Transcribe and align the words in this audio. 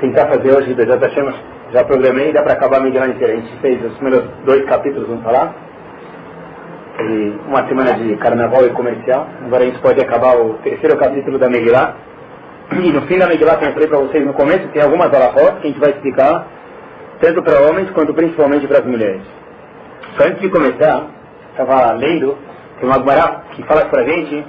tentar 0.00 0.26
fazer 0.26 0.50
hoje, 0.52 0.74
Bezat 0.74 1.02
Hashem, 1.02 1.32
já 1.72 1.84
programei, 1.84 2.32
dá 2.32 2.42
para 2.42 2.54
acabar 2.54 2.78
a 2.78 2.80
Megillah 2.80 3.08
inteira. 3.08 3.34
A 3.34 3.36
gente 3.36 3.56
fez 3.60 3.84
os 3.84 3.94
primeiros 3.94 4.28
dois 4.44 4.64
capítulos, 4.64 5.08
vamos 5.08 5.22
falar. 5.22 5.54
E 6.98 7.34
uma 7.46 7.66
semana 7.68 7.94
de 7.94 8.16
carnaval 8.16 8.66
e 8.66 8.70
comercial. 8.70 9.26
Agora 9.44 9.62
a 9.62 9.66
gente 9.66 9.78
pode 9.80 10.00
acabar 10.00 10.36
o 10.36 10.54
terceiro 10.62 10.96
capítulo 10.96 11.38
da 11.38 11.48
Megillah. 11.48 11.94
E 12.72 12.92
no 12.92 13.02
fim 13.02 13.18
da 13.18 13.26
Megillah, 13.26 13.56
como 13.56 13.68
eu 13.68 13.74
falei 13.74 13.88
para 13.88 13.98
vocês 13.98 14.26
no 14.26 14.32
começo, 14.32 14.68
tem 14.68 14.82
algumas 14.82 15.12
alahot 15.12 15.60
que 15.60 15.66
a 15.66 15.70
gente 15.70 15.80
vai 15.80 15.90
explicar, 15.90 16.46
tanto 17.20 17.42
para 17.42 17.60
homens 17.60 17.90
quanto 17.90 18.14
principalmente 18.14 18.66
para 18.66 18.78
as 18.78 18.86
mulheres. 18.86 19.22
Só 20.16 20.24
antes 20.26 20.40
de 20.40 20.48
começar, 20.48 21.06
estava 21.50 21.92
lendo, 21.92 22.36
tem 22.78 22.88
uma 22.88 22.98
Gemara 22.98 23.42
que 23.52 23.62
fala 23.64 23.84
para 23.86 24.02
a 24.02 24.04
gente, 24.04 24.44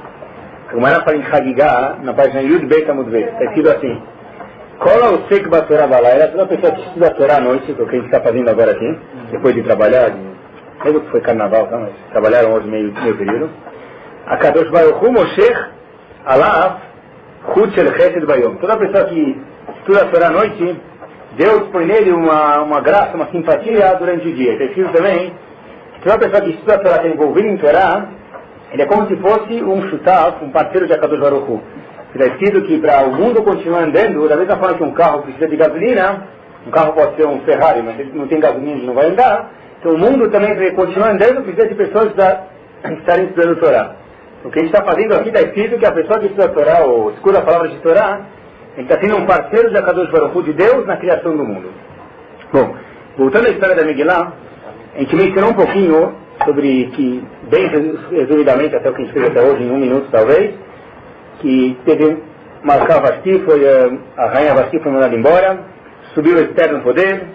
a 0.69 0.73
Gemara 0.73 1.01
fala 1.01 1.17
em 1.17 1.23
Hagigah, 1.23 1.97
na 2.03 2.13
página 2.13 2.41
Yud 2.41 2.65
Bet 2.65 2.89
Amud 2.89 3.09
Bet, 3.09 3.29
está 3.29 3.45
escrito 3.45 3.69
assim, 3.69 4.01
Cola 4.81 5.11
o 5.11 5.27
Sek 5.27 5.47
Batorá 5.47 5.85
Balaira, 5.85 6.29
toda 6.29 6.47
pessoa 6.47 6.71
que 6.71 6.81
estuda 6.81 7.05
a 7.05 7.11
Torá 7.11 7.37
à 7.37 7.39
noite, 7.39 7.69
é 7.69 7.83
o 7.83 7.85
que 7.85 7.97
a 7.97 7.99
gente 7.99 8.05
está 8.05 8.19
fazendo 8.19 8.49
agora 8.49 8.71
aqui, 8.71 8.97
depois 9.29 9.53
de 9.53 9.61
trabalhar, 9.61 10.11
mesmo 10.83 11.01
que 11.01 11.11
foi 11.11 11.21
carnaval, 11.21 11.67
tá, 11.67 11.77
mas 11.77 11.91
trabalharam 12.09 12.53
hoje 12.53 12.67
meio, 12.67 12.91
meio 12.91 13.15
período. 13.15 13.51
A 14.25 14.37
Kadosh 14.37 14.71
Baruch 14.71 15.05
Hu 15.05 15.11
Moshech 15.11 15.65
Alaf 16.25 16.81
Chut 17.53 17.75
Shel 17.75 17.93
Chesed 17.93 18.25
Bayom. 18.25 18.55
Toda 18.55 18.75
pessoa 18.77 19.03
que 19.05 19.39
estuda 19.77 20.01
a 20.01 20.05
Torá 20.07 20.27
à 20.29 20.31
noite, 20.31 20.75
Deus 21.37 21.67
põe 21.71 21.85
nele 21.85 22.11
uma, 22.11 22.63
uma 22.63 22.81
graça, 22.81 23.15
uma 23.15 23.27
simpatia 23.27 23.93
durante 23.99 24.27
o 24.27 24.33
dia. 24.33 24.53
Está 24.53 24.65
escrito 24.65 24.93
também 24.93 25.31
que 25.93 26.01
toda 26.01 26.17
pessoa 26.17 26.41
que 26.41 26.49
estuda 26.55 26.73
a 26.73 26.79
Torá, 26.79 26.95
está 26.95 27.07
envolvida 27.07 27.47
em 27.47 27.57
Torá, 27.57 28.07
ele 28.71 28.81
é 28.81 28.85
como 28.87 29.07
se 29.07 29.15
fosse 29.17 29.61
um 29.61 29.87
chutaf, 29.91 30.43
um 30.43 30.49
parceiro 30.49 30.87
de 30.87 30.93
Akadosh 30.93 31.19
Baruch 31.19 31.51
Hu. 31.51 31.61
Está 32.13 32.25
escrito 32.25 32.61
que 32.63 32.77
para 32.79 33.05
o 33.05 33.13
mundo 33.13 33.41
continuar 33.41 33.83
andando, 33.83 34.27
da 34.27 34.35
mesma 34.35 34.57
forma 34.57 34.77
que 34.77 34.83
um 34.83 34.91
carro 34.91 35.21
precisa 35.21 35.47
de 35.47 35.55
gasolina, 35.55 36.27
um 36.67 36.71
carro 36.71 36.93
pode 36.93 37.15
ser 37.15 37.25
um 37.25 37.39
Ferrari, 37.41 37.81
mas 37.81 37.99
ele 37.99 38.11
não 38.13 38.27
tem 38.27 38.39
gasolina, 38.39 38.83
não 38.83 38.93
vai 38.93 39.07
andar. 39.07 39.49
Então 39.79 39.93
o 39.93 39.97
mundo 39.97 40.29
também, 40.29 40.53
para 40.53 40.71
continuar 40.71 41.11
andando, 41.11 41.41
precisa 41.41 41.67
de 41.67 41.75
pessoas 41.75 42.11
que 42.11 42.93
estarem 42.93 43.25
estudando 43.25 43.59
Torá. 43.59 43.95
O 44.43 44.49
que 44.49 44.59
a 44.59 44.63
gente 44.63 44.73
está 44.73 44.83
fazendo 44.83 45.15
aqui 45.15 45.29
está 45.29 45.41
escrito 45.41 45.77
que 45.77 45.85
a 45.85 45.91
pessoa 45.91 46.19
que 46.19 46.25
estuda 46.25 46.45
a 46.45 46.49
Torá, 46.49 46.79
ou 46.85 47.11
escuta 47.11 47.39
a 47.39 47.41
palavra 47.41 47.69
de 47.69 47.77
Torá, 47.77 48.21
está 48.77 48.99
sendo 48.99 49.17
um 49.17 49.25
parceiro 49.25 49.69
de 49.69 49.77
Akadosh 49.77 50.11
Baruch 50.11 50.43
de 50.43 50.53
Deus, 50.53 50.85
na 50.85 50.97
criação 50.97 51.35
do 51.35 51.43
mundo. 51.43 51.69
Bom, 52.51 52.75
voltando 53.17 53.47
à 53.47 53.51
história 53.51 53.75
da 53.75 53.85
Megillah, 53.85 54.33
a 54.95 54.99
gente 54.99 55.15
mencionou 55.15 55.51
um 55.51 55.55
pouquinho 55.55 56.13
sobre 56.43 56.87
que, 56.93 57.23
bem 57.49 57.67
resumidamente, 58.11 58.75
até 58.75 58.89
o 58.89 58.93
que 58.93 59.01
a 59.01 59.05
gente 59.05 59.13
fez 59.13 59.27
até 59.27 59.41
hoje, 59.41 59.63
em 59.63 59.71
um 59.71 59.77
minuto 59.77 60.07
talvez, 60.11 60.55
que 61.41 61.77
teve 61.85 62.17
marcar 62.63 63.01
Vasti, 63.01 63.39
foi 63.39 63.61
a 64.17 64.27
rainha 64.27 64.53
Vasti 64.53 64.79
foi 64.79 64.91
mandada 64.91 65.15
embora, 65.15 65.59
subiu 66.13 66.37
o 66.37 66.41
Esther 66.41 66.71
no 66.71 66.81
poder, 66.81 67.25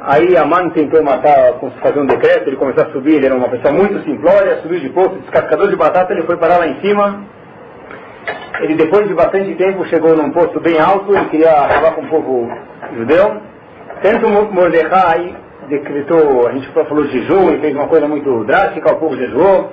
aí 0.00 0.36
Aman 0.36 0.70
tentou 0.70 1.02
matar, 1.02 1.54
fazer 1.82 2.00
um 2.00 2.06
decreto, 2.06 2.48
ele 2.48 2.56
começou 2.56 2.84
a 2.84 2.90
subir, 2.90 3.16
ele 3.16 3.26
era 3.26 3.34
uma 3.34 3.48
pessoa 3.48 3.72
muito 3.72 4.02
simplória, 4.04 4.60
subiu 4.62 4.80
de 4.80 4.88
posto, 4.90 5.18
descascador 5.18 5.68
de 5.68 5.76
batata, 5.76 6.12
ele 6.12 6.22
foi 6.22 6.36
parar 6.36 6.58
lá 6.58 6.66
em 6.66 6.80
cima, 6.80 7.24
ele 8.60 8.74
depois 8.74 9.06
de 9.06 9.14
bastante 9.14 9.54
tempo 9.56 9.84
chegou 9.86 10.16
num 10.16 10.30
posto 10.30 10.58
bem 10.60 10.80
alto, 10.80 11.14
ele 11.14 11.26
queria 11.26 11.50
acabar 11.50 11.94
com 11.94 12.02
o 12.02 12.08
povo 12.08 12.50
judeu, 12.96 13.36
tanto 14.02 14.28
Mordecai 14.52 15.36
decretou, 15.68 16.46
a 16.46 16.52
gente 16.52 16.68
falou 16.68 17.04
de 17.04 17.20
jejum, 17.20 17.50
e 17.52 17.60
fez 17.60 17.74
uma 17.74 17.88
coisa 17.88 18.06
muito 18.06 18.44
drástica, 18.44 18.92
o 18.92 18.98
povo 18.98 19.16
jejuou, 19.16 19.72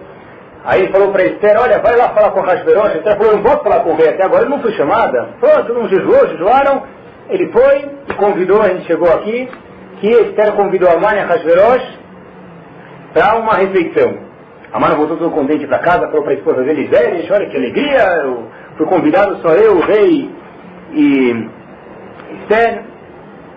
Aí 0.66 0.84
ele 0.84 0.94
falou 0.94 1.12
para 1.12 1.26
Esther, 1.26 1.60
olha, 1.60 1.80
vai 1.80 1.96
lá 1.98 2.10
falar 2.10 2.32
com 2.32 2.40
o 2.40 2.44
Hashverosh. 2.44 2.96
Esther 2.96 3.18
falou, 3.18 3.34
não 3.34 3.44
posso 3.44 3.64
falar 3.64 3.82
com 3.82 3.92
o 3.92 3.96
rei 3.96 4.10
até 4.10 4.24
agora, 4.24 4.44
ele 4.44 4.52
não 4.52 4.62
foi 4.62 4.72
chamada. 4.74 5.30
Pronto, 5.40 5.74
mundo 5.74 5.90
jejuou, 5.90 6.28
jejuaram. 6.30 6.84
Ele 7.30 7.52
foi 7.52 7.90
e 8.08 8.14
convidou, 8.14 8.62
a 8.62 8.70
gente 8.70 8.86
chegou 8.86 9.12
aqui, 9.12 9.50
que 10.00 10.08
Esther 10.08 10.54
convidou 10.54 10.90
a 10.90 10.98
mãe 10.98 11.20
a 11.20 11.26
Hashverosh 11.26 12.00
para 13.14 13.36
uma 13.36 13.56
refeição. 13.56 14.18
A 14.72 14.80
mãe 14.80 14.96
voltou 14.96 15.18
todo 15.18 15.32
contente 15.32 15.68
para 15.68 15.80
casa, 15.80 16.08
falou 16.08 16.24
para 16.24 16.32
a 16.32 16.36
esposa 16.36 16.64
dele, 16.64 16.88
Zeres, 16.88 17.30
olha 17.30 17.50
que 17.50 17.58
alegria, 17.58 18.04
eu 18.24 18.48
fui 18.78 18.86
convidado 18.86 19.38
só 19.42 19.50
eu, 19.50 19.76
o 19.78 19.82
rei 19.82 20.32
e 20.94 21.50
Esther. 22.42 22.84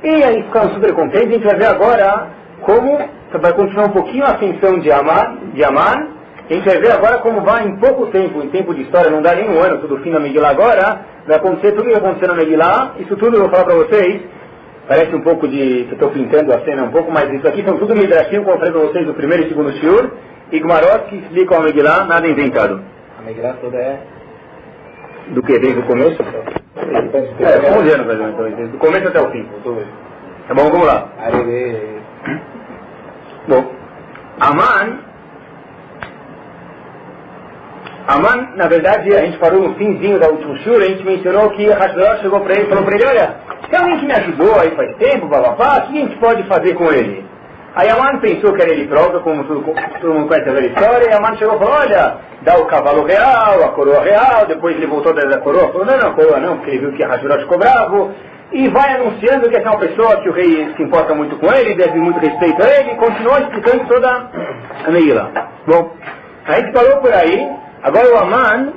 E 0.02 0.24
aí 0.24 0.42
ficaram 0.42 0.70
super 0.74 0.92
contentes, 0.92 1.28
a 1.28 1.32
gente 1.32 1.46
vai 1.46 1.56
ver 1.56 1.66
agora 1.66 2.28
como 2.62 2.98
vai 3.32 3.52
continuar 3.52 3.86
um 3.86 3.92
pouquinho 3.92 4.24
a 4.24 4.32
ascensão 4.32 4.78
de 4.78 4.90
Amar, 4.90 5.36
de 5.54 5.64
Amar 5.64 6.15
a 6.48 6.54
gente 6.54 6.64
vai 6.64 6.78
ver 6.78 6.92
agora 6.92 7.18
como 7.18 7.40
vai 7.40 7.66
em 7.66 7.76
pouco 7.76 8.06
tempo, 8.06 8.40
em 8.40 8.48
tempo 8.50 8.72
de 8.72 8.82
história, 8.82 9.10
não 9.10 9.20
dá 9.20 9.34
nem 9.34 9.50
um 9.50 9.60
ano, 9.60 9.78
tudo 9.78 9.98
fim 9.98 10.12
da 10.12 10.20
Megillah 10.20 10.50
agora, 10.50 11.00
vai 11.26 11.36
acontecer 11.36 11.72
tudo 11.72 11.88
o 11.88 11.90
que 11.90 11.98
aconteceu 11.98 12.28
na 12.28 12.34
Megillah, 12.34 12.94
isso 13.00 13.16
tudo 13.16 13.36
eu 13.36 13.40
vou 13.40 13.50
falar 13.50 13.64
para 13.64 13.74
vocês, 13.74 14.22
parece 14.86 15.14
um 15.14 15.22
pouco 15.22 15.48
de, 15.48 15.86
que 15.88 15.94
estou 15.94 16.10
pintando 16.10 16.52
a 16.54 16.60
cena 16.60 16.84
um 16.84 16.90
pouco, 16.90 17.10
mas 17.10 17.32
isso 17.32 17.48
aqui 17.48 17.64
são 17.64 17.76
tudo 17.78 17.96
Midrashim, 17.96 18.44
como 18.44 18.52
eu 18.52 18.58
falei 18.58 18.72
para 18.72 18.82
vocês 18.82 19.06
no 19.06 19.14
primeiro 19.14 19.44
e 19.44 19.48
segundo 19.48 19.72
Shiur, 19.72 20.10
e 20.52 20.60
Gmarot 20.60 21.08
que 21.08 21.16
explicam 21.16 21.58
a 21.58 21.62
Megillah, 21.62 22.04
nada 22.04 22.28
inventado. 22.28 22.80
A 23.18 23.22
Megillah 23.22 23.54
toda 23.60 23.76
é... 23.76 23.98
Do 25.30 25.42
que? 25.42 25.58
Desde 25.58 25.80
o 25.80 25.82
começo? 25.82 26.22
É, 26.22 27.76
11 27.76 27.90
anos 27.90 28.06
mais 28.06 28.20
ou 28.20 28.26
menos, 28.26 28.34
então, 28.34 28.50
desde 28.56 28.76
o 28.76 28.78
começo 28.78 29.08
até 29.08 29.20
o 29.20 29.30
fim. 29.32 29.48
Tá 30.46 30.54
bom, 30.54 30.70
vamos 30.70 30.86
lá. 30.86 31.08
Bom, 33.48 33.72
Aman 34.38 35.05
Aman, 38.08 38.50
na 38.54 38.68
verdade, 38.68 39.12
a 39.14 39.24
gente 39.24 39.36
parou 39.38 39.68
no 39.68 39.74
finzinho 39.74 40.20
da 40.20 40.28
última 40.28 40.56
shura, 40.58 40.84
a 40.84 40.88
gente 40.88 41.04
mencionou 41.04 41.50
que 41.50 41.66
Hashverosh 41.66 42.20
chegou 42.20 42.40
para 42.40 42.54
ele 42.54 42.62
e 42.62 42.68
falou 42.68 42.84
para 42.84 42.94
ele, 42.94 43.06
olha, 43.06 43.34
tem 43.68 43.80
alguém 43.80 43.98
que 43.98 44.06
me 44.06 44.12
ajudou 44.12 44.60
aí 44.60 44.70
faz 44.76 44.94
tempo, 44.96 45.26
bababá, 45.26 45.78
o 45.78 45.82
que 45.88 45.98
a 45.98 46.00
gente 46.02 46.16
pode 46.18 46.42
fazer 46.44 46.74
com 46.74 46.84
ele? 46.92 47.26
Aí 47.74 47.90
Aman 47.90 48.20
pensou 48.20 48.54
que 48.54 48.62
era 48.62 48.72
ele 48.72 48.86
próprio, 48.86 49.20
como 49.20 49.42
todo, 49.44 49.74
todo 50.00 50.14
mundo 50.14 50.28
conhece 50.28 50.48
a 50.48 50.60
história, 50.60 51.10
e 51.10 51.14
Aman 51.14 51.36
chegou 51.36 51.56
e 51.56 51.58
falou, 51.58 51.74
olha, 51.74 52.16
dá 52.42 52.56
o 52.56 52.66
cavalo 52.66 53.04
real, 53.04 53.64
a 53.64 53.68
coroa 53.70 54.00
real, 54.02 54.46
depois 54.46 54.76
ele 54.76 54.86
voltou 54.86 55.12
da 55.12 55.38
coroa, 55.38 55.72
falou, 55.72 55.84
não, 55.84 55.98
não, 55.98 56.14
coroa 56.14 56.38
não, 56.38 56.56
porque 56.58 56.70
ele 56.70 56.78
viu 56.78 56.92
que 56.92 57.02
Hashverosh 57.02 57.42
ficou 57.42 57.58
bravo, 57.58 58.12
e 58.52 58.68
vai 58.68 58.94
anunciando 58.94 59.50
que 59.50 59.56
é 59.56 59.60
uma 59.60 59.78
pessoa 59.78 60.22
que 60.22 60.28
o 60.28 60.32
rei 60.32 60.72
se 60.76 60.82
importa 60.82 61.12
muito 61.12 61.34
com 61.36 61.52
ele, 61.52 61.74
deve 61.74 61.98
muito 61.98 62.20
respeito 62.20 62.62
a 62.62 62.68
ele, 62.68 62.92
e 62.92 62.94
continua 62.94 63.40
explicando 63.40 63.84
toda 63.88 64.30
a 64.86 64.90
Meila. 64.92 65.32
Bom, 65.66 65.90
a 66.46 66.52
gente 66.52 66.70
parou 66.70 66.98
por 66.98 67.12
aí, 67.12 67.65
Agora 67.86 68.12
o 68.12 68.18
Aman 68.18 68.72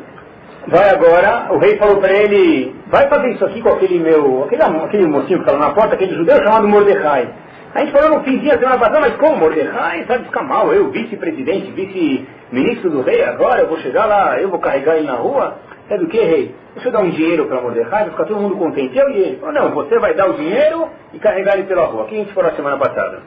vai 0.68 0.88
agora, 0.92 1.48
o 1.52 1.58
rei 1.58 1.78
falou 1.78 1.98
para 1.98 2.14
ele, 2.14 2.76
vai 2.92 3.10
fazer 3.10 3.32
isso 3.32 3.44
aqui 3.44 3.60
com 3.60 3.70
aquele 3.70 3.98
meu, 3.98 4.44
aquele, 4.44 4.62
aquele 4.62 5.08
mocinho 5.08 5.40
que 5.40 5.50
estava 5.50 5.58
na 5.58 5.74
porta, 5.74 5.96
aquele 5.96 6.14
judeu 6.14 6.38
chamado 6.44 6.68
Mordecai. 6.68 7.28
A 7.74 7.80
gente 7.80 7.92
falou 7.92 8.20
no 8.20 8.24
finzinho 8.24 8.52
da 8.52 8.60
semana 8.60 8.78
passada, 8.78 9.00
mas 9.00 9.16
como 9.16 9.38
Mordecai? 9.38 10.06
Sabe 10.06 10.26
ficar 10.26 10.44
mal, 10.44 10.72
eu, 10.72 10.92
vice-presidente, 10.92 11.72
vice-ministro 11.72 12.92
do 12.92 13.02
rei, 13.02 13.24
agora 13.24 13.62
eu 13.62 13.68
vou 13.68 13.80
chegar 13.80 14.06
lá, 14.06 14.40
eu 14.40 14.48
vou 14.48 14.60
carregar 14.60 14.98
ele 14.98 15.08
na 15.08 15.16
rua? 15.16 15.56
Sabe 15.90 16.04
o 16.04 16.08
que, 16.08 16.20
rei? 16.20 16.54
Deixa 16.76 16.90
eu 16.90 16.92
dar 16.92 17.00
um 17.00 17.10
dinheiro 17.10 17.48
para 17.48 17.62
Mordecai, 17.62 18.04
vai 18.04 18.12
ficar 18.12 18.26
todo 18.26 18.40
mundo 18.40 18.58
contente. 18.58 18.96
Eu 18.96 19.10
e 19.10 19.18
ele. 19.18 19.38
Falou, 19.38 19.56
não, 19.56 19.72
você 19.72 19.98
vai 19.98 20.14
dar 20.14 20.30
o 20.30 20.34
dinheiro 20.34 20.88
e 21.16 21.18
carregar 21.18 21.56
ele 21.56 21.64
pela 21.64 21.88
rua. 21.88 22.04
Aqui 22.04 22.14
a 22.14 22.20
gente 22.20 22.34
falou 22.36 22.52
na 22.52 22.56
semana 22.56 22.78
passada. 22.78 23.24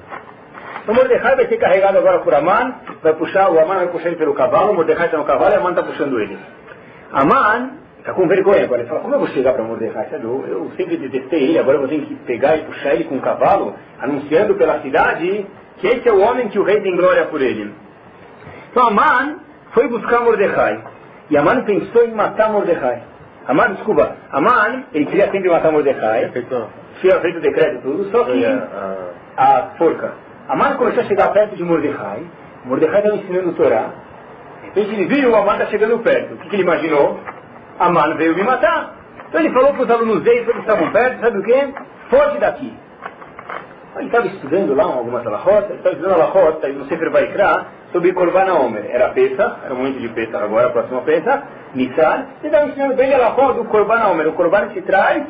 Então 0.83 0.95
Mordecai 0.95 1.37
vai 1.37 1.47
ser 1.47 1.57
carregado 1.59 1.99
agora 1.99 2.19
por 2.21 2.35
Aman, 2.35 2.75
vai 3.03 3.15
puxar, 3.15 3.51
o 3.51 3.59
Aman 3.59 3.77
vai 3.77 3.89
puxar 3.89 4.09
ele 4.09 4.17
pelo 4.17 4.35
cavalo, 4.35 4.73
o 4.73 4.75
Mordecai 4.75 5.07
está 5.07 5.19
no 5.19 5.25
cavalo 5.25 5.53
e 5.53 5.57
Aman 5.57 5.71
está 5.71 5.83
puxando 5.83 6.21
ele. 6.21 6.39
Aman 7.13 7.71
está 7.99 8.13
com 8.13 8.27
vergonha 8.27 8.65
agora, 8.65 8.81
ele 8.81 8.89
fala, 8.89 9.01
como 9.01 9.15
eu 9.15 9.19
vou 9.21 9.29
chegar 9.29 9.53
para 9.53 9.63
Mordecai? 9.63 10.09
Eu, 10.13 10.45
eu 10.49 10.73
sempre 10.77 10.97
detestei 10.97 11.51
ele, 11.51 11.59
agora 11.59 11.77
eu 11.77 11.81
vou 11.81 11.89
ter 11.89 12.01
que 12.01 12.15
pegar 12.27 12.57
e 12.57 12.65
puxar 12.65 12.95
ele 12.95 13.05
com 13.05 13.17
o 13.17 13.21
cavalo, 13.21 13.75
anunciando 14.01 14.55
pela 14.57 14.81
cidade 14.81 15.47
que 15.79 15.87
esse 15.87 16.09
é 16.09 16.13
o 16.13 16.21
homem 16.21 16.49
que 16.49 16.59
o 16.59 16.65
rei 16.65 16.81
tem 16.81 16.97
glória 16.97 17.27
por 17.27 17.41
ele. 17.41 17.73
Então 18.71 18.89
Aman 18.89 19.39
foi 19.73 19.89
buscar 19.89 20.21
Mordecai. 20.21 20.83
E 21.31 21.37
Aman 21.37 21.63
pensou 21.63 22.05
em 22.05 22.13
matar 22.13 22.51
Mordecai. 22.51 23.03
Aman, 23.47 23.75
desculpa, 23.75 24.17
Aman, 24.31 24.85
ele 24.93 25.07
queria 25.07 25.31
sempre 25.31 25.49
matar 25.49 25.73
Mordecai. 25.73 26.31
Tinha 27.01 27.21
feito 27.21 27.39
o 27.39 27.41
decreto 27.41 27.83
tudo, 27.83 28.11
só 28.11 28.25
que 28.25 28.45
a 29.37 29.71
forca. 29.79 30.13
Amar 30.53 30.77
começou 30.77 31.03
a 31.03 31.07
chegar 31.07 31.33
perto 31.33 31.57
de 31.57 31.65
Mordecai. 31.65 32.23
Mordecai 32.67 32.99
estava 32.99 33.17
ensinando 33.17 33.49
o 33.49 33.53
Torá. 33.55 33.89
De 34.61 34.67
repente 34.67 34.93
ele 34.93 35.07
viu 35.07 35.31
o 35.31 35.35
Amar 35.35 35.55
está 35.55 35.71
chegando 35.71 35.99
perto. 36.01 36.35
O 36.35 36.37
que, 36.37 36.51
que, 36.51 36.57
ele 36.57 36.63
imaginou? 36.63 37.19
Amar 37.79 38.15
veio 38.19 38.37
me 38.37 38.43
matar. 38.43 38.95
Então 39.29 39.41
ele 39.41 39.51
falou 39.51 39.73
para 39.73 39.83
os 39.83 39.91
alunos 39.91 40.23
dele, 40.23 40.45
que 40.45 40.59
estavam 40.59 40.93
perto, 40.93 41.21
sabe 41.23 41.39
o 41.39 41.43
quê? 41.43 41.69
Foge 42.11 42.39
daqui. 42.39 42.71
Ele 43.97 44.07
estava 44.07 44.27
estudando 44.27 44.75
lá 44.75 44.85
algumas 44.85 45.27
alahot, 45.27 45.65
ele 45.71 45.77
estava 45.77 45.97
estudando 45.97 46.15
alahot, 46.21 46.67
aí 46.67 46.73
no 46.75 46.85
Sefer 46.85 47.11
Vaikra, 47.11 47.67
sobre 47.91 48.13
Korban 48.13 48.53
Omer. 48.53 48.91
Era 48.91 49.09
Pesach, 49.09 49.57
era 49.65 49.73
o 49.73 49.77
momento 49.79 50.01
de 50.01 50.09
Pesach 50.11 50.37
agora, 50.37 50.67
a 50.67 50.71
próxima 50.71 51.01
Pesach, 51.01 51.45
Nissan. 51.75 52.27
Ele 52.43 52.49
estava 52.49 52.67
ensinando 52.67 52.95
bem 52.95 53.15
alahot 53.15 53.55
do 53.55 53.65
Korban 53.65 54.07
Omer. 54.09 54.29
O 54.29 54.35
Korban 54.35 54.69
se 54.75 54.83
traz 54.83 55.25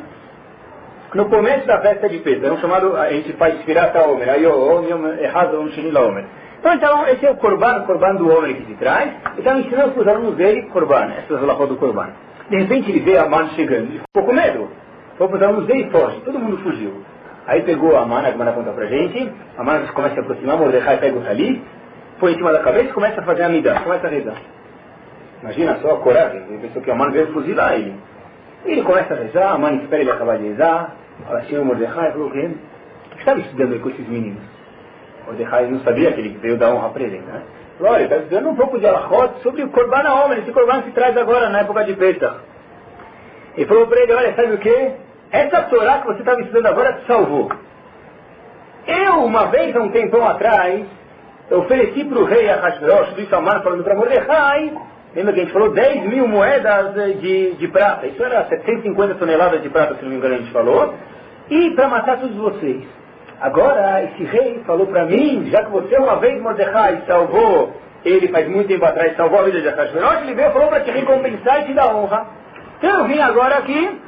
no 1.13 1.25
começo 1.29 1.67
da 1.67 1.79
festa 1.79 2.09
de 2.09 2.19
Pesach, 2.19 2.45
era 2.45 2.53
um 2.53 2.57
chamado, 2.57 2.95
a 2.97 3.09
gente 3.09 3.33
faz 3.33 3.61
Firata 3.63 4.07
Omer, 4.07 4.29
aí 4.29 4.45
o 4.45 4.83
errado 5.19 5.59
um 5.59 5.69
Shinila 5.71 6.07
Omer. 6.07 6.25
Então, 6.59 6.73
então, 6.73 7.07
esse 7.07 7.25
é 7.25 7.31
o 7.31 7.35
Korban, 7.35 7.79
o 7.79 7.85
Korban 7.85 8.15
do 8.15 8.29
homem 8.29 8.55
que 8.55 8.65
se 8.65 8.73
traz, 8.75 9.11
e 9.35 9.39
estava 9.39 9.59
ensinando 9.59 9.91
para 9.91 10.01
os 10.01 10.07
alunos 10.07 10.35
dele 10.35 10.63
Korban, 10.69 11.11
essas 11.17 11.43
alahot 11.43 11.67
do 11.67 11.75
Korban. 11.75 12.09
De 12.49 12.57
repente 12.57 12.89
ele 12.89 12.99
vê 13.01 13.17
a 13.17 13.27
mãe 13.27 13.49
chegando, 13.49 13.89
ele 13.89 13.99
ficou 13.99 14.23
com 14.23 14.33
medo. 14.33 14.69
vamos 15.19 15.39
dar 15.39 15.49
um 15.49 15.63
e 15.69 15.89
foge. 15.89 16.21
Todo 16.21 16.39
mundo 16.39 16.57
fugiu. 16.59 17.03
Aí 17.45 17.61
pegou 17.63 17.97
a 17.97 18.05
mana, 18.05 18.31
que 18.31 18.37
manda 18.37 18.53
conta 18.53 18.71
pra 18.71 18.85
gente, 18.85 19.31
a 19.57 19.63
mana 19.63 19.85
começa 19.87 20.13
a 20.13 20.15
se 20.15 20.21
aproximar, 20.21 20.57
Mordecai 20.57 20.97
pega 20.97 21.17
o 21.17 21.21
Tali, 21.21 21.61
põe 22.19 22.31
em 22.31 22.35
cima 22.37 22.53
da 22.53 22.59
cabeça 22.59 22.85
e 22.85 22.93
começa 22.93 23.19
a 23.19 23.23
fazer 23.23 23.43
a 23.43 23.49
mida, 23.49 23.79
começa 23.81 24.07
a 24.07 24.09
rezar. 24.09 24.37
Imagina 25.41 25.77
só 25.81 25.95
a 25.95 25.99
coragem, 25.99 26.41
ele 26.47 26.59
pensou 26.59 26.81
que 26.81 26.89
a 26.89 26.95
mana 26.95 27.11
veio 27.11 27.27
fuzilar 27.33 27.73
ele. 27.73 27.93
Ele 28.65 28.81
começa 28.83 29.13
a 29.13 29.17
rezar, 29.17 29.51
a 29.51 29.57
mana 29.57 29.83
espera 29.83 30.01
ele 30.01 30.11
acabar 30.11 30.37
de 30.37 30.47
rezar, 30.47 30.95
o 31.59 31.65
Mordecai 31.65 32.11
falou 32.11 32.31
que 32.31 32.37
ele 32.37 32.57
estava 33.17 33.39
estudando 33.39 33.73
aí 33.73 33.79
com 33.79 33.89
esses 33.89 34.07
meninos. 34.07 34.41
Mordecai 35.25 35.67
não 35.67 35.79
sabia 35.81 36.11
que 36.11 36.19
ele 36.19 36.37
veio 36.37 36.57
dar 36.57 36.73
honra 36.73 36.89
pra 36.89 37.03
ele, 37.03 37.19
né? 37.19 37.41
Falou, 37.77 37.93
olha, 37.93 38.03
está 38.03 38.17
estudando 38.17 38.49
um 38.49 38.55
pouco 38.55 38.79
de 38.79 38.85
Alachot 38.85 39.41
sobre 39.41 39.63
o 39.63 39.69
Corban 39.69 40.09
homem, 40.11 40.39
esse 40.39 40.51
Corban 40.51 40.83
se 40.83 40.91
traz 40.91 41.15
agora 41.17 41.49
na 41.49 41.61
época 41.61 41.83
de 41.85 41.93
Pesach. 41.93 42.37
Ele 43.55 43.65
falou 43.65 43.87
para 43.87 44.01
ele, 44.01 44.13
olha, 44.13 44.35
sabe 44.35 44.53
o 44.53 44.57
que? 44.57 44.91
Essa 45.31 45.63
Torá 45.63 45.99
que 45.99 46.07
você 46.07 46.19
estava 46.19 46.41
estudando 46.41 46.67
agora 46.67 46.93
te 46.93 47.07
salvou. 47.07 47.51
Eu, 48.85 49.23
uma 49.23 49.45
vez, 49.47 49.75
há 49.75 49.79
um 49.79 49.89
tempão 49.89 50.27
atrás, 50.27 50.85
eu 51.49 51.59
ofereci 51.59 52.03
para 52.03 52.19
o 52.19 52.25
rei 52.25 52.49
Ahasverosh, 52.49 53.13
do 53.13 53.25
Samar, 53.27 53.63
falando 53.63 53.83
para 53.83 53.95
Mordecai, 53.95 54.73
lembra 55.15 55.33
que 55.33 55.39
a 55.39 55.43
gente 55.43 55.53
falou 55.53 55.71
10 55.71 56.05
mil 56.09 56.27
moedas 56.27 56.93
de, 57.19 57.53
de 57.55 57.67
prata, 57.69 58.07
isso 58.07 58.23
era 58.23 58.45
750 58.47 59.15
toneladas 59.15 59.61
de 59.61 59.69
prata, 59.69 59.95
se 59.95 60.03
não 60.03 60.09
me 60.09 60.17
engano 60.17 60.35
a 60.35 60.37
gente 60.37 60.51
falou, 60.51 60.93
e 61.53 61.75
para 61.75 61.87
matar 61.87 62.19
todos 62.19 62.35
vocês. 62.35 62.83
Agora, 63.39 64.03
esse 64.03 64.23
rei 64.23 64.63
falou 64.65 64.87
para 64.87 65.05
mim, 65.05 65.49
já 65.51 65.63
que 65.63 65.71
você 65.71 65.97
uma 65.97 66.15
vez, 66.15 66.41
Mordecai, 66.41 67.03
salvou, 67.05 67.73
ele 68.05 68.27
faz 68.29 68.47
muito 68.47 68.67
tempo 68.67 68.85
atrás 68.85 69.15
salvou 69.15 69.39
a 69.39 69.43
vida 69.43 69.61
de 69.61 69.67
Ahasverosh, 69.67 70.21
ele 70.23 70.33
veio 70.33 70.51
falou 70.51 70.67
para 70.67 70.81
te 70.81 70.91
recompensar 70.91 71.61
e 71.61 71.65
te 71.65 71.73
dar 71.73 71.95
honra. 71.95 72.25
Então 72.77 72.99
eu 72.99 73.05
vim 73.05 73.19
agora 73.19 73.57
aqui 73.57 74.01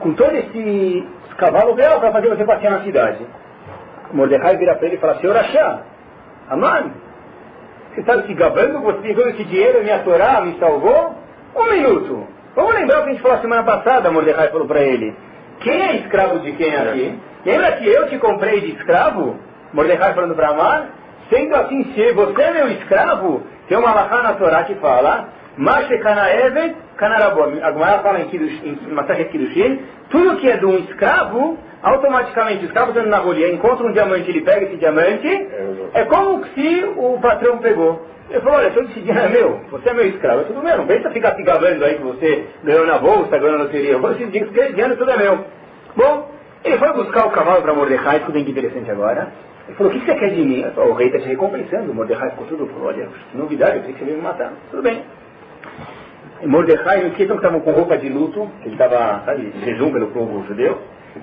com 0.00 0.12
todo 0.14 0.34
esse 0.34 1.06
cavalo 1.36 1.74
real 1.74 2.00
para 2.00 2.12
fazer 2.12 2.28
você 2.28 2.44
passear 2.44 2.72
na 2.72 2.82
cidade. 2.82 3.26
Mordecai 4.12 4.56
vira 4.56 4.74
para 4.76 4.86
ele 4.86 4.96
e 4.96 5.00
fala, 5.00 5.18
senhor 5.20 5.36
Achá, 5.36 5.80
Aman, 6.50 6.92
você 7.92 8.00
está 8.00 8.22
se 8.22 8.34
gabando, 8.34 8.80
você 8.80 8.98
tem 8.98 9.14
todo 9.14 9.28
esse 9.28 9.44
dinheiro, 9.44 9.82
minha 9.82 10.00
Torá 10.00 10.40
me 10.40 10.58
salvou? 10.58 11.14
Um 11.56 11.70
minuto. 11.70 12.26
Vamos 12.54 12.74
lembrar 12.74 13.00
o 13.00 13.02
que 13.04 13.08
a 13.10 13.12
gente 13.12 13.22
falou 13.22 13.38
semana 13.38 13.62
passada, 13.62 14.10
Mordecai 14.10 14.48
falou 14.48 14.66
para 14.66 14.80
ele. 14.80 15.14
Quem 15.64 15.82
é 15.82 15.96
escravo 15.96 16.40
de 16.40 16.52
quem 16.52 16.76
aqui? 16.76 17.18
Lembra 17.44 17.72
que 17.72 17.88
eu 17.88 18.06
te 18.08 18.18
comprei 18.18 18.60
de 18.60 18.72
escravo? 18.72 19.36
Mordecai 19.72 20.14
falando 20.14 20.34
para 20.34 20.50
Amar? 20.50 20.90
Sendo 21.30 21.56
assim, 21.56 21.84
se 21.94 22.12
você 22.12 22.42
é 22.42 22.52
meu 22.52 22.68
escravo, 22.68 23.42
tem 23.66 23.78
uma 23.78 23.90
alahá 23.90 24.22
na 24.22 24.34
Torá 24.34 24.62
que 24.64 24.74
fala 24.74 25.30
Mashe 25.56 25.98
Kanaevet 25.98 26.76
Kanarabom. 26.96 27.54
A 27.62 27.72
Gemara 27.72 27.98
fala 28.00 28.20
em, 28.20 28.28
Kiddush, 28.28 28.60
em 28.62 29.24
Kiddushin, 29.30 29.80
tudo 30.10 30.36
que 30.36 30.50
é 30.50 30.58
de 30.58 30.66
um 30.66 30.76
escravo, 30.76 31.58
automaticamente 31.82 32.64
o 32.64 32.66
escravo 32.66 32.90
estando 32.90 33.08
na 33.08 33.18
rolia, 33.18 33.50
encontra 33.50 33.86
um 33.86 33.92
diamante, 33.92 34.28
ele 34.28 34.42
pega 34.42 34.66
esse 34.66 34.76
diamante, 34.76 35.48
é 35.94 36.04
como 36.04 36.44
se 36.48 36.84
o 36.96 37.18
patrão 37.20 37.58
pegou. 37.58 38.06
Ele 38.30 38.40
falou, 38.40 38.58
olha, 38.58 38.70
todo 38.70 38.88
esse 38.88 39.00
dinheiro 39.00 39.20
é 39.20 39.28
meu, 39.28 39.60
você 39.70 39.90
é 39.90 39.92
meu 39.92 40.06
escravo, 40.06 40.40
é 40.40 40.44
tudo 40.44 40.62
meu, 40.62 40.78
não 40.78 40.86
pensa 40.86 41.10
ficar 41.10 41.34
se 41.36 41.42
gabando 41.42 41.84
aí 41.84 41.96
que 41.96 42.02
você 42.02 42.46
ganhou 42.64 42.86
na 42.86 42.98
bolsa, 42.98 43.38
ganhou 43.38 43.58
na 43.58 43.64
loteria, 43.64 43.98
você 43.98 44.26
diz 44.26 44.48
que 44.48 44.60
esse 44.60 44.72
dinheiro 44.72 44.96
tudo 44.96 45.10
é 45.10 45.16
meu. 45.16 45.44
Bom, 45.94 46.30
ele 46.64 46.78
foi 46.78 46.92
buscar 46.94 47.26
o 47.26 47.30
cavalo 47.30 47.62
para 47.62 47.74
Mordecai, 47.74 48.20
bem 48.30 48.44
que 48.44 48.50
interessante 48.50 48.90
agora. 48.90 49.30
Ele 49.68 49.76
falou, 49.76 49.92
o 49.92 49.94
que 49.94 50.04
você 50.04 50.14
quer 50.14 50.30
de 50.30 50.42
mim? 50.42 50.64
Falei, 50.74 50.90
o 50.90 50.94
rei 50.94 51.06
está 51.08 51.18
te 51.18 51.28
recompensando. 51.28 51.92
Mordecai 51.94 52.30
ficou 52.30 52.46
tudo, 52.46 52.70
olha, 52.82 53.08
que 53.30 53.36
novidade, 53.36 53.76
eu 53.76 53.80
pensei 53.80 53.92
que 53.94 53.98
você 53.98 54.04
veio 54.06 54.16
me 54.16 54.24
matar. 54.24 54.52
Tudo 54.70 54.82
bem. 54.82 55.02
Mordecai, 56.44 57.02
não 57.02 57.08
esqueçam 57.08 57.36
que 57.36 57.42
estavam 57.42 57.60
com 57.60 57.72
roupa 57.72 57.96
de 57.96 58.08
luto, 58.08 58.50
ele 58.64 58.74
estava, 58.74 59.22
sabe, 59.24 59.52
jejum 59.64 59.92
pelo 59.92 60.08
povo 60.08 60.44
judeu. 60.46 60.78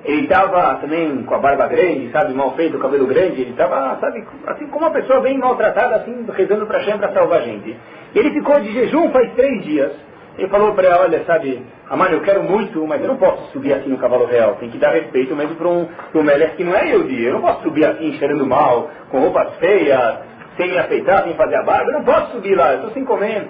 Ele 0.06 0.24
estava 0.24 0.76
também 0.76 1.24
com 1.24 1.36
a 1.36 1.40
barba 1.40 1.68
grande, 1.68 2.10
sabe, 2.12 2.34
mal 2.34 2.56
feito, 2.56 2.78
o 2.78 2.80
cabelo 2.80 3.06
grande, 3.06 3.42
ele 3.42 3.52
estava, 3.52 3.98
sabe, 4.00 4.26
assim 4.48 4.68
como 4.68 4.86
uma 4.86 4.92
pessoa 4.92 5.20
bem 5.20 5.38
maltratada, 5.38 5.96
assim, 5.98 6.26
rezando 6.32 6.66
para 6.66 6.80
Hashem 6.80 6.98
para 6.98 7.12
salvar 7.12 7.40
a 7.40 7.44
gente. 7.44 7.78
Ele 8.16 8.32
ficou 8.32 8.60
de 8.60 8.72
jejum 8.72 9.10
faz 9.12 9.32
três 9.34 9.64
dias. 9.64 9.92
Ele 10.38 10.48
falou 10.48 10.74
para 10.74 10.88
ela, 10.88 11.02
olha, 11.02 11.24
sabe, 11.26 11.62
Amanda, 11.90 12.14
eu 12.14 12.22
quero 12.22 12.42
muito, 12.42 12.88
mas 12.88 13.02
eu 13.02 13.10
não 13.10 13.18
posso 13.18 13.52
subir 13.52 13.74
assim 13.74 13.90
no 13.90 13.98
cavalo 13.98 14.26
real. 14.26 14.56
Tem 14.56 14.70
que 14.70 14.78
dar 14.78 14.92
respeito 14.92 15.36
mesmo 15.36 15.56
para 15.56 15.68
um, 15.68 15.88
um 16.16 16.24
Melech 16.24 16.56
que 16.56 16.64
não 16.64 16.74
é 16.74 16.96
eu 16.96 17.04
dia. 17.04 17.28
Eu 17.28 17.34
não 17.34 17.42
posso 17.42 17.64
subir 17.64 17.86
assim, 17.86 18.14
cheirando 18.14 18.48
mal, 18.48 18.90
com 19.10 19.20
roupas 19.20 19.54
feias, 19.56 20.20
sem 20.56 20.70
me 20.70 20.78
afeitar, 20.78 21.24
sem 21.24 21.34
fazer 21.36 21.56
a 21.56 21.64
barba. 21.64 21.92
Eu 21.92 22.00
não 22.00 22.06
posso 22.06 22.32
subir 22.32 22.56
lá, 22.56 22.72
eu 22.72 22.76
estou 22.78 22.92
sem 22.92 23.04
comer. 23.04 23.50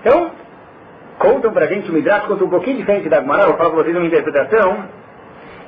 Então, 0.00 0.32
contam 1.20 1.52
para 1.52 1.66
a 1.66 1.68
gente, 1.68 1.88
o 1.88 1.94
Midrash 1.94 2.26
conta 2.26 2.44
um 2.44 2.50
pouquinho 2.50 2.78
diferente 2.78 3.08
da 3.08 3.20
Gemara, 3.20 3.46
vou 3.46 3.56
falar 3.56 3.70
para 3.70 3.82
vocês 3.82 3.96
uma 3.96 4.06
interpretação. 4.06 5.01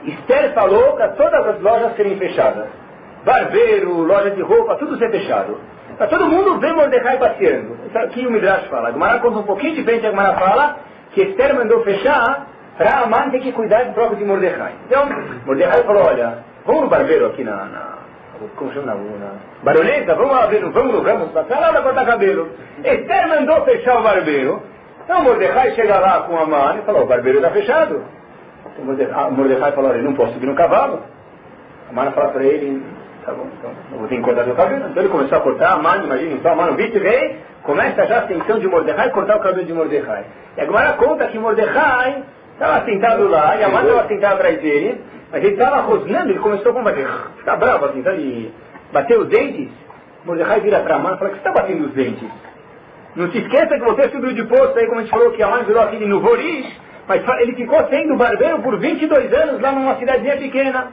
Esther 0.06 0.52
falou 0.54 0.92
para 0.92 1.08
todas 1.08 1.46
as 1.46 1.60
lojas 1.60 1.96
serem 1.96 2.16
fechadas. 2.16 2.66
Barbeiro, 3.24 4.00
loja 4.00 4.30
de 4.30 4.42
roupa, 4.42 4.76
tudo 4.76 4.98
ser 4.98 5.10
fechado. 5.10 5.58
Para 5.96 6.08
todo 6.08 6.26
mundo 6.26 6.58
ver 6.58 6.74
Mordecai 6.74 7.18
passeando. 7.18 7.78
Isso 7.86 7.98
aqui 7.98 8.26
o 8.26 8.30
Midrash 8.30 8.66
fala. 8.66 8.88
A 8.88 8.92
Gemara 8.92 9.20
conta 9.20 9.38
um 9.38 9.44
pouquinho 9.44 9.74
diferente, 9.74 10.06
a 10.06 10.10
Gemara 10.10 10.34
fala 10.34 10.76
que 11.12 11.22
Esther 11.22 11.54
mandou 11.54 11.82
fechar 11.82 12.46
para 12.76 13.00
a 13.00 13.06
mãe 13.06 13.30
ter 13.30 13.40
que 13.40 13.52
cuidar 13.52 13.84
do 13.84 13.92
próprio 13.92 14.18
de 14.18 14.24
Mordecai. 14.24 14.72
Então, 14.86 15.06
Mordecai 15.46 15.82
falou, 15.84 16.04
olha, 16.04 16.38
vamos 16.66 16.82
no 16.82 16.88
barbeiro 16.88 17.26
aqui 17.26 17.44
na, 17.44 17.64
na 17.66 17.94
como 18.56 18.72
chama 18.72 18.86
na, 18.86 18.94
na 18.94 19.32
baronesa, 19.62 20.14
vamos 20.14 20.32
lá 20.32 20.46
ver, 20.46 20.64
vamos, 20.64 21.02
vamos 21.02 21.30
passar 21.30 21.60
lá 21.60 21.72
para 21.72 21.82
cortar 21.82 22.04
cabelo. 22.04 22.50
Esther 22.82 23.28
mandou 23.28 23.64
fechar 23.64 24.00
o 24.00 24.02
barbeiro. 24.02 24.62
Então 25.04 25.22
Mordecai 25.22 25.72
chega 25.72 25.98
lá 25.98 26.20
com 26.22 26.36
a 26.36 26.46
mãe 26.46 26.78
e 26.78 26.82
fala, 26.82 27.02
o 27.02 27.06
barbeiro 27.06 27.38
está 27.38 27.50
fechado. 27.50 28.02
Então, 28.74 28.84
Mordecai, 28.84 29.30
Mordecai 29.30 29.72
falou, 29.72 29.90
olha, 29.90 30.02
não 30.02 30.14
posso 30.14 30.34
subir 30.34 30.46
no 30.46 30.54
cavalo. 30.54 31.00
A 31.88 31.92
mãe 31.92 32.10
fala 32.12 32.30
para 32.30 32.44
ele, 32.44 32.82
tá 33.24 33.32
bom, 33.32 33.46
então 33.58 33.70
eu 33.92 33.98
vou 33.98 34.08
ter 34.08 34.16
que 34.16 34.22
cortar 34.22 34.44
meu 34.44 34.54
cabelo. 34.54 34.86
Então 34.90 35.02
ele 35.02 35.12
começou 35.12 35.38
a 35.38 35.40
cortar, 35.40 35.72
a 35.72 35.78
mãe, 35.78 36.04
imagina, 36.04 36.34
então 36.34 36.52
a 36.52 36.56
mãe, 36.56 36.70
o 36.70 36.74
vice-rei, 36.74 37.38
começa 37.62 38.06
já 38.06 38.16
a 38.16 38.24
ascensão 38.24 38.58
de 38.58 38.66
Mordecai, 38.66 39.10
cortar 39.10 39.36
o 39.36 39.40
cabelo 39.40 39.64
de 39.64 39.72
Mordecai. 39.72 40.24
E 40.56 40.60
a 40.60 40.64
Gemara 40.64 40.94
conta 40.94 41.26
que 41.26 41.38
Mordecai 41.38 42.24
estava 42.52 42.84
sentado 42.84 43.28
lá, 43.28 43.56
e 43.56 43.64
a 43.64 43.68
mãe 43.68 43.84
estava 43.84 44.08
sentada 44.08 44.34
atrás 44.34 44.60
dele, 44.60 45.00
mas 45.30 45.42
ele 45.42 45.54
estava 45.54 45.80
rosnando, 45.80 46.30
ele 46.30 46.38
começou 46.40 46.72
a 46.72 46.74
combater, 46.74 47.06
ficar 47.38 47.56
bravo 47.56 47.86
assim, 47.86 48.02
sabe? 48.02 48.52
Bater 48.92 49.18
os 49.18 49.28
dentes. 49.28 49.70
Mordecai 50.24 50.60
vira 50.60 50.80
para 50.80 50.96
a 50.96 50.98
mãe 50.98 51.14
e 51.14 51.18
fala, 51.18 51.30
que 51.30 51.36
você 51.36 51.48
está 51.48 51.52
batendo 51.52 51.86
os 51.86 51.92
dentes? 51.92 52.28
Não 53.14 53.30
se 53.30 53.38
esqueça 53.38 53.78
que 53.78 53.84
você 53.84 54.08
subiu 54.08 54.32
de 54.32 54.44
posto 54.44 54.78
aí, 54.78 54.86
como 54.86 54.98
a 54.98 55.02
gente 55.02 55.10
falou, 55.10 55.30
que 55.30 55.42
a 55.42 55.48
mãe 55.48 55.64
virou 55.64 55.82
aquele 55.82 56.06
no 56.06 56.20
Voriz, 56.20 56.66
mas 57.06 57.22
ele 57.40 57.54
ficou 57.54 57.86
sendo 57.88 58.16
barbeiro 58.16 58.60
por 58.60 58.78
22 58.78 59.32
anos 59.32 59.60
lá 59.60 59.72
numa 59.72 59.96
cidadezinha 59.96 60.36
pequena. 60.36 60.88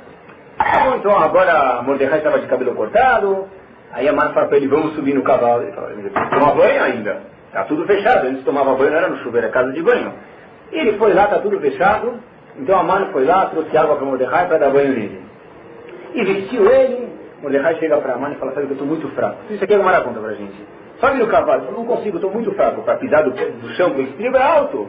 Então 0.97 1.17
agora 1.19 1.81
Mordecai 1.83 2.17
estava 2.17 2.39
de 2.39 2.47
cabelo 2.47 2.75
cortado, 2.75 3.47
aí 3.91 4.07
a 4.07 4.13
mãe 4.13 4.31
fala 4.33 4.47
para 4.47 4.57
ele, 4.57 4.67
vamos 4.67 4.93
subir 4.93 5.13
no 5.13 5.24
cavalo. 5.24 5.63
Ele 5.63 5.71
fala, 5.71 6.29
tomar 6.29 6.55
banho 6.55 6.83
ainda. 6.83 7.21
Está 7.47 7.63
tudo 7.63 7.86
fechado, 7.86 8.27
antes 8.27 8.43
tomava 8.43 8.75
banho, 8.75 8.91
não 8.91 8.97
era 8.97 9.09
no 9.09 9.17
chuveiro, 9.17 9.47
era 9.47 9.53
casa 9.53 9.71
de 9.71 9.81
banho. 9.81 10.13
E 10.71 10.77
ele 10.77 10.97
foi 10.97 11.13
lá, 11.13 11.25
está 11.25 11.39
tudo 11.39 11.59
fechado, 11.59 12.13
então 12.57 12.79
a 12.79 12.83
mãe 12.83 13.09
foi 13.12 13.25
lá, 13.25 13.47
trouxe 13.47 13.75
água 13.75 13.95
para 13.95 14.05
Mordecai 14.05 14.47
para 14.47 14.57
dar 14.57 14.69
banho 14.69 14.89
nele. 14.89 15.21
E 16.13 16.24
vestiu 16.24 16.69
ele, 16.69 17.09
Mordecai 17.41 17.75
chega 17.75 17.97
para 17.97 18.13
a 18.13 18.17
mãe 18.17 18.33
e 18.33 18.36
fala, 18.36 18.53
sabe 18.53 18.67
que 18.67 18.74
eu 18.74 18.75
estou 18.75 18.88
muito 18.88 19.07
fraco. 19.09 19.38
Isso 19.50 19.63
aqui 19.63 19.74
é 19.74 19.77
uma 19.77 20.01
conta 20.01 20.19
para 20.19 20.33
gente. 20.33 20.65
Sobe 21.00 21.17
no 21.17 21.27
cavalo. 21.27 21.65
Eu 21.65 21.71
não 21.71 21.86
consigo, 21.86 22.17
estou 22.17 22.31
muito 22.31 22.51
fraco. 22.53 22.83
Para 22.83 22.95
pisar 22.97 23.24
do, 23.24 23.31
do 23.31 23.69
chão 23.69 23.89
com 23.89 24.00
o 24.00 24.03
estribo 24.03 24.38
é 24.38 24.43
alto. 24.43 24.88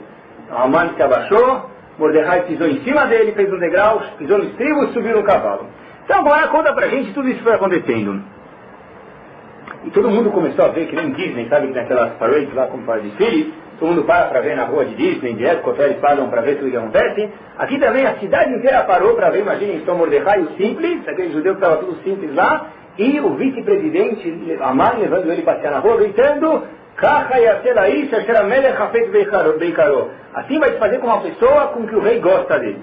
Mãe 0.68 0.90
se 0.96 1.02
abaixou, 1.02 1.70
Mordecai 1.98 2.42
pisou 2.42 2.66
em 2.66 2.80
cima 2.82 3.06
dele, 3.06 3.32
fez 3.32 3.52
um 3.52 3.58
degrau, 3.58 4.02
pisou 4.18 4.38
no 4.38 4.44
estribo 4.44 4.84
e 4.84 4.92
subiu 4.92 5.16
no 5.16 5.24
cavalo. 5.24 5.66
Então 6.04 6.20
agora 6.20 6.48
conta 6.48 6.72
pra 6.72 6.88
gente 6.88 7.12
tudo 7.12 7.28
isso 7.28 7.42
foi 7.42 7.54
acontecendo. 7.54 8.22
E 9.84 9.90
todo 9.90 10.10
mundo 10.10 10.30
começou 10.30 10.64
a 10.64 10.68
ver, 10.68 10.86
que 10.86 10.94
nem 10.94 11.10
Disney, 11.12 11.48
sabe 11.48 11.68
que 11.68 11.72
tem 11.72 11.82
aquelas 11.82 12.12
parades 12.14 12.54
lá 12.54 12.66
como 12.66 12.84
faz 12.84 13.02
desfile, 13.02 13.52
todo 13.78 13.88
mundo 13.88 14.04
para 14.04 14.26
para 14.26 14.40
ver 14.40 14.56
na 14.56 14.64
rua 14.64 14.84
de 14.84 14.94
Disney, 14.94 15.34
de 15.34 15.44
época, 15.44 15.82
eles 15.82 15.98
param 15.98 16.28
para 16.28 16.40
ver 16.42 16.56
tudo 16.56 16.70
que 16.70 16.76
acontece. 16.76 17.30
Aqui 17.58 17.78
também 17.78 18.06
a 18.06 18.14
cidade 18.18 18.54
inteira 18.54 18.84
parou 18.84 19.14
para 19.14 19.30
ver, 19.30 19.40
imaginem, 19.40 19.76
então 19.76 19.96
Mordecai, 19.96 20.40
o 20.40 20.56
simples, 20.56 21.06
aquele 21.08 21.32
judeu 21.32 21.54
que 21.54 21.64
estava 21.64 21.78
tudo 21.78 21.96
simples 22.04 22.32
lá, 22.34 22.68
e 22.96 23.18
o 23.20 23.34
vice-presidente, 23.34 24.58
a 24.60 24.74
mãe 24.74 24.98
levando 25.00 25.30
ele 25.32 25.42
passear 25.42 25.72
na 25.72 25.78
rua, 25.78 25.96
gritando, 25.96 26.62
Assim 30.34 30.58
vai 30.58 30.72
se 30.72 30.78
fazer 30.78 30.98
com 30.98 31.06
uma 31.06 31.20
pessoa 31.20 31.68
com 31.68 31.86
que 31.86 31.94
o 31.94 32.00
rei 32.00 32.20
gosta 32.20 32.58
dele. 32.58 32.82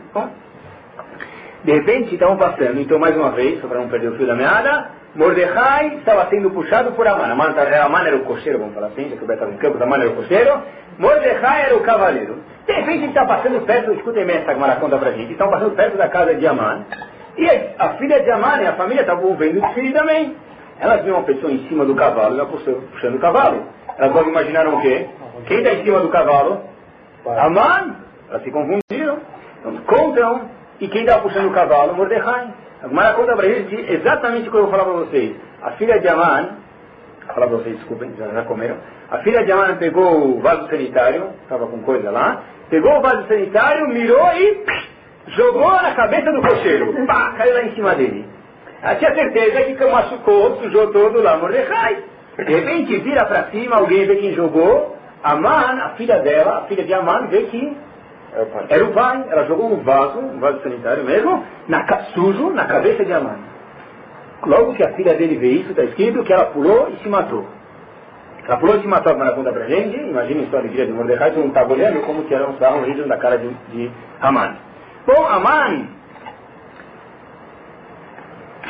De 1.63 1.73
repente 1.73 2.13
estavam 2.13 2.37
passando, 2.37 2.79
então 2.79 2.99
mais 2.99 3.15
uma 3.15 3.31
vez, 3.31 3.59
só 3.61 3.67
para 3.67 3.79
não 3.79 3.89
perder 3.89 4.09
o 4.09 4.15
fio 4.15 4.25
da 4.25 4.35
meada, 4.35 4.89
Mordecai 5.15 5.95
estava 5.97 6.29
sendo 6.29 6.51
puxado 6.51 6.91
por 6.93 7.07
Amana. 7.07 7.33
Amana, 7.33 7.83
Amana 7.83 8.07
era 8.07 8.17
o 8.17 8.23
cocheiro, 8.23 8.59
vamos 8.59 8.75
falar 8.75 8.87
assim, 8.87 9.09
já 9.09 9.17
que 9.17 9.23
o 9.23 9.27
Beto 9.27 9.43
estava 9.43 9.51
em 9.51 9.57
campo, 9.57 9.83
Amana 9.83 10.03
era 10.03 10.13
o 10.13 10.15
cocheiro. 10.15 10.61
Mordecai 10.97 11.63
era 11.63 11.75
o 11.75 11.81
cavaleiro. 11.81 12.37
De 12.67 12.73
repente 12.73 12.99
ele 12.99 13.07
está 13.07 13.25
passando 13.25 13.65
perto, 13.65 13.91
escutem 13.93 14.25
bem 14.25 14.37
essa 14.37 14.53
Gemara 14.53 14.75
conta 14.75 14.97
para 14.97 15.11
gente, 15.11 15.31
estão 15.31 15.49
passando 15.49 15.75
perto 15.75 15.97
da 15.97 16.07
casa 16.07 16.35
de 16.35 16.45
Amana. 16.45 16.85
E 17.37 17.49
a, 17.79 17.89
filha 17.97 18.21
de 18.21 18.29
Amana 18.29 18.63
e 18.63 18.67
a 18.67 18.73
família 18.73 19.01
estavam 19.01 19.35
vendo 19.35 19.59
o 19.63 19.73
filho 19.73 19.93
também. 19.93 20.35
Elas 20.79 21.01
viram 21.01 21.17
uma 21.17 21.23
pessoa 21.23 21.51
em 21.51 21.67
cima 21.67 21.85
do 21.85 21.95
cavalo, 21.95 22.35
ela 22.35 22.45
puxando 22.45 23.15
o 23.15 23.19
cavalo. 23.19 23.63
Elas 23.99 24.15
logo 24.15 24.29
imaginaram 24.29 24.75
o 24.75 24.81
quê? 24.81 25.07
Quem 25.45 25.57
está 25.57 25.73
em 25.73 25.83
cima 25.83 25.99
do 25.99 26.09
cavalo? 26.09 26.61
Aman. 27.25 27.97
Elas 28.29 28.43
se 28.43 28.51
confundiram. 28.51 29.19
Então, 29.59 29.75
contam, 29.85 30.49
e 30.79 30.87
quem 30.87 31.01
estava 31.01 31.21
puxando 31.21 31.47
o 31.47 31.53
cavalo? 31.53 31.93
Mordecai. 31.93 32.47
A 32.81 33.13
conta 33.13 33.35
para 33.35 33.45
eles 33.45 33.89
exatamente 33.89 34.47
o 34.47 34.51
que 34.51 34.57
eu 34.57 34.61
vou 34.61 34.71
falar 34.71 34.85
para 34.85 34.93
vocês. 34.93 35.35
A 35.61 35.71
filha 35.71 35.99
de 35.99 36.07
Aman, 36.07 36.55
vou 37.25 37.35
falar 37.35 37.47
para 37.47 37.57
vocês, 37.57 37.75
desculpem, 37.75 38.13
já, 38.17 38.27
já 38.29 38.43
comeram. 38.43 38.77
A 39.11 39.17
filha 39.17 39.43
de 39.43 39.51
Aman 39.51 39.75
pegou 39.75 40.37
o 40.37 40.39
vaso 40.39 40.69
sanitário, 40.69 41.31
estava 41.43 41.67
com 41.67 41.79
coisa 41.79 42.09
lá, 42.09 42.41
pegou 42.69 42.97
o 42.97 43.01
vaso 43.01 43.27
sanitário, 43.27 43.89
mirou 43.89 44.31
e 44.33 44.65
jogou 45.27 45.71
na 45.71 45.93
cabeça 45.93 46.31
do 46.31 46.41
cocheiro. 46.41 47.05
Pá, 47.05 47.33
caiu 47.37 47.53
lá 47.53 47.63
em 47.63 47.75
cima 47.75 47.95
dele. 47.95 48.25
Ela 48.81 48.95
tinha 48.95 49.13
certeza 49.13 49.61
que 49.63 49.85
machucou, 49.85 50.55
sujou 50.61 50.93
todo 50.93 51.21
lá, 51.21 51.35
Mordecai. 51.35 52.01
De 52.45 52.53
repente 52.53 52.97
vira 52.99 53.25
para 53.25 53.45
cima, 53.51 53.77
alguém 53.77 54.05
vê 54.05 54.15
quem 54.15 54.33
jogou. 54.33 54.95
Aman, 55.23 55.81
a 55.83 55.89
filha 55.97 56.19
dela, 56.19 56.59
a 56.59 56.61
filha 56.61 56.83
de 56.83 56.93
Aman, 56.93 57.27
vê 57.27 57.43
que 57.43 57.77
era 58.69 58.85
o 58.85 58.93
pai. 58.93 59.25
Ela 59.29 59.45
jogou 59.45 59.73
um 59.73 59.83
vaso, 59.83 60.19
um 60.19 60.39
vaso 60.39 60.61
sanitário 60.61 61.03
mesmo, 61.03 61.43
na, 61.67 61.85
sujo, 62.13 62.51
na 62.51 62.65
cabeça 62.65 63.03
de 63.03 63.11
Aman. 63.11 63.39
Logo 64.45 64.73
que 64.73 64.83
a 64.83 64.93
filha 64.93 65.15
dele 65.15 65.35
vê 65.35 65.49
isso, 65.49 65.71
está 65.71 65.83
escrito 65.83 66.23
que 66.23 66.31
ela 66.31 66.45
pulou 66.45 66.89
e 66.89 67.03
se 67.03 67.09
matou. 67.09 67.45
Ela 68.47 68.57
pulou 68.57 68.77
e 68.77 68.81
se 68.81 68.87
matou, 68.87 69.17
na 69.17 69.31
conta 69.31 69.51
pra 69.51 69.65
gente. 69.65 69.97
Imagina 69.97 70.47
a 70.51 70.57
alegria 70.57 70.85
de 70.85 70.93
Mordecai, 70.93 71.31
todo 71.31 71.41
mundo 71.41 71.49
estava 71.49 71.73
olhando 71.73 72.01
como 72.05 72.23
que 72.23 72.33
era 72.33 72.47
um 72.47 72.57
sarro 72.57 72.79
horrível 72.79 73.07
da 73.07 73.17
cara 73.17 73.37
de, 73.37 73.49
de 73.71 73.91
Aman. 74.21 74.55
Bom, 75.05 75.25
Aman 75.27 75.98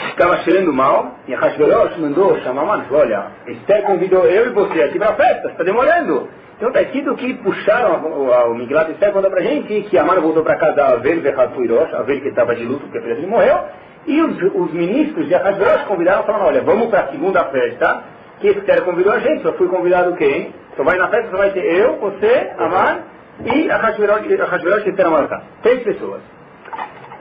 estava 0.08 0.38
cheirando 0.40 0.74
mal, 0.74 1.16
e 1.28 1.34
a 1.34 1.40
Hashverosh 1.40 1.98
mandou 1.98 2.40
chamar 2.42 2.86
falou, 2.86 3.02
olha, 3.02 3.28
Esther 3.48 3.84
convidou 3.84 4.26
eu 4.26 4.48
e 4.48 4.50
você 4.50 4.84
aqui 4.84 4.98
para 4.98 5.12
a 5.12 5.16
festa, 5.16 5.50
está 5.50 5.64
demorando. 5.64 6.28
Então 6.58 6.70
está 6.70 6.82
escrito 6.82 7.16
que 7.16 7.34
puxaram 7.36 8.04
o 8.52 8.56
Miglat 8.56 8.92
Esther 8.92 9.14
conta 9.14 9.30
pra 9.30 9.42
gente 9.42 9.82
que 9.90 9.98
Aman 9.98 10.20
voltou 10.20 10.44
para 10.44 10.58
casa 10.58 10.84
a 10.84 10.94
Avel 10.94 11.22
Vechatuirosh, 11.22 11.94
a 11.94 12.00
Avel 12.00 12.22
que 12.22 12.28
estava 12.30 12.56
de 12.56 12.66
luto 12.66 12.82
porque 12.82 12.98
a 12.98 13.02
filha 13.02 13.16
dele 13.16 13.28
morreu, 13.28 13.60
e 14.06 14.22
os, 14.22 14.36
os 14.56 14.74
ministros 14.74 15.28
de 15.28 15.36
Ahasverosh 15.36 15.84
convidaram, 15.86 16.24
falaram, 16.24 16.46
olha, 16.46 16.62
vamos 16.62 16.90
para 16.90 17.02
a 17.02 17.08
segunda 17.08 17.44
festa, 17.46 18.04
que 18.40 18.48
Esther 18.48 18.84
convidou 18.84 19.14
a 19.14 19.20
gente, 19.20 19.44
só 19.44 19.54
fui 19.54 19.68
convidado 19.68 20.16
quem? 20.16 20.54
Só 20.76 20.84
vai 20.84 20.98
na 20.98 21.08
festa, 21.10 21.32
só 21.32 21.38
vai 21.38 21.52
ter 21.52 21.64
eu, 21.64 21.98
você, 21.98 22.52
Aman 22.58 23.00
e 23.46 23.70
Ahasverosh 23.70 24.86
e 24.86 24.90
Esther 24.90 25.06
Amalcá. 25.06 25.42
Três 25.62 25.84
pessoas 25.84 26.22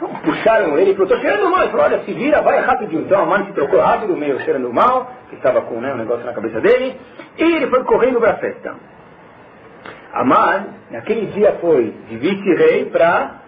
puxaram 0.07 0.79
ele, 0.79 0.93
falou, 0.93 1.07
estou 1.07 1.21
cheirando 1.21 1.51
mal. 1.51 1.63
Ele 1.63 1.71
falou, 1.71 1.87
olha, 1.87 2.05
se 2.05 2.13
vira, 2.13 2.41
vai 2.43 2.61
rapidinho. 2.61 3.03
Então 3.03 3.23
a 3.23 3.27
mãe 3.27 3.47
se 3.47 3.53
trocou 3.53 3.81
rápido, 3.81 4.17
meio 4.17 4.39
cheirando 4.41 4.73
mal, 4.73 5.13
que 5.29 5.37
estava 5.37 5.63
com 5.63 5.81
né, 5.81 5.93
um 5.93 5.99
negócio 5.99 6.25
na 6.25 6.33
cabeça 6.33 6.61
dele, 6.61 6.97
e 7.37 7.43
ele 7.43 7.67
foi 7.69 7.83
correndo 7.85 8.21
para 8.21 8.33
a 8.33 8.37
festa. 8.37 8.75
Amar, 10.13 10.67
naquele 10.91 11.27
dia 11.27 11.57
foi 11.61 11.95
de 12.09 12.17
vice-rei 12.17 12.87
para 12.87 13.43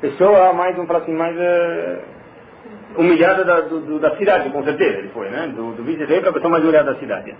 pessoa 0.00 0.52
mais, 0.52 0.74
falar 0.74 0.98
assim, 0.98 1.14
mais 1.14 1.36
uh, 1.36 1.98
humilhada 2.96 3.44
da, 3.44 3.60
do, 3.60 4.00
da 4.00 4.16
cidade, 4.16 4.50
com 4.50 4.64
certeza 4.64 4.98
ele 4.98 5.08
foi, 5.10 5.28
né? 5.28 5.52
Do, 5.54 5.72
do 5.72 5.84
vice-rei 5.84 6.20
para 6.20 6.30
a 6.30 6.32
pessoa 6.32 6.50
mais 6.50 6.64
humilhada 6.64 6.92
da 6.92 6.98
cidade. 6.98 7.34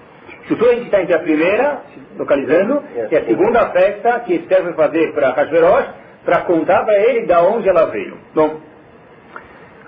Chutou 0.47 0.71
a 0.71 0.75
gente 0.75 0.85
está 0.87 1.03
entre 1.03 1.15
a 1.15 1.19
primeira, 1.19 1.83
localizando, 2.17 2.83
e 3.11 3.17
a 3.17 3.25
segunda 3.25 3.71
festa 3.71 4.21
que 4.21 4.35
Esther 4.35 4.63
vai 4.63 4.73
fazer 4.75 5.13
para 5.13 5.31
Hashverosh, 5.31 5.89
para 6.25 6.43
contar 6.43 6.85
para 6.85 6.95
ele 6.95 7.27
da 7.27 7.43
onde 7.43 7.69
ela 7.69 7.87
veio. 7.87 8.17
Bom, 8.35 8.61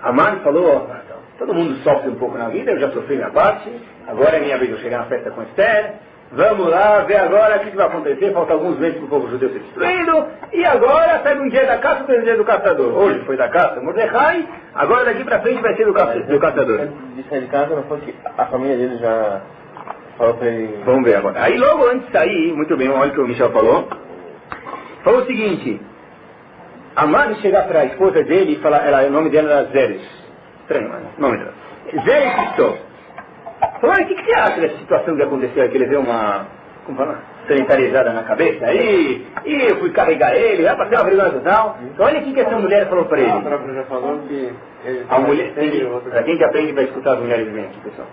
a 0.01 0.11
mãe 0.11 0.39
falou, 0.43 0.89
todo 1.37 1.53
mundo 1.53 1.75
sofre 1.77 2.09
um 2.09 2.15
pouco 2.15 2.37
na 2.37 2.49
vida, 2.49 2.71
eu 2.71 2.79
já 2.79 2.91
sofri 2.91 3.15
minha 3.15 3.31
parte, 3.31 3.71
agora 4.07 4.37
é 4.37 4.39
minha 4.39 4.57
vez 4.57 4.75
de 4.75 4.81
chegar 4.81 4.99
na 4.99 5.05
festa 5.05 5.31
com 5.31 5.41
Esther, 5.43 5.93
vamos 6.31 6.67
lá 6.67 6.99
ver 7.01 7.17
agora 7.17 7.57
o 7.57 7.59
que, 7.59 7.75
vai 7.75 7.87
acontecer, 7.87 8.33
falta 8.33 8.53
alguns 8.53 8.77
meses 8.77 8.97
para 8.97 9.05
o 9.05 9.09
povo 9.09 9.29
judeu 9.29 9.49
ser 9.49 9.59
destruído, 9.59 10.27
e 10.53 10.65
agora 10.65 11.19
pega 11.19 11.41
um 11.41 11.49
dia 11.49 11.65
da 11.65 11.77
caça 11.77 12.03
um 12.03 12.23
dia 12.23 12.37
do 12.37 12.45
caçador. 12.45 12.93
Hoje 12.95 13.19
foi 13.25 13.37
da 13.37 13.49
caça 13.49 13.81
Mordecai, 13.81 14.47
agora 14.73 15.05
daqui 15.05 15.23
para 15.23 15.41
frente 15.41 15.61
vai 15.61 15.75
ser 15.75 15.85
do, 15.85 15.93
caça, 15.93 16.19
do 16.19 16.39
caçador. 16.39 16.87
De 17.15 17.23
sair 17.29 17.41
de 17.41 17.47
casa, 17.47 17.75
não 17.75 17.83
foi 17.83 17.99
que 18.01 18.15
a 18.37 18.45
família 18.45 18.77
dele 18.77 18.97
já 18.97 19.41
falou 20.17 20.35
para 20.35 20.47
ele... 20.47 20.83
Vamos 20.85 21.03
ver 21.03 21.15
agora. 21.15 21.41
Aí 21.41 21.57
logo 21.57 21.87
antes 21.87 22.05
de 22.07 22.11
sair, 22.11 22.53
muito 22.53 22.75
bem, 22.77 22.89
olha 22.89 23.11
o 23.11 23.13
que 23.13 23.21
o 23.21 23.27
Michel 23.27 23.51
falou, 23.51 23.87
falou 25.03 25.21
o 25.21 25.25
seguinte, 25.25 25.81
a 26.95 27.05
mãe 27.05 27.35
chegar 27.35 27.67
para 27.67 27.81
a 27.81 27.85
esposa 27.85 28.23
dele 28.23 28.53
e 28.53 28.61
falar, 28.61 28.85
ela, 28.85 29.05
o 29.07 29.11
nome 29.11 29.29
dela 29.29 29.51
era 29.51 29.63
Zeres. 29.71 30.01
Estranho, 30.61 30.89
mano. 30.89 31.07
Nome 31.17 31.37
dela. 31.37 31.53
Zeres 32.05 32.33
Cristo. 32.33 32.77
Falou, 33.81 33.95
o 33.95 34.05
que, 34.05 34.15
que 34.15 34.23
você 34.25 34.33
acha 34.33 34.61
dessa 34.61 34.77
situação 34.77 35.15
que 35.15 35.23
aconteceu 35.23 35.63
aqui? 35.63 35.75
Ele 35.75 35.87
deu 35.87 36.01
uma, 36.01 36.47
como 36.85 36.97
fala, 36.97 37.19
sanitarizada 37.47 38.13
na 38.13 38.23
cabeça. 38.23 38.73
E, 38.73 39.25
e 39.45 39.69
eu 39.69 39.77
fui 39.77 39.91
carregar 39.91 40.35
ele, 40.35 40.63
vai 40.63 40.75
fazer 40.75 40.95
uma 40.95 41.03
vergonha 41.03 41.31
total. 41.31 41.77
Então 41.83 42.05
olha 42.05 42.19
o 42.19 42.23
que, 42.23 42.39
essa 42.39 42.57
mulher 42.57 42.87
falou 42.87 43.05
para 43.05 43.19
ele. 43.19 43.31
A 43.31 43.39
própria 43.39 43.73
já 43.73 43.83
falou 43.83 44.19
que... 44.27 44.53
A 45.09 45.19
mulher, 45.19 45.51
para 46.09 46.23
quem 46.23 46.37
que 46.37 46.43
aprende 46.43 46.73
vai 46.73 46.83
escutar 46.83 47.13
as 47.13 47.19
mulheres 47.19 47.51
bem 47.51 47.65
aqui, 47.65 47.79
pessoal. 47.81 48.07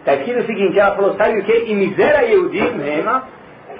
Está 0.00 0.14
escrito 0.14 0.40
o 0.40 0.46
seguinte, 0.46 0.78
ela 0.78 0.94
falou, 0.94 1.14
sabe 1.16 1.38
o 1.38 1.44
que? 1.44 1.52
E 1.52 1.74
miséria 1.74 2.26
Yehudim, 2.26 2.78
Rema, 2.78 3.24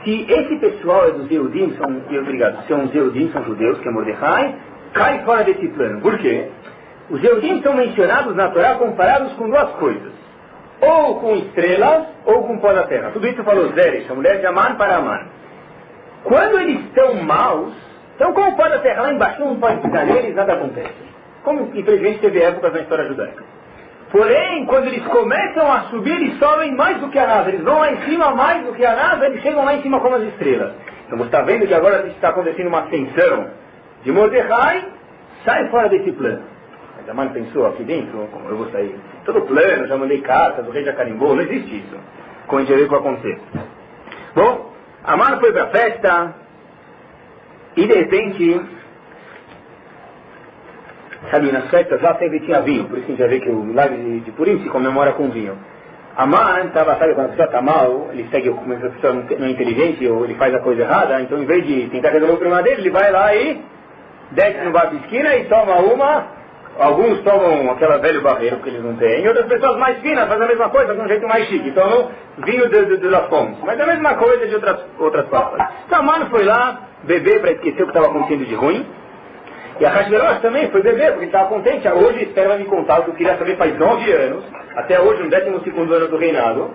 se 0.08 0.32
esse 0.32 0.56
pessoal 0.56 1.08
é 1.08 1.10
dos 1.10 1.30
Eudim, 1.30 1.76
são, 1.76 2.18
obrigado, 2.18 2.66
são 2.66 2.84
os 2.84 2.94
Eudim, 2.94 3.30
são 3.30 3.44
judeus, 3.44 3.78
que 3.80 3.88
é 3.88 3.92
Mordecai, 3.92 4.54
cai 4.94 5.22
fora 5.22 5.44
desse 5.44 5.68
plano. 5.68 6.00
Por 6.00 6.16
quê? 6.18 6.48
Os 7.10 7.22
Eudim 7.22 7.60
são 7.62 7.74
mencionados 7.74 8.34
na 8.34 8.48
Torá 8.48 8.76
comparados 8.76 9.34
com 9.34 9.50
duas 9.50 9.70
coisas. 9.72 10.12
Ou 10.80 11.20
com 11.20 11.36
estrelas, 11.36 12.06
ou 12.24 12.42
com 12.44 12.58
pó 12.58 12.72
da 12.72 12.84
terra. 12.84 13.10
Tudo 13.10 13.26
isso 13.26 13.44
falou 13.44 13.70
Zeresh, 13.72 14.10
a 14.10 14.14
mulher 14.14 14.40
de 14.40 14.46
Aman 14.46 14.76
para 14.76 14.96
Aman. 14.96 15.26
Quando 16.24 16.58
eles 16.58 16.80
estão 16.86 17.14
maus, 17.22 17.74
então 18.14 18.32
como 18.32 18.56
pó 18.56 18.66
da 18.66 18.78
terra 18.78 19.02
lá 19.02 19.12
embaixo 19.12 19.40
não 19.40 19.56
pode 19.56 19.82
pisar 19.82 20.06
neles, 20.06 20.34
nada 20.34 20.54
acontece. 20.54 20.94
Como 21.44 21.70
infelizmente 21.74 22.20
teve 22.20 22.40
épocas 22.40 22.72
na 22.72 22.80
história 22.80 23.04
judaica. 23.04 23.44
Porém, 24.10 24.64
quando 24.64 24.86
eles 24.86 25.04
começam 25.06 25.70
a 25.70 25.82
subir, 25.90 26.12
eles 26.12 26.38
sobem 26.38 26.74
mais 26.74 26.98
do 26.98 27.08
que 27.08 27.18
a 27.18 27.26
NASA. 27.26 27.50
Eles 27.50 27.62
vão 27.62 27.78
lá 27.78 27.92
em 27.92 28.02
cima 28.04 28.34
mais 28.34 28.64
do 28.64 28.72
que 28.72 28.84
a 28.84 28.94
NASA, 28.94 29.26
eles 29.26 29.42
chegam 29.42 29.64
lá 29.64 29.74
em 29.74 29.82
cima 29.82 30.00
como 30.00 30.16
as 30.16 30.22
estrelas. 30.22 30.72
Então 31.06 31.18
você 31.18 31.26
está 31.26 31.42
vendo 31.42 31.66
que 31.66 31.74
agora 31.74 32.06
está 32.08 32.30
acontecendo 32.30 32.68
uma 32.68 32.80
ascensão 32.80 33.50
de 34.02 34.12
Mordecai, 34.12 34.86
sai 35.44 35.68
fora 35.68 35.88
desse 35.88 36.12
plano. 36.12 36.42
Mas 36.96 37.08
a 37.08 37.14
mãe 37.14 37.28
pensou 37.28 37.66
aqui 37.66 37.82
dentro, 37.84 38.26
como 38.32 38.48
eu 38.48 38.56
vou 38.56 38.70
sair? 38.70 38.94
Todo 39.24 39.42
plano, 39.42 39.86
já 39.86 39.96
mandei 39.96 40.20
cartas, 40.22 40.66
o 40.66 40.70
rei 40.70 40.84
já 40.84 40.92
carimbou, 40.94 41.34
não 41.34 41.42
existe 41.42 41.78
isso. 41.78 41.96
Vê 42.50 42.64
que 42.64 42.84
vai 42.86 42.98
acontecer. 42.98 43.38
Bom, 44.34 44.72
a 45.04 45.16
mãe 45.16 45.38
foi 45.38 45.52
para 45.52 45.64
a 45.64 45.68
festa 45.68 46.34
e 47.76 47.86
de 47.86 47.94
repente 47.94 48.60
Sabe, 51.30 51.52
nas 51.52 51.68
festas 51.68 52.00
lá 52.00 52.14
sempre 52.14 52.40
tinha 52.40 52.60
vinho, 52.60 52.84
por 52.84 52.98
isso 52.98 53.06
a 53.06 53.10
gente 53.10 53.18
já 53.18 53.26
vê 53.26 53.40
que 53.40 53.50
o 53.50 53.56
milagre 53.56 54.20
de, 54.20 54.30
Purim 54.32 54.62
se 54.62 54.68
comemora 54.68 55.12
com 55.12 55.28
vinho. 55.30 55.58
A 56.16 56.24
estava, 56.64 56.96
sabe, 56.96 57.14
quando 57.14 57.26
a 57.26 57.28
pessoa 57.30 57.46
está 57.46 57.60
mal, 57.60 58.08
ele 58.12 58.26
segue, 58.30 58.50
como 58.50 58.72
a 58.72 58.76
pessoa 58.76 59.12
não 59.12 59.46
é 59.46 59.50
inteligente 59.50 60.06
ou 60.08 60.24
ele 60.24 60.34
faz 60.34 60.54
a 60.54 60.60
coisa 60.60 60.82
errada, 60.82 61.20
então 61.20 61.38
em 61.38 61.44
vez 61.44 61.66
de 61.66 61.88
tentar 61.90 62.10
resolver 62.10 62.34
o 62.34 62.38
problema 62.38 62.62
dele, 62.62 62.80
ele 62.82 62.90
vai 62.90 63.10
lá 63.10 63.34
e 63.34 63.60
desce 64.32 64.64
no 64.64 64.70
bar 64.70 64.90
de 64.90 64.96
esquina 64.96 65.36
e 65.36 65.44
toma 65.44 65.76
uma. 65.76 66.38
Alguns 66.78 67.20
tomam 67.22 67.72
aquela 67.72 67.98
velho 67.98 68.22
barreiro 68.22 68.58
que 68.58 68.68
eles 68.68 68.82
não 68.82 68.94
têm, 68.94 69.26
outras 69.26 69.46
pessoas 69.46 69.76
mais 69.78 69.98
finas 69.98 70.28
fazem 70.28 70.44
a 70.44 70.48
mesma 70.48 70.68
coisa, 70.70 70.94
de 70.94 71.00
um 71.00 71.08
jeito 71.08 71.26
mais 71.26 71.46
chique, 71.48 71.72
tomam 71.72 72.08
vinho 72.38 72.68
de, 72.68 72.84
de, 72.84 72.96
de 72.98 73.08
mas 73.64 73.78
é 73.78 73.82
a 73.82 73.86
mesma 73.86 74.14
coisa 74.14 74.46
de 74.46 74.54
outras, 74.54 74.84
outras 74.98 75.26
papas. 75.26 75.66
Então 75.86 76.08
a 76.08 76.26
foi 76.26 76.44
lá 76.44 76.80
beber 77.02 77.40
para 77.40 77.50
esquecer 77.52 77.82
o 77.82 77.86
que 77.86 77.90
estava 77.90 78.06
acontecendo 78.06 78.46
de 78.46 78.54
ruim, 78.54 78.86
e 79.80 79.86
a 79.86 79.90
Hashverosh 79.90 80.40
também 80.40 80.68
foi 80.70 80.82
beber, 80.82 81.12
porque 81.12 81.26
estava 81.26 81.48
contente. 81.48 81.88
Hoje 81.88 82.24
espera 82.24 82.56
me 82.56 82.64
contar 82.64 83.00
o 83.00 83.04
que 83.04 83.10
eu 83.10 83.14
queria 83.14 83.36
saber 83.36 83.56
faz 83.56 83.78
nove 83.78 84.10
anos, 84.10 84.44
até 84.74 85.00
hoje, 85.00 85.22
no 85.22 85.30
décimo 85.30 85.60
segundo 85.62 85.94
ano 85.94 86.08
do 86.08 86.16
reinado, 86.16 86.74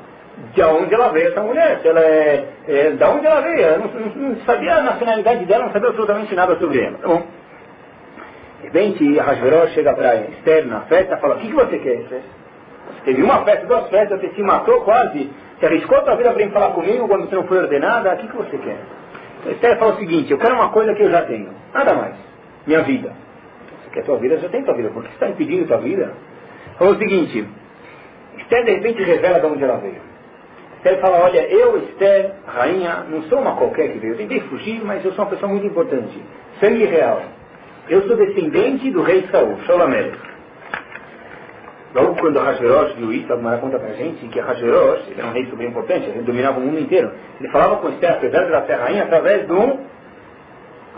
de 0.54 0.64
onde 0.64 0.94
ela 0.94 1.10
veio 1.10 1.28
essa 1.30 1.42
mulher, 1.42 1.80
se 1.82 1.88
ela 1.88 2.00
é, 2.00 2.46
é 2.68 3.08
onde 3.08 3.26
ela 3.26 3.42
veio, 3.42 3.60
eu 3.60 3.80
não, 3.80 3.88
não, 3.88 4.30
não, 4.30 4.36
sabia 4.46 4.76
a 4.76 4.82
nacionalidade 4.82 5.46
dela, 5.46 5.66
não 5.66 5.74
sabia 5.74 5.90
absolutamente 5.90 6.34
nada 6.34 6.56
sobre 6.58 6.80
ela. 6.80 6.98
Tá 6.98 7.08
bom. 7.10 7.24
De 8.62 8.68
repente, 8.68 9.20
a 9.20 9.24
Hashverosh 9.24 9.74
chega 9.74 9.94
para 9.94 10.16
Esther 10.16 10.66
na 10.66 10.82
festa 10.82 11.16
e 11.16 11.20
fala, 11.20 11.36
o 11.36 11.40
que, 11.40 11.48
que 11.48 11.54
você 11.54 11.78
quer, 11.80 11.96
Esther? 11.96 12.22
Teve 13.04 13.22
uma 13.22 13.44
festa, 13.44 13.66
duas 13.66 13.90
festas, 13.90 14.22
você 14.22 14.30
se 14.30 14.42
matou 14.42 14.80
quase, 14.82 15.30
você 15.60 15.66
arriscou 15.66 15.98
a 15.98 16.04
sua 16.04 16.16
vida 16.16 16.32
para 16.32 16.42
vir 16.42 16.54
falar 16.54 16.70
comigo 16.70 17.06
quando 17.06 17.28
você 17.28 17.36
não 17.36 17.44
foi 17.44 17.58
ordenada, 17.58 18.14
o 18.14 18.18
que, 18.18 18.28
que 18.28 18.38
você 18.38 18.58
quer? 18.58 18.78
Esther 19.52 19.78
fala 19.78 19.96
o 19.96 19.98
seguinte, 19.98 20.32
eu 20.32 20.38
quero 20.38 20.56
uma 20.56 20.70
coisa 20.70 20.94
que 20.96 21.04
eu 21.04 21.12
já 21.12 21.24
tenho, 21.24 21.50
nada 21.74 21.94
mais 21.96 22.33
minha 22.66 22.82
vida. 22.82 23.14
Você 23.84 23.90
quer 23.92 24.04
tua 24.04 24.18
vida, 24.18 24.38
já 24.38 24.50
tem 24.50 24.64
tua 24.64 24.74
vida. 24.74 24.90
Por 24.90 25.04
que 25.04 25.10
você 25.10 25.14
está 25.16 25.30
impedindo 25.30 25.68
tua 25.68 25.78
vida? 25.78 26.14
Falou 26.78 26.94
o 26.94 26.98
seguinte, 26.98 27.48
Esther 28.38 28.66
de 28.66 28.72
repente 28.72 29.04
revela 29.04 29.40
de 29.40 29.46
onde 29.46 29.64
ela 29.64 29.78
veio. 29.78 30.02
Esther 30.78 31.00
fala, 31.00 31.24
olha, 31.24 31.42
eu, 31.48 31.78
Esther, 31.78 32.34
rainha, 32.46 33.06
não 33.10 33.24
sou 33.24 33.40
uma 33.40 33.56
qualquer 33.56 33.90
que 33.90 34.00
veio. 34.00 34.14
Eu 34.14 34.18
tentei 34.18 34.42
fugir, 34.42 34.84
mas 34.84 35.04
eu 35.06 35.14
sou 35.14 35.24
uma 35.24 35.32
pessoa 35.32 35.50
muito 35.50 35.66
importante. 35.66 36.22
Sangue 36.60 36.86
real. 36.86 37.22
Eu 37.90 38.02
sou 38.08 38.18
descendente 38.18 38.92
do 38.92 39.02
rei 39.02 39.28
Saul, 39.32 39.58
Sholamelech. 39.66 40.18
Logo 41.94 42.16
quando 42.16 42.40
Hashverosh 42.40 42.96
viu 42.96 43.14
isso, 43.14 43.32
a 43.32 43.36
Gemara 43.36 43.60
conta 43.60 43.78
pra 43.78 43.94
gente 43.94 44.28
que 44.28 44.40
Hashverosh, 44.40 45.12
ele 45.12 45.20
era 45.20 45.28
um 45.28 45.32
rei 45.32 45.46
super 45.46 45.68
importante, 45.68 46.10
ele 46.10 46.24
dominava 46.24 46.60
o 46.60 46.62
mundo 46.62 46.80
inteiro. 46.80 47.12
Ele 47.40 47.50
falava 47.50 47.78
com 47.78 47.90
Esther, 47.90 48.14
apesar 48.14 48.46
de 48.46 48.52
ela 48.52 48.66
ser 48.66 48.74
rainha, 48.74 49.04
através 49.04 49.46
de 49.46 49.54
um 49.54 49.80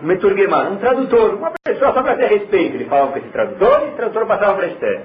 Meturguemar, 0.01 0.71
um 0.71 0.77
tradutor, 0.77 1.35
uma 1.35 1.51
pessoa 1.63 1.93
só 1.93 2.03
para 2.03 2.15
ter 2.15 2.27
respeito. 2.27 2.75
Ele 2.75 2.85
falava 2.85 3.11
com 3.11 3.19
esse 3.19 3.29
tradutor 3.29 3.83
e 3.85 3.89
o 3.89 3.95
tradutor 3.95 4.25
passava 4.25 4.55
para 4.55 4.67
Esther. 4.67 5.01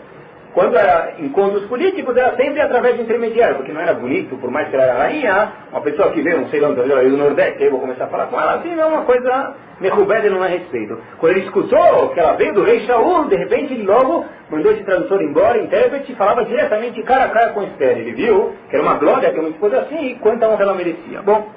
Quando 0.52 0.76
era 0.76 1.14
encontros 1.20 1.64
políticos, 1.66 2.16
era 2.16 2.34
sempre 2.34 2.60
através 2.60 2.96
de 2.96 3.02
intermediário, 3.02 3.56
porque 3.56 3.72
não 3.72 3.80
era 3.80 3.94
bonito, 3.94 4.36
por 4.36 4.50
mais 4.50 4.68
que 4.68 4.74
ela 4.74 4.84
era 4.84 4.98
rainha, 4.98 5.52
uma 5.70 5.80
pessoa 5.80 6.10
que 6.10 6.20
veio, 6.22 6.40
não 6.40 6.48
sei 6.48 6.58
lá, 6.58 6.70
do 6.70 7.16
Nordeste, 7.16 7.62
eu 7.62 7.70
vou 7.70 7.80
começar 7.80 8.04
a 8.04 8.08
falar 8.08 8.26
com 8.26 8.40
ela, 8.40 8.54
assim, 8.56 8.76
é 8.76 8.84
uma 8.84 9.02
coisa 9.02 9.54
derrubada 9.80 10.26
e 10.26 10.30
não 10.30 10.44
é 10.44 10.48
respeito. 10.48 10.98
Quando 11.18 11.36
ele 11.36 11.46
escutou 11.46 12.08
que 12.08 12.18
ela 12.18 12.32
veio 12.32 12.52
do 12.52 12.64
rei 12.64 12.80
Shaul, 12.80 13.28
de 13.28 13.36
repente 13.36 13.74
ele 13.74 13.84
logo 13.84 14.26
mandou 14.50 14.72
esse 14.72 14.82
tradutor 14.82 15.22
embora, 15.22 15.56
intérprete, 15.56 16.10
e 16.10 16.16
falava 16.16 16.44
diretamente 16.44 17.00
cara 17.04 17.26
a 17.26 17.28
cara 17.28 17.52
com 17.52 17.62
Esther. 17.62 17.98
Ele 17.98 18.12
viu 18.12 18.52
que 18.68 18.74
era 18.74 18.82
uma 18.82 18.94
glória, 18.94 19.32
que 19.32 19.38
uma 19.38 19.50
esposa 19.50 19.82
assim, 19.82 20.10
e 20.10 20.14
quanta 20.16 20.48
honra 20.48 20.62
ela 20.62 20.74
merecia. 20.74 21.22
Bom, 21.22 21.48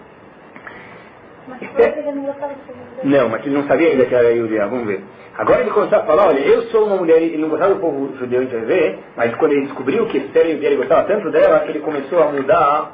não 1.47 1.57
de 1.57 3.29
mas 3.29 3.45
ele 3.45 3.55
não 3.55 3.67
sabia 3.67 3.89
ainda 3.89 4.05
que 4.05 4.15
era 4.15 4.31
Yudia, 4.31 4.67
vamos 4.67 4.87
ver. 4.87 5.03
Agora 5.35 5.61
ele 5.61 5.71
começou 5.71 5.97
a 5.97 6.03
falar, 6.03 6.27
olha, 6.27 6.39
eu 6.39 6.61
sou 6.63 6.85
uma 6.85 6.97
mulher, 6.97 7.19
ele 7.19 7.39
não 7.39 7.49
gostava 7.49 7.73
do 7.73 7.79
povo 7.79 8.15
judeu, 8.17 8.47
vai 8.47 8.61
ver, 8.61 8.99
mas 9.17 9.33
quando 9.35 9.53
ele 9.53 9.65
descobriu 9.65 10.05
que 10.05 10.19
Esther 10.19 10.45
e 10.45 10.63
ele 10.63 10.75
gostava 10.75 11.07
tanto 11.07 11.31
dela, 11.31 11.65
ele 11.67 11.79
começou 11.79 12.21
a 12.21 12.31
mudar 12.31 12.91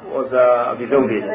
a 0.70 0.74
visão 0.74 1.06
dele. 1.06 1.30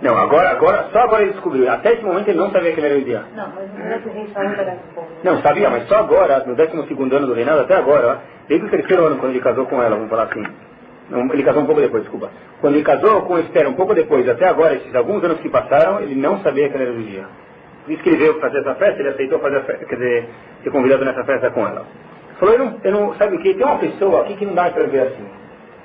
Não, 0.00 0.16
agora, 0.16 0.50
agora, 0.50 0.88
só 0.90 1.00
agora 1.00 1.22
ele 1.22 1.32
descobriu. 1.32 1.70
Até 1.70 1.92
esse 1.92 2.02
momento 2.02 2.28
ele 2.28 2.38
não 2.38 2.50
sabia 2.50 2.72
que 2.72 2.80
ele 2.80 2.86
era 2.86 2.96
Yudia. 2.96 3.24
Não, 3.36 3.52
mas 3.54 4.02
que 4.02 4.08
o 4.08 4.12
rei 4.12 4.26
Saúl 4.32 4.46
era 4.46 4.76
povo. 4.94 5.06
Não, 5.22 5.42
sabia, 5.42 5.68
mas 5.68 5.86
só 5.86 5.96
agora, 5.96 6.44
no 6.46 6.54
12 6.54 6.72
ano 6.98 7.26
do 7.26 7.34
reinado, 7.34 7.60
até 7.60 7.74
agora, 7.74 8.20
desde 8.48 8.66
o 8.66 8.70
terceiro 8.70 9.04
ano, 9.04 9.18
quando 9.18 9.32
ele 9.32 9.40
casou 9.40 9.66
com 9.66 9.82
ela, 9.82 9.96
vamos 9.96 10.08
falar 10.08 10.24
assim. 10.24 10.46
Ele 11.10 11.42
casou 11.42 11.62
um 11.62 11.66
pouco 11.66 11.80
depois, 11.80 12.02
desculpa. 12.02 12.30
Quando 12.60 12.74
ele 12.74 12.84
casou 12.84 13.22
com 13.22 13.38
Esther 13.38 13.68
um 13.68 13.74
pouco 13.74 13.94
depois, 13.94 14.28
até 14.28 14.46
agora, 14.46 14.74
esses 14.74 14.94
alguns 14.94 15.22
anos 15.24 15.40
que 15.40 15.48
passaram, 15.48 16.00
ele 16.00 16.14
não 16.14 16.40
sabia 16.40 16.68
que 16.68 16.74
ela 16.74 16.84
era 16.84 16.92
judia. 16.92 17.24
Disse 17.88 18.02
que 18.02 18.10
ele 18.10 18.18
veio 18.18 18.40
fazer 18.40 18.58
essa 18.58 18.74
festa, 18.76 19.00
ele 19.00 19.08
aceitou 19.08 19.38
fazer 19.40 19.56
a 19.56 19.62
festa, 19.62 19.84
quer 19.86 19.96
dizer, 19.96 20.28
ser 20.62 20.70
convidado 20.70 21.04
nessa 21.04 21.24
festa 21.24 21.50
com 21.50 21.66
ela. 21.66 21.84
Falou, 22.38 22.54
eu 22.54 22.58
não, 22.58 22.80
eu 22.84 22.92
não 22.92 23.14
sabe 23.16 23.36
o 23.36 23.40
que? 23.40 23.54
Tem 23.54 23.66
uma 23.66 23.78
pessoa 23.78 24.22
aqui 24.22 24.36
que 24.36 24.46
não 24.46 24.54
dá 24.54 24.70
para 24.70 24.84
ver 24.84 25.08
assim. 25.08 25.26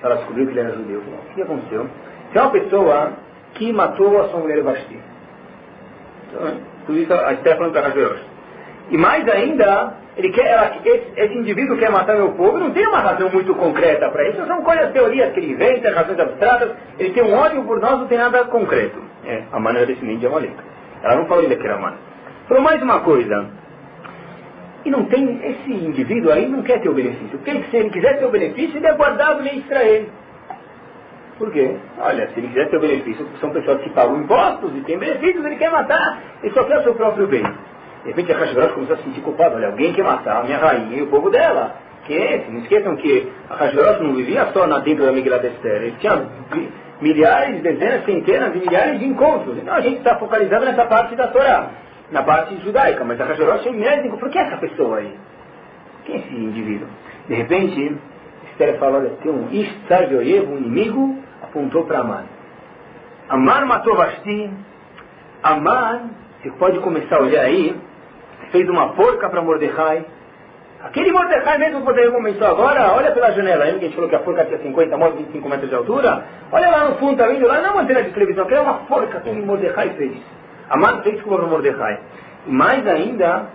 Ela 0.04 0.16
descobriu 0.16 0.46
que 0.46 0.52
ele 0.54 0.60
era 0.60 0.72
judeu. 0.72 1.00
O 1.00 1.34
que 1.34 1.42
aconteceu? 1.42 1.88
Tem 2.32 2.42
uma 2.42 2.52
pessoa 2.52 3.14
que 3.56 3.74
matou 3.74 4.22
a 4.22 4.30
sua 4.30 4.40
mulher 4.40 4.62
Vasti. 4.62 5.00
Então, 6.28 6.58
tudo 6.86 7.00
isso 7.00 7.14
a 7.14 7.34
Esther 7.34 7.58
falando 7.58 7.74
para 7.74 7.88
Hashverosh. 7.88 8.22
E 8.92 8.98
mais 8.98 9.28
ainda, 9.28 9.94
ele 10.18 10.30
quer, 10.32 10.46
ela, 10.46 10.78
esse, 10.86 11.12
esse, 11.18 11.38
indivíduo 11.38 11.78
quer 11.78 11.92
matar 11.92 12.16
meu 12.16 12.32
povo, 12.32 12.58
não 12.58 12.72
tem 12.72 12.88
uma 12.88 13.00
razão 13.00 13.30
muito 13.30 13.54
concreta 13.56 14.10
para 14.10 14.30
isso, 14.30 14.46
são 14.46 14.62
coisas, 14.62 14.92
teorias 14.94 15.34
que 15.34 15.40
ele 15.40 15.52
inventa, 15.54 15.94
razões 15.94 16.20
abstratas, 16.20 16.72
ele 16.98 17.14
tem 17.14 17.24
um 17.24 17.34
ódio 17.34 17.64
por 17.64 17.82
nós, 17.82 18.00
não 18.00 18.08
tem 18.08 18.18
nada 18.18 18.46
concreto. 18.46 18.98
É, 19.26 19.44
a 19.52 19.60
maneira 19.60 19.88
descendente 19.88 20.20
de 20.20 20.28
Amalek. 20.28 20.56
Ela 21.04 21.16
não 21.16 21.26
falou 21.26 21.44
ainda 21.44 21.56
que 21.56 21.66
era 21.66 21.78
mãe. 21.78 21.94
Falou 22.48 22.64
mais 22.64 22.82
uma 22.82 23.00
coisa. 23.02 23.46
E 24.86 24.90
não 24.90 25.06
tem, 25.06 25.40
esse 25.44 25.72
indivíduo 25.72 26.32
aí 26.32 26.48
não 26.48 26.62
quer 26.62 26.80
ter 26.80 26.90
o 26.90 26.94
benefício. 26.94 27.38
Porque 27.40 27.64
se 27.72 27.76
ele 27.76 27.90
quiser 27.90 28.20
ter 28.20 28.26
o 28.26 28.30
benefício, 28.30 28.78
ele 28.78 28.88
é 28.88 28.94
guardado 28.94 29.46
em 29.46 29.60
Israel. 29.60 30.06
Por 31.38 31.52
quê? 31.52 31.76
Olha, 32.00 32.30
se 32.30 32.40
ele 32.40 32.48
quiser 32.48 32.70
ter 32.70 32.78
o 32.78 32.80
benefício, 32.80 33.28
são 33.42 33.50
pessoas 33.50 33.82
que 33.82 33.90
pagam 33.90 34.22
impostos 34.22 34.72
e 34.78 34.82
têm 34.82 34.98
benefícios, 34.98 35.44
ele 35.44 35.58
quer 35.58 35.72
matar, 35.72 36.22
ele 36.42 36.54
só 36.54 36.64
quer 36.64 36.80
o 36.80 36.84
seu 36.84 36.94
próprio 36.96 37.28
bem. 37.28 37.44
De 38.06 38.12
repente 38.12 38.32
a 38.32 38.38
Hashverosh 38.38 38.74
começou 38.74 38.96
a 38.96 38.98
se 39.00 39.04
sentir 39.06 39.22
culpado. 39.22 39.56
Olha, 39.56 39.68
alguém 39.68 39.92
quer 39.92 40.04
matar 40.04 40.42
a 40.42 40.44
minha 40.44 40.60
rainha 40.60 40.98
e 40.98 41.02
o 41.02 41.08
povo 41.08 41.32
dela. 41.32 41.76
Quem 42.06 42.18
é 42.18 42.36
esse? 42.36 42.52
Não 42.52 42.60
esqueçam 42.60 42.96
que 42.98 43.32
a 43.50 43.56
Hashverosh 43.56 44.00
não 44.00 44.14
vivia 44.14 44.46
só 44.54 44.68
na 44.68 44.78
dentro 44.80 45.06
da 45.06 45.12
Migrat 45.12 45.44
Esther. 45.44 45.82
Ele 45.82 45.96
tinha 46.00 46.28
milhares, 47.02 47.64
dezenas, 47.64 48.06
centenas 48.06 48.54
de 48.54 48.60
milhares 48.60 49.00
de 49.00 49.06
encontros. 49.08 49.58
Então 49.58 49.74
a 49.74 49.82
gente 49.82 49.98
está 49.98 50.16
focalizando 50.18 50.66
nessa 50.66 50.86
parte 50.86 51.16
da 51.16 51.28
Torá, 51.30 51.72
na 52.12 52.22
parte 52.22 52.56
judaica. 52.64 53.04
Mas 53.04 53.20
a 53.20 53.26
Hashverosh 53.26 53.64
tem 53.64 53.74
milhares 53.74 54.04
de 54.04 54.08
encontros. 54.10 54.32
Por 54.32 54.32
que 54.32 54.40
essa 54.40 54.58
pessoa 54.58 54.98
aí? 54.98 55.18
Quem 56.06 56.16
é 56.16 56.20
esse 56.20 56.36
indivíduo? 56.36 56.88
De 57.28 57.34
repente, 57.34 57.98
Esther 58.52 58.78
fala, 58.78 59.00
olha, 59.00 59.10
tem 59.22 59.32
um 59.32 59.50
Ishtar 59.52 60.04
um 60.12 60.58
inimigo, 60.58 61.18
apontou 61.42 61.86
para 61.86 62.02
Aman. 62.02 62.26
Aman 63.30 63.66
matou 63.66 63.96
Vasti. 63.96 64.52
Aman, 65.42 66.12
você 66.42 66.52
pode 66.52 66.80
começar 66.80 67.16
a 67.16 67.22
olhar 67.22 67.42
aí, 67.42 67.76
fez 68.52 68.68
uma 68.70 68.90
porca 68.94 69.30
para 69.30 69.42
Mordecai. 69.42 70.06
Aquele 70.84 71.12
Mordecai 71.12 71.58
mesmo 71.58 71.80
que 71.80 71.86
você 71.86 72.12
começou 72.12 72.48
agora, 72.48 72.94
olha 72.94 73.12
pela 73.12 73.32
janela, 73.32 73.66
lembra 73.66 73.80
que 73.80 73.86
a 73.86 73.88
gente 73.88 73.96
falou 73.96 74.10
que 74.10 74.16
a 74.16 74.20
forca 74.20 74.46
tinha 74.46 74.60
50 74.60 74.98
metros, 74.98 75.18
25 75.18 75.50
metros 75.50 75.70
de 75.70 75.76
altura? 75.76 76.24
Olha 76.52 76.70
lá 76.70 76.86
no 76.86 76.96
fundo, 76.98 77.18
tá 77.18 77.28
vendo 77.28 77.48
lá? 77.48 77.60
Não 77.60 77.70
é 77.70 77.72
uma 77.72 77.82
antena 77.82 78.04
de 78.04 78.12
televisão, 78.12 78.46
aquela 78.46 78.62
é 78.62 78.64
uma 78.64 78.80
forca 78.86 79.20
que 79.20 79.30
o 79.30 79.36
Mordecai 79.36 79.90
fez. 79.98 80.18
Amado 80.70 81.04
fez 81.04 81.22
como 81.22 81.38
o 81.38 81.48
Mordecai. 81.48 82.00
Mais 82.46 82.86
ainda, 82.88 83.48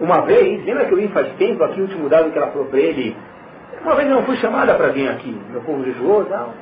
uma 0.00 0.20
vez, 0.22 0.64
lembra 0.64 0.84
que 0.84 0.92
eu 0.92 0.98
vim 0.98 1.08
faz 1.08 1.28
tempo 1.34 1.62
aqui, 1.64 1.80
o 1.80 1.84
último 1.84 2.08
dado 2.08 2.30
que 2.30 2.38
ela 2.38 2.48
falou 2.48 2.66
para 2.66 2.78
ele, 2.78 3.16
uma 3.82 3.94
vez 3.96 4.08
eu 4.08 4.14
não 4.16 4.24
fui 4.24 4.36
chamada 4.36 4.74
para 4.74 4.88
vir 4.88 5.08
aqui, 5.08 5.36
meu 5.50 5.60
povo 5.60 5.84
jejuou 5.84 6.22
e 6.22 6.26
tal, 6.26 6.54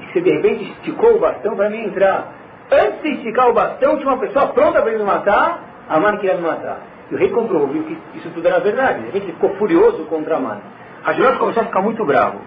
e 0.00 0.12
você 0.12 0.20
de 0.20 0.30
repente 0.30 0.64
esticou 0.64 1.16
o 1.16 1.18
bastão 1.18 1.56
para 1.56 1.70
mim 1.70 1.84
entrar. 1.84 2.32
Antes 2.70 3.02
de 3.02 3.08
esticar 3.14 3.48
o 3.48 3.52
bastão, 3.52 3.96
tinha 3.96 4.08
uma 4.08 4.18
pessoa 4.18 4.48
pronta 4.48 4.82
para 4.82 4.92
me 4.92 5.02
matar, 5.02 5.67
a 5.88 6.00
mãe 6.00 6.16
queria 6.18 6.36
me 6.36 6.42
matar. 6.42 6.80
E 7.10 7.14
o 7.14 7.18
rei 7.18 7.30
comprovou, 7.30 7.68
viu 7.68 7.82
que 7.84 7.96
isso 8.18 8.30
tudo 8.30 8.46
era 8.46 8.60
verdade. 8.60 9.04
A 9.08 9.10
gente 9.10 9.26
ficou 9.26 9.50
furioso 9.56 10.04
contra 10.04 10.36
Aman. 10.36 10.60
Hashverosh 11.04 11.38
começou 11.38 11.62
a 11.62 11.66
ficar 11.66 11.80
muito 11.80 12.04
bravo. 12.04 12.38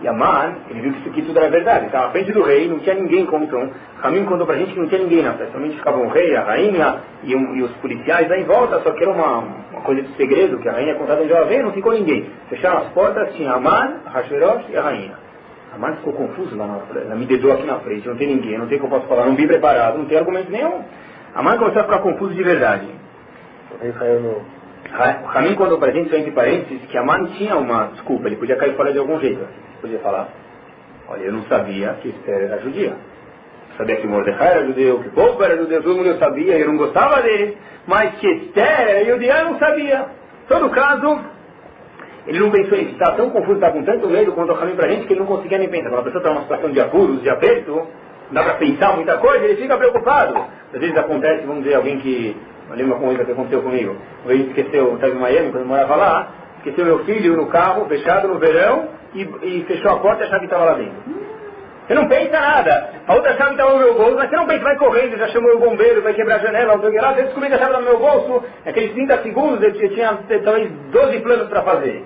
E 0.00 0.06
Aman, 0.06 0.54
ele 0.70 0.80
viu 0.80 0.92
que 0.92 0.98
isso 1.00 1.08
aqui 1.08 1.22
tudo 1.22 1.38
era 1.38 1.50
verdade. 1.50 1.86
Estava 1.86 2.06
à 2.06 2.10
frente 2.10 2.30
do 2.30 2.42
rei, 2.42 2.68
não 2.68 2.78
tinha 2.78 2.94
ninguém 2.94 3.26
como 3.26 3.44
então. 3.44 3.68
Caminho 4.00 4.26
contou 4.26 4.46
pra 4.46 4.56
gente 4.56 4.72
que 4.72 4.78
não 4.78 4.86
tinha 4.86 5.02
ninguém 5.02 5.24
na 5.24 5.32
festa. 5.32 5.52
Somente 5.52 5.76
ficava 5.76 5.98
o 5.98 6.08
rei, 6.08 6.36
a 6.36 6.44
rainha 6.44 7.00
e, 7.24 7.34
um, 7.34 7.56
e, 7.56 7.62
os 7.62 7.72
policiais 7.78 8.30
aí 8.30 8.42
em 8.42 8.44
volta, 8.44 8.80
só 8.80 8.92
que 8.92 9.02
era 9.02 9.10
uma, 9.10 9.38
uma 9.72 9.80
coisa 9.82 10.02
de 10.02 10.14
segredo, 10.16 10.58
que 10.58 10.68
a 10.68 10.72
rainha 10.72 10.94
contava 10.94 11.22
onde 11.22 11.32
ela 11.32 11.62
não 11.62 11.72
ficou 11.72 11.92
ninguém. 11.92 12.30
Fecharam 12.48 12.78
as 12.78 12.88
portas, 12.90 13.34
tinha 13.34 13.52
Aman, 13.52 13.96
Hashverosh 14.06 14.66
e 14.70 14.76
a 14.76 14.82
rainha. 14.82 15.14
Aman 15.74 15.96
ficou 15.96 16.12
confuso 16.12 16.56
lá 16.56 16.66
na, 16.66 17.00
na 17.04 17.16
me 17.16 17.26
dedou 17.26 17.52
aqui 17.52 17.66
na 17.66 17.80
frente, 17.80 18.06
não 18.06 18.16
tem 18.16 18.28
ninguém, 18.28 18.56
não 18.56 18.68
tem 18.68 18.78
o 18.78 18.80
que 18.80 18.86
eu 18.86 18.90
posso 18.90 19.06
falar, 19.08 19.26
não 19.26 19.34
vim 19.34 19.48
preparado, 19.48 19.98
não 19.98 20.04
tem 20.04 20.18
argumento 20.18 20.50
nenhum. 20.50 20.84
Aman 21.38 21.56
começou 21.56 21.82
a 21.82 21.84
ficar 21.84 22.00
confuso 22.00 22.34
de 22.34 22.42
verdade. 22.42 22.88
Ele 23.80 23.92
caiu 23.92 24.20
no. 24.20 24.30
O 25.22 25.26
Ramin 25.26 25.54
contou 25.54 25.78
pra 25.78 25.92
gente, 25.92 26.12
entre 26.12 26.32
parênteses, 26.32 26.84
que 26.88 26.98
Amar 26.98 27.24
tinha 27.36 27.56
uma 27.56 27.90
desculpa, 27.92 28.26
ele 28.26 28.34
podia 28.34 28.56
cair 28.56 28.74
fora 28.74 28.92
de 28.92 28.98
algum 28.98 29.20
jeito. 29.20 29.46
Podia 29.80 30.00
falar, 30.00 30.30
olha, 31.06 31.22
eu 31.22 31.32
não 31.32 31.44
sabia 31.44 31.96
que 32.02 32.08
Esther 32.08 32.42
era 32.42 32.58
judia. 32.60 32.88
Eu 33.70 33.76
sabia 33.76 33.96
que 33.96 34.06
Mordecai 34.08 34.48
era 34.48 34.66
judeu, 34.66 34.98
que 34.98 35.08
o 35.08 35.12
povo 35.12 35.40
era 35.44 35.56
judeu, 35.56 35.80
todo 35.80 35.94
mundo 35.94 36.08
eu 36.08 36.18
sabia, 36.18 36.58
eu 36.58 36.66
não 36.66 36.76
gostava 36.76 37.22
dele, 37.22 37.56
mas 37.86 38.16
que 38.16 38.26
Esther 38.26 38.88
era 38.88 39.04
judia, 39.04 39.38
eu 39.38 39.44
não 39.44 39.58
sabia. 39.60 40.06
Todo 40.48 40.70
caso, 40.70 41.20
ele 42.26 42.40
não 42.40 42.50
pensou 42.50 42.76
em 42.76 42.90
estar 42.90 43.12
tão 43.12 43.30
confuso, 43.30 43.54
estava 43.54 43.74
com 43.74 43.84
tanto 43.84 44.08
medo, 44.08 44.32
contou 44.32 44.56
o 44.56 44.58
Ramin 44.58 44.74
pra 44.74 44.88
gente, 44.88 45.06
que 45.06 45.12
ele 45.12 45.20
não 45.20 45.26
conseguia 45.26 45.58
nem 45.58 45.68
pensar. 45.68 45.90
Quando 45.90 46.00
a 46.00 46.04
pessoa 46.04 46.20
está 46.20 46.30
numa 46.30 46.42
situação 46.42 46.72
de 46.72 46.80
apuros, 46.80 47.22
de 47.22 47.30
aperto, 47.30 47.86
dá 48.32 48.42
para 48.42 48.54
pensar 48.54 48.94
muita 48.94 49.18
coisa, 49.18 49.44
ele 49.44 49.56
fica 49.56 49.76
preocupado. 49.76 50.36
Às 50.72 50.80
vezes 50.80 50.96
acontece, 50.96 51.46
vamos 51.46 51.62
dizer, 51.62 51.76
alguém 51.76 51.98
que 51.98 52.36
eu 52.70 52.76
lembro 52.76 52.96
uma 52.96 53.06
coisa 53.06 53.24
que 53.24 53.32
aconteceu 53.32 53.62
comigo. 53.62 53.96
Vez 54.26 54.48
esqueceu, 54.48 54.94
estava 54.94 55.14
em 55.14 55.18
Miami, 55.18 55.50
quando 55.50 55.62
eu 55.62 55.68
morava 55.68 55.96
lá, 55.96 56.28
esqueceu 56.58 56.84
meu 56.84 57.04
filho 57.04 57.36
no 57.36 57.46
carro, 57.46 57.86
fechado 57.86 58.28
no 58.28 58.38
verão, 58.38 58.88
e, 59.14 59.22
e 59.22 59.64
fechou 59.66 59.90
a 59.90 59.98
porta 60.00 60.22
e 60.22 60.26
a 60.26 60.30
chave 60.30 60.44
estava 60.44 60.64
lá 60.64 60.74
dentro. 60.74 61.28
Você 61.86 61.94
não 61.94 62.06
pensa 62.06 62.38
nada. 62.38 62.90
A 63.06 63.14
outra 63.14 63.34
chave 63.38 63.52
estava 63.52 63.72
no 63.72 63.78
meu 63.78 63.94
bolso, 63.94 64.16
mas 64.16 64.28
você 64.28 64.36
não 64.36 64.46
pensa, 64.46 64.62
vai 64.62 64.76
correndo, 64.76 65.16
já 65.16 65.28
chamou 65.28 65.56
o 65.56 65.58
bombeiro, 65.58 66.02
vai 66.02 66.12
quebrar 66.12 66.36
a 66.36 66.40
janela, 66.40 66.74
não 66.74 66.80
sei 66.80 66.90
o 66.90 66.92
que 66.92 66.98
lá. 66.98 67.14
Você 67.14 67.22
descobriu 67.22 67.48
que 67.48 67.54
a 67.54 67.58
chave 67.58 67.70
estava 67.70 67.90
no 67.90 67.90
meu 67.90 67.98
bolso, 67.98 68.44
aqueles 68.66 68.92
30 68.92 69.22
segundos, 69.22 69.62
eu 69.62 69.94
tinha 69.94 70.18
talvez 70.44 70.70
12 70.90 71.20
planos 71.20 71.48
para 71.48 71.62
fazer. 71.62 72.04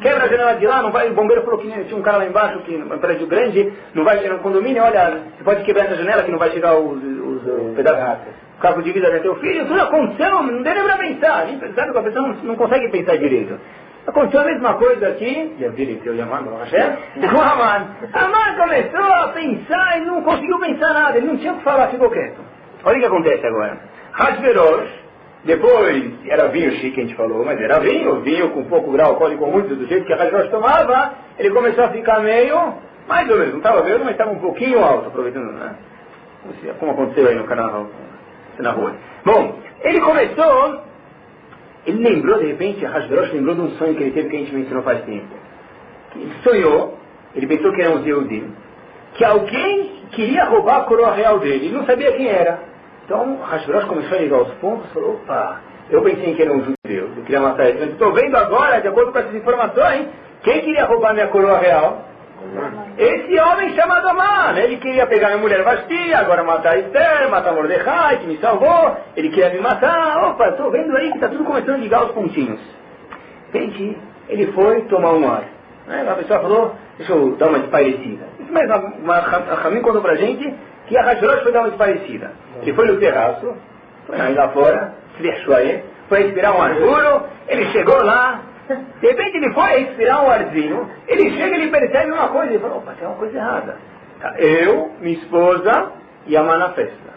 Quebra 0.00 0.24
a 0.24 0.28
janela 0.28 0.54
de 0.54 0.66
lá, 0.66 0.82
não 0.82 0.90
vai, 0.90 1.08
o 1.08 1.14
bombeiro 1.14 1.42
falou 1.42 1.58
que 1.60 1.68
tinha 1.84 1.96
um 1.96 2.02
cara 2.02 2.18
lá 2.18 2.26
embaixo, 2.26 2.58
que 2.60 2.74
um 2.74 2.98
prédio 2.98 3.26
grande, 3.26 3.72
não 3.94 4.04
vai 4.04 4.18
chegar 4.18 4.34
no 4.34 4.40
condomínio, 4.40 4.82
olha, 4.82 5.22
você 5.36 5.44
pode 5.44 5.62
quebrar 5.62 5.84
essa 5.84 5.96
janela 5.96 6.24
que 6.24 6.32
não 6.32 6.38
vai 6.38 6.50
chegar 6.50 6.74
os, 6.74 7.02
os, 7.02 7.46
os 7.46 7.76
pedaços 7.76 8.44
o 8.56 8.60
carro 8.60 8.82
de 8.82 8.92
vida 8.92 9.10
do 9.10 9.20
teu 9.20 9.36
filho, 9.36 9.66
tudo 9.66 9.80
aconteceu, 9.80 10.42
não 10.42 10.62
deu 10.62 10.74
nem 10.74 10.84
para 10.84 10.96
pensar. 10.96 11.46
Pensar 11.46 11.90
que 11.90 11.98
a 11.98 12.02
pessoa 12.02 12.28
não, 12.28 12.34
não 12.42 12.56
consegue 12.56 12.88
pensar 12.88 13.16
direito. 13.18 13.58
Aconteceu 14.06 14.40
a 14.40 14.44
mesma 14.44 14.74
coisa 14.74 15.08
aqui, 15.08 15.56
já 15.58 15.68
viram 15.70 15.98
que 16.00 16.06
eu 16.06 16.14
Yaman, 16.14 16.44
com 16.44 17.40
Aman. 17.40 17.86
Aman 18.12 18.56
começou 18.58 19.12
a 19.12 19.28
pensar 19.28 19.98
e 19.98 20.04
não 20.04 20.22
conseguiu 20.22 20.58
pensar 20.60 20.92
nada, 20.92 21.16
ele 21.16 21.26
não 21.26 21.36
tinha 21.38 21.52
o 21.52 21.56
que 21.56 21.64
falar, 21.64 21.88
ficou 21.88 22.10
quieto. 22.10 22.40
Olha 22.84 22.96
o 22.96 23.00
que 23.00 23.06
acontece 23.06 23.46
agora. 23.46 23.78
Hashverosh, 24.12 24.90
depois 25.44 26.12
era 26.26 26.48
vinho 26.48 26.70
chique, 26.72 27.00
a 27.00 27.02
gente 27.02 27.14
falou, 27.14 27.44
mas 27.44 27.60
era 27.60 27.78
vinho, 27.78 28.20
vinho 28.20 28.50
com 28.50 28.64
pouco 28.64 28.90
grau 28.92 29.10
alcoólico 29.10 29.46
muito, 29.46 29.76
do 29.76 29.86
jeito 29.86 30.06
que 30.06 30.12
a 30.12 30.16
Hashverosh 30.16 30.50
tomava, 30.50 31.14
ele 31.38 31.50
começou 31.50 31.84
a 31.84 31.90
ficar 31.90 32.20
meio, 32.20 32.74
mais 33.06 33.28
ou 33.28 33.36
menos, 33.36 33.52
não 33.52 33.58
estava 33.58 33.82
vendo, 33.82 34.04
mas 34.04 34.12
estava 34.12 34.30
um 34.30 34.38
pouquinho 34.38 34.82
alto, 34.82 35.08
aproveitando, 35.08 35.52
né? 35.52 35.74
Como 36.78 36.92
aconteceu 36.92 37.28
aí 37.28 37.34
no 37.34 37.44
canal 37.44 37.86
na 38.58 38.70
rua. 38.70 38.94
Bom, 39.24 39.58
ele 39.82 40.00
começou, 40.00 40.80
ele 41.86 42.02
lembrou 42.02 42.38
de 42.38 42.46
repente, 42.46 42.84
Hashverosh 42.84 43.32
lembrou 43.32 43.54
de 43.54 43.60
um 43.60 43.70
sonho 43.72 43.94
que 43.94 44.02
ele 44.02 44.12
teve 44.12 44.30
que 44.30 44.36
a 44.36 44.38
gente 44.38 44.54
mencionou 44.54 44.82
faz 44.82 45.02
tempo. 45.04 45.34
Ele 46.16 46.32
sonhou, 46.42 46.98
ele 47.34 47.46
pensou 47.46 47.72
que 47.72 47.82
era 47.82 47.90
um 47.90 48.02
Zeudim, 48.02 48.50
que 49.14 49.24
alguém 49.24 50.04
queria 50.12 50.44
roubar 50.44 50.78
a 50.78 50.84
coroa 50.84 51.12
real 51.12 51.38
dele, 51.38 51.66
ele 51.66 51.74
não 51.74 51.84
sabia 51.84 52.12
quem 52.12 52.28
era. 52.28 52.73
Então, 53.04 53.38
Hashverosh 53.42 53.84
começou 53.84 54.16
a 54.16 54.20
ligar 54.20 54.42
os 54.42 54.54
pontos 54.54 54.90
falou, 54.92 55.14
opa, 55.14 55.60
eu 55.90 56.02
pensei 56.02 56.34
que 56.34 56.42
era 56.42 56.52
um 56.52 56.60
judeu, 56.60 57.10
eu 57.16 57.22
queria 57.24 57.40
matar 57.40 57.66
ele, 57.66 57.92
estou 57.92 58.12
vendo 58.14 58.34
agora, 58.36 58.80
de 58.80 58.88
acordo 58.88 59.12
com 59.12 59.18
essas 59.18 59.34
informações, 59.34 60.08
quem 60.42 60.60
queria 60.62 60.86
roubar 60.86 61.12
minha 61.12 61.28
coroa 61.28 61.58
real? 61.58 62.02
Esse 62.96 63.38
homem 63.40 63.74
chamado 63.74 64.08
Aman, 64.08 64.58
ele 64.58 64.76
queria 64.76 65.06
pegar 65.06 65.28
minha 65.28 65.40
mulher 65.40 65.62
Vasti, 65.62 66.14
agora 66.14 66.44
matar 66.44 66.78
Esther, 66.78 67.28
matar 67.30 67.52
Mordecai, 67.52 68.18
que 68.18 68.26
me 68.26 68.38
salvou, 68.38 68.96
ele 69.16 69.28
queria 69.30 69.50
me 69.50 69.60
matar, 69.60 70.30
opa, 70.30 70.48
estou 70.48 70.70
vendo 70.70 70.96
aí 70.96 71.08
que 71.10 71.16
está 71.16 71.28
tudo 71.28 71.44
começando 71.44 71.74
a 71.74 71.78
ligar 71.78 72.04
os 72.04 72.12
pontinhos. 72.12 72.60
Gente, 73.52 73.98
ele 74.28 74.52
foi 74.52 74.82
tomar 74.82 75.12
um 75.12 75.30
ar. 75.30 75.44
A 75.88 76.14
pessoa 76.14 76.40
falou, 76.40 76.74
deixa 76.96 77.12
eu 77.12 77.36
dar 77.36 77.48
uma 77.48 77.58
desparecida. 77.58 78.26
Mas 78.50 78.70
a, 78.70 78.76
a, 78.76 79.52
a 79.52 79.54
Ramin 79.62 79.82
contou 79.82 80.00
pra 80.00 80.14
gente 80.14 80.42
que 80.42 80.48
a 80.48 80.73
Hashverosh 81.02 81.42
foi 81.42 81.52
dar 81.52 81.60
uma 81.60 81.68
desparecida. 81.68 82.32
Ele 82.62 82.72
foi 82.72 82.86
no 82.86 82.98
terraço, 82.98 83.56
foi 84.06 84.34
lá 84.34 84.48
fora, 84.50 84.94
fechou 85.16 85.54
aí, 85.54 85.82
foi 86.08 86.22
respirar 86.22 86.56
um 86.56 86.62
ar 86.62 86.74
puro, 86.76 87.22
ele 87.48 87.64
chegou 87.70 88.02
lá, 88.02 88.40
de 88.68 89.06
repente 89.06 89.36
ele 89.36 89.52
foi 89.52 89.84
respirar 89.84 90.24
um 90.24 90.30
arzinho, 90.30 90.90
ele 91.06 91.30
chega 91.32 91.56
e 91.56 91.62
ele 91.62 91.70
percebe 91.70 92.12
uma 92.12 92.28
coisa, 92.28 92.52
ele 92.52 92.58
fala, 92.58 92.76
opa, 92.76 92.92
tem 92.92 93.06
uma 93.06 93.16
coisa 93.16 93.36
errada. 93.36 93.76
Tá, 94.20 94.34
eu, 94.38 94.92
minha 95.00 95.18
esposa 95.18 95.92
e 96.26 96.36
a 96.36 96.42
mãe 96.42 96.58
na 96.58 96.70
festa. 96.70 97.14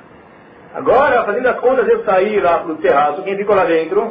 Agora, 0.74 1.24
fazendo 1.24 1.48
as 1.48 1.60
contas, 1.60 1.88
eu 1.88 2.04
saí 2.04 2.40
lá 2.40 2.60
pro 2.60 2.76
terraço, 2.76 3.24
quem 3.24 3.36
ficou 3.36 3.56
lá 3.56 3.66
dentro? 3.66 4.02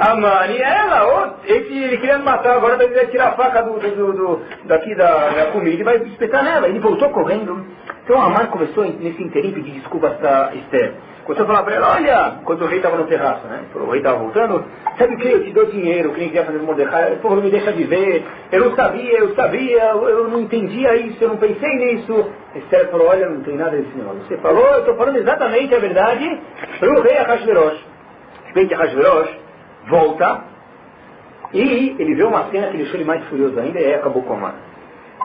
A 0.00 0.14
Mani, 0.14 0.58
ela, 0.60 1.06
oh, 1.06 1.50
esse, 1.50 1.72
ele 1.72 1.96
queria 1.96 2.18
me 2.18 2.24
matar, 2.24 2.56
agora 2.56 2.82
ele 2.82 2.94
vai 2.94 3.06
tirar 3.06 3.28
a 3.28 3.32
faca 3.32 3.62
do, 3.62 3.78
do, 3.78 4.12
do, 4.12 4.40
daqui 4.64 4.94
da, 4.94 5.30
da 5.30 5.46
comida 5.52 5.80
e 5.80 5.84
vai 5.84 5.96
espetar 5.96 6.44
nela. 6.44 6.68
Ele 6.68 6.80
voltou 6.80 7.08
correndo. 7.10 7.64
Então 8.04 8.20
a 8.20 8.28
Mani 8.28 8.48
começou 8.48 8.84
nesse 8.84 9.22
interim 9.22 9.52
pedir 9.52 9.72
desculpas 9.72 10.12
para 10.14 10.54
Esther. 10.54 10.94
Começou 11.24 11.44
a 11.44 11.46
falar 11.46 11.62
para 11.62 11.74
ela, 11.76 11.94
olha, 11.94 12.34
quando 12.44 12.62
o 12.62 12.66
rei 12.66 12.76
estava 12.78 12.98
no 12.98 13.06
terraço, 13.06 13.46
né? 13.46 13.64
O 13.74 13.90
rei 13.90 14.00
estava 14.00 14.18
voltando, 14.18 14.62
sabe 14.98 15.14
o 15.14 15.16
que? 15.16 15.28
Eu 15.28 15.42
te 15.42 15.52
dou 15.52 15.64
dinheiro, 15.66 16.12
quem 16.12 16.28
quer 16.28 16.44
fazer 16.44 16.58
Mordecai, 16.58 17.16
por 17.22 17.42
me 17.42 17.50
deixa 17.50 17.72
de 17.72 17.82
ver. 17.84 18.24
Eu 18.52 18.66
não 18.66 18.76
sabia, 18.76 19.18
eu 19.18 19.34
sabia, 19.34 19.84
eu 19.84 20.28
não 20.28 20.40
entendia 20.40 20.94
isso, 20.96 21.24
eu 21.24 21.30
não 21.30 21.38
pensei 21.38 21.76
nisso. 21.78 22.30
Esther 22.54 22.90
falou, 22.90 23.08
olha, 23.08 23.26
não 23.30 23.42
tem 23.42 23.56
nada 23.56 23.70
desse 23.70 23.96
negócio. 23.96 24.20
Você 24.28 24.36
falou, 24.36 24.66
eu 24.66 24.80
estou 24.80 24.96
falando 24.96 25.16
exatamente 25.16 25.74
a 25.74 25.78
verdade 25.78 26.40
para 26.78 26.90
o 26.90 27.00
rei 27.00 27.16
Ahasverosh. 27.16 27.78
De 28.42 28.48
repente 28.48 28.74
Ahasverosh 28.74 29.38
volta 29.88 30.44
e 31.54 31.96
ele 31.98 32.14
vê 32.16 32.24
uma 32.24 32.50
cena 32.50 32.68
que 32.68 32.76
deixou 32.76 32.96
ele 32.96 33.04
mais 33.04 33.24
furioso 33.28 33.58
ainda 33.58 33.80
e 33.80 33.86
aí 33.86 33.94
acabou 33.94 34.22
com 34.22 34.34
Amar. 34.34 34.56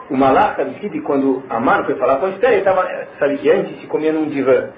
O 0.08 0.16
Malach 0.16 0.56
que 0.74 1.00
quando 1.02 1.42
Amar 1.50 1.84
foi 1.84 1.94
falar 1.96 2.16
com 2.16 2.28
Esther, 2.28 2.50
ele 2.50 2.58
estava, 2.60 2.88
sabe 3.18 3.36
que 3.36 3.50
antes 3.50 3.80
se 3.80 3.86
comia 3.86 4.12
num 4.12 4.26
divã. 4.28 4.70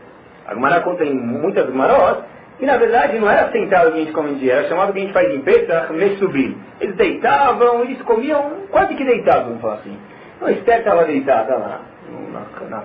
A 0.47 0.55
Gemara 0.55 0.81
conta 0.81 1.05
em 1.05 1.15
muitas 1.15 1.67
Gemarot 1.67 2.23
que 2.59 2.67
na 2.67 2.77
verdade 2.77 3.19
não 3.19 3.29
era 3.29 3.51
sentado 3.51 3.91
que 3.91 3.99
a 3.99 4.05
gente 4.05 4.35
dia, 4.39 4.53
era 4.55 4.69
chamado 4.69 4.93
que 4.93 4.99
a 5.01 5.03
gente 5.03 5.13
faz 5.13 5.35
em 5.35 5.41
Pesach, 5.41 5.93
Mesubim. 5.93 6.57
Eles 6.81 6.95
deitavam, 6.95 7.83
eles 7.83 8.01
comiam 8.03 8.53
quase 8.71 8.95
que 8.95 9.05
deitados, 9.05 9.47
vamos 9.47 9.61
falar 9.61 9.75
assim. 9.75 9.99
Então 10.37 10.49
Esther 10.49 10.79
estava 10.79 11.05
deitada 11.05 11.57
lá, 11.57 11.81
na, 12.33 12.69
na, 12.69 12.85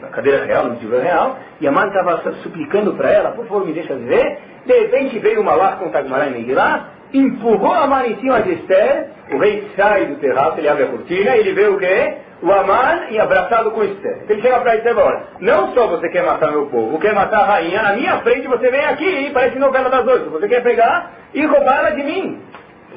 na, 0.00 0.08
cadeira 0.08 0.44
real, 0.44 0.64
no 0.66 0.76
divã 0.76 1.00
real, 1.00 1.38
e 1.60 1.68
a 1.68 1.70
mãe 1.70 1.86
estava 1.86 2.22
suplicando 2.42 2.94
para 2.94 3.10
ela, 3.10 3.30
por 3.30 3.46
favor, 3.46 3.64
me 3.64 3.72
deixa 3.72 3.94
viver. 3.94 4.38
De 4.66 4.72
repente 4.80 5.18
veio 5.20 5.40
uma 5.40 5.54
lá 5.54 5.76
com 5.76 5.90
Tagmará 5.90 6.26
e 6.26 6.52
lá, 6.52 6.88
empurrou 7.12 7.72
a 7.72 7.86
mãe 7.86 8.12
em 8.12 8.16
cima 8.16 8.42
de 8.42 8.52
Esther, 8.54 9.10
o 9.30 9.38
rei 9.38 9.70
sai 9.76 10.06
do 10.06 10.16
terraço, 10.16 10.58
ele 10.58 10.68
abre 10.68 10.84
a 10.84 10.88
cortina, 10.88 11.36
e 11.36 11.40
ele 11.40 11.52
vê 11.52 11.68
o 11.68 11.78
quê? 11.78 12.16
O 12.44 12.52
Aman 12.52 13.06
e 13.10 13.18
abraçado 13.18 13.70
com 13.70 13.82
Esther. 13.82 14.26
Ele 14.28 14.42
chega 14.42 14.60
para 14.60 14.76
Esther 14.76 14.92
e 14.92 14.94
fala, 14.94 15.22
não 15.40 15.72
só 15.72 15.86
você 15.86 16.10
quer 16.10 16.26
matar 16.26 16.50
meu 16.50 16.66
povo, 16.66 16.98
quer 16.98 17.14
matar 17.14 17.40
a 17.40 17.46
rainha, 17.46 17.82
na 17.82 17.94
minha 17.94 18.18
frente 18.18 18.46
você 18.46 18.70
vem 18.70 18.84
aqui, 18.84 19.30
parece 19.32 19.58
novela 19.58 19.88
das 19.88 20.06
oito, 20.06 20.28
você 20.28 20.46
quer 20.46 20.62
pegar 20.62 21.10
e 21.32 21.42
roubar 21.46 21.78
ela 21.78 21.90
de 21.92 22.02
mim. 22.02 22.38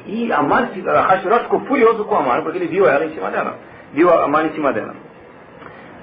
E 0.04 0.30
Aman, 0.30 0.68
Hashirot 1.08 1.44
ficou 1.44 1.60
furioso 1.60 2.04
com 2.04 2.16
Aman, 2.16 2.42
porque 2.42 2.58
ele 2.58 2.66
viu 2.66 2.86
ela 2.86 3.06
em 3.06 3.14
cima 3.14 3.30
dela, 3.30 3.54
viu 3.94 4.10
Aman 4.10 4.48
em 4.48 4.52
cima 4.52 4.70
dela. 4.70 4.94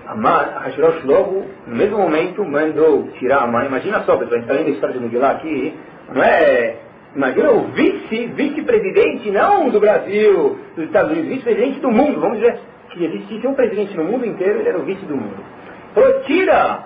Aman, 0.08 0.50
Hashirot 0.64 1.06
logo, 1.06 1.46
no 1.68 1.76
mesmo 1.76 2.00
momento, 2.00 2.44
mandou 2.44 3.10
tirar 3.20 3.44
a 3.44 3.48
mãe. 3.48 3.68
Imagina 3.68 4.00
só, 4.06 4.18
pessoal, 4.18 4.34
a 4.34 4.36
gente 4.38 4.42
está 4.42 4.54
lendo 4.54 4.68
a 4.68 4.72
história 4.72 4.96
de 4.96 5.02
Mugilá 5.02 5.32
aqui, 5.32 5.80
não 6.12 6.24
é 6.24 6.78
Imagina 7.16 7.52
o 7.52 7.68
vice, 7.68 8.26
vice-presidente, 8.26 9.32
não 9.32 9.70
do 9.70 9.80
Brasil, 9.80 10.60
dos 10.76 10.86
Estados 10.86 11.12
Unidos, 11.12 11.30
vice-presidente 11.30 11.80
do 11.80 11.90
mundo, 11.90 12.20
vamos 12.20 12.40
dizer 12.40 12.60
que 12.98 13.06
existisse 13.06 13.46
um 13.46 13.54
presidente 13.54 13.96
no 13.96 14.06
mundo 14.06 14.26
inteiro, 14.26 14.60
ele 14.60 14.70
era 14.70 14.80
o 14.80 14.84
vice 14.84 15.06
do 15.06 15.16
mundo. 15.16 15.44
Tira 16.26 16.84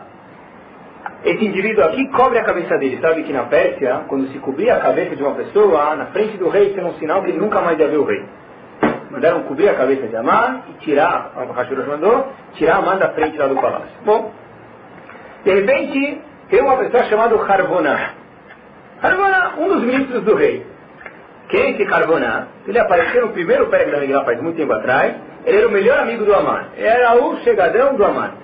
esse 1.24 1.45
indivíduo 1.45 1.84
aqui, 1.84 2.08
cobre 2.10 2.39
a 2.39 2.43
cabeça 2.43 2.78
dele. 2.78 3.00
Sabe 3.02 3.24
que 3.24 3.34
na 3.34 3.43
Pérsia, 3.43 4.02
quando 4.08 4.28
se 4.32 4.39
cobria 4.39 4.76
a 4.76 4.80
cabeça 4.80 5.15
de 5.15 5.24
uma 5.24 5.36
pessoa, 5.36 5.95
na 5.95 6.08
frente 6.08 6.38
do 6.38 6.50
rei, 6.50 6.69
isso 6.69 6.80
era 6.80 6.88
um 6.88 6.93
sinal 6.95 7.22
que 7.24 7.30
ele 7.30 7.39
nunca 7.39 7.62
mais 7.62 7.80
ia 7.80 7.88
ver 7.88 7.98
o 7.98 8.06
rei. 8.06 8.24
Mandaram 9.12 9.43
cobrir 9.43 9.69
a 9.69 9.76
cabeça 9.76 10.08
de 10.08 10.15
Amar 10.15 10.65
e 10.69 10.74
tirar, 10.84 11.32
o 11.36 11.54
Hashirosh 11.54 11.88
mandou, 11.88 12.28
tirar 12.54 12.78
Amar 12.78 12.98
da 12.98 13.10
frente 13.10 13.38
lá 13.38 13.48
do 13.48 13.56
palácio. 13.56 13.89
Bom, 14.06 14.32
de 15.43 15.54
repente, 15.54 16.22
tem 16.50 16.62
uma 16.62 16.78
pessoa 16.78 17.04
chamada 17.06 17.36
Harbona. 17.36 18.13
Harbona, 19.02 19.54
um 19.58 19.67
dos 19.69 19.84
ministros 19.84 20.24
do 20.24 20.36
rei. 20.36 20.65
Quem 21.50 21.62
é 21.62 21.72
esse 21.72 21.84
Harbona? 21.93 22.48
Ele 22.67 22.78
apareceu 22.78 23.28
no 23.28 23.34
primeiro 23.34 23.67
pé 23.67 23.86
da 23.86 23.98
Megillah 23.98 24.24
faz 24.24 24.41
muito 24.41 24.58
tempo 24.58 24.74
atrás, 24.74 25.15
ele 25.45 25.58
era 25.58 25.67
o 25.67 25.71
melhor 25.71 25.99
amigo 25.99 26.25
do 26.25 26.34
Amar. 26.34 26.69
Ele 26.75 26.88
era 26.88 27.15
o 27.23 27.38
chegadão 27.41 27.95
do 27.95 28.06
Amar. 28.06 28.36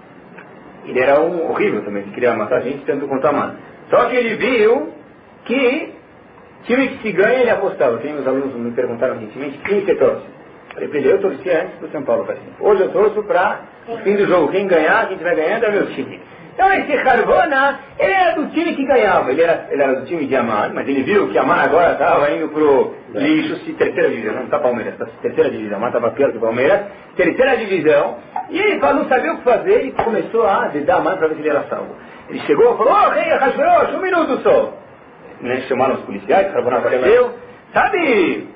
Ele 0.86 0.99
era 0.99 1.19
um 1.19 1.49
horrível 1.49 1.84
também, 1.84 2.03
ele 2.03 2.12
queria 2.12 2.34
matar 2.36 2.58
a 2.58 2.62
gente 2.62 2.86
tanto 2.86 3.08
quanto 3.08 3.27
Amar. 3.27 3.55
Só 3.89 4.05
que 4.05 4.15
ele 4.15 4.36
viu 4.36 4.93
que 5.45 5.93
time 6.65 6.88
que 6.89 7.01
se 7.01 7.12
ganha, 7.12 7.41
ele 7.41 7.49
apostava. 7.49 7.97
Tem 7.97 8.15
os 8.15 8.27
alunos 8.27 8.53
me 8.55 8.71
perguntaram 8.71 9.15
recentemente, 9.15 9.58
quem 9.60 9.86
você 9.86 9.95
torce? 9.95 10.36
Falei 10.73 10.89
eu 11.12 11.21
torcia 11.21 11.63
antes 11.63 11.79
do 11.79 11.89
São 11.89 12.03
Paulo. 12.03 12.27
Hoje 12.60 12.81
eu 12.81 12.91
torço 12.91 13.23
para 13.23 13.62
o 13.88 13.97
fim 13.99 14.15
do 14.15 14.25
jogo. 14.25 14.51
Quem 14.51 14.67
ganhar, 14.67 15.08
quem 15.08 15.13
estiver 15.13 15.36
ganhando 15.36 15.65
é 15.65 15.71
meu 15.71 15.88
time. 15.88 16.19
Então 16.55 16.71
esse 16.71 16.93
Harbona, 16.97 17.79
ele 17.99 18.13
era 18.13 18.31
do 18.35 18.47
time 18.47 18.73
que 18.75 18.85
ganhava, 18.85 19.29
ele 19.29 19.41
era, 19.41 19.67
ele 19.69 19.81
era 19.81 19.95
do 19.95 20.05
time 20.05 20.25
de 20.25 20.35
Amar, 20.37 20.73
mas 20.73 20.87
ele 20.87 21.03
viu 21.03 21.27
que 21.27 21.37
Amar 21.37 21.65
agora 21.65 21.91
estava 21.91 22.31
indo 22.31 22.47
pro 22.47 22.95
lixo, 23.13 23.57
se 23.65 23.73
terceira 23.73 24.09
divisão, 24.09 24.35
não 24.35 24.45
está 24.45 24.59
Palmeiras, 24.59 24.93
está 24.93 25.05
terceira 25.21 25.49
divisão, 25.49 25.77
Amar 25.77 25.89
estava 25.89 26.11
pior 26.11 26.31
que 26.31 26.39
Palmeiras, 26.39 26.85
terceira 27.17 27.57
divisão, 27.57 28.19
e 28.49 28.57
ele 28.57 28.79
falou, 28.79 29.03
não 29.03 29.09
sabia 29.09 29.33
o 29.33 29.37
que 29.37 29.43
fazer 29.43 29.85
e 29.85 29.91
começou 29.91 30.47
a 30.47 30.69
dedar 30.69 30.99
Amar 30.99 31.17
para 31.17 31.27
ver 31.27 31.35
se 31.35 31.41
ele 31.41 31.49
era 31.49 31.65
salvo. 31.65 31.93
Ele 32.29 32.39
chegou 32.39 32.73
e 32.73 32.77
falou, 32.77 32.93
ô 32.93 33.05
oh, 33.05 33.09
rei 33.09 33.33
Hashverosh, 33.33 33.93
um 33.93 34.01
minuto 34.01 34.41
só. 34.41 34.73
Né, 35.41 35.57
chamaram 35.67 35.95
os 35.95 36.01
policiais, 36.03 36.55
Harbona 36.55 36.77
apareceu, 36.77 37.33
sabe, 37.73 38.47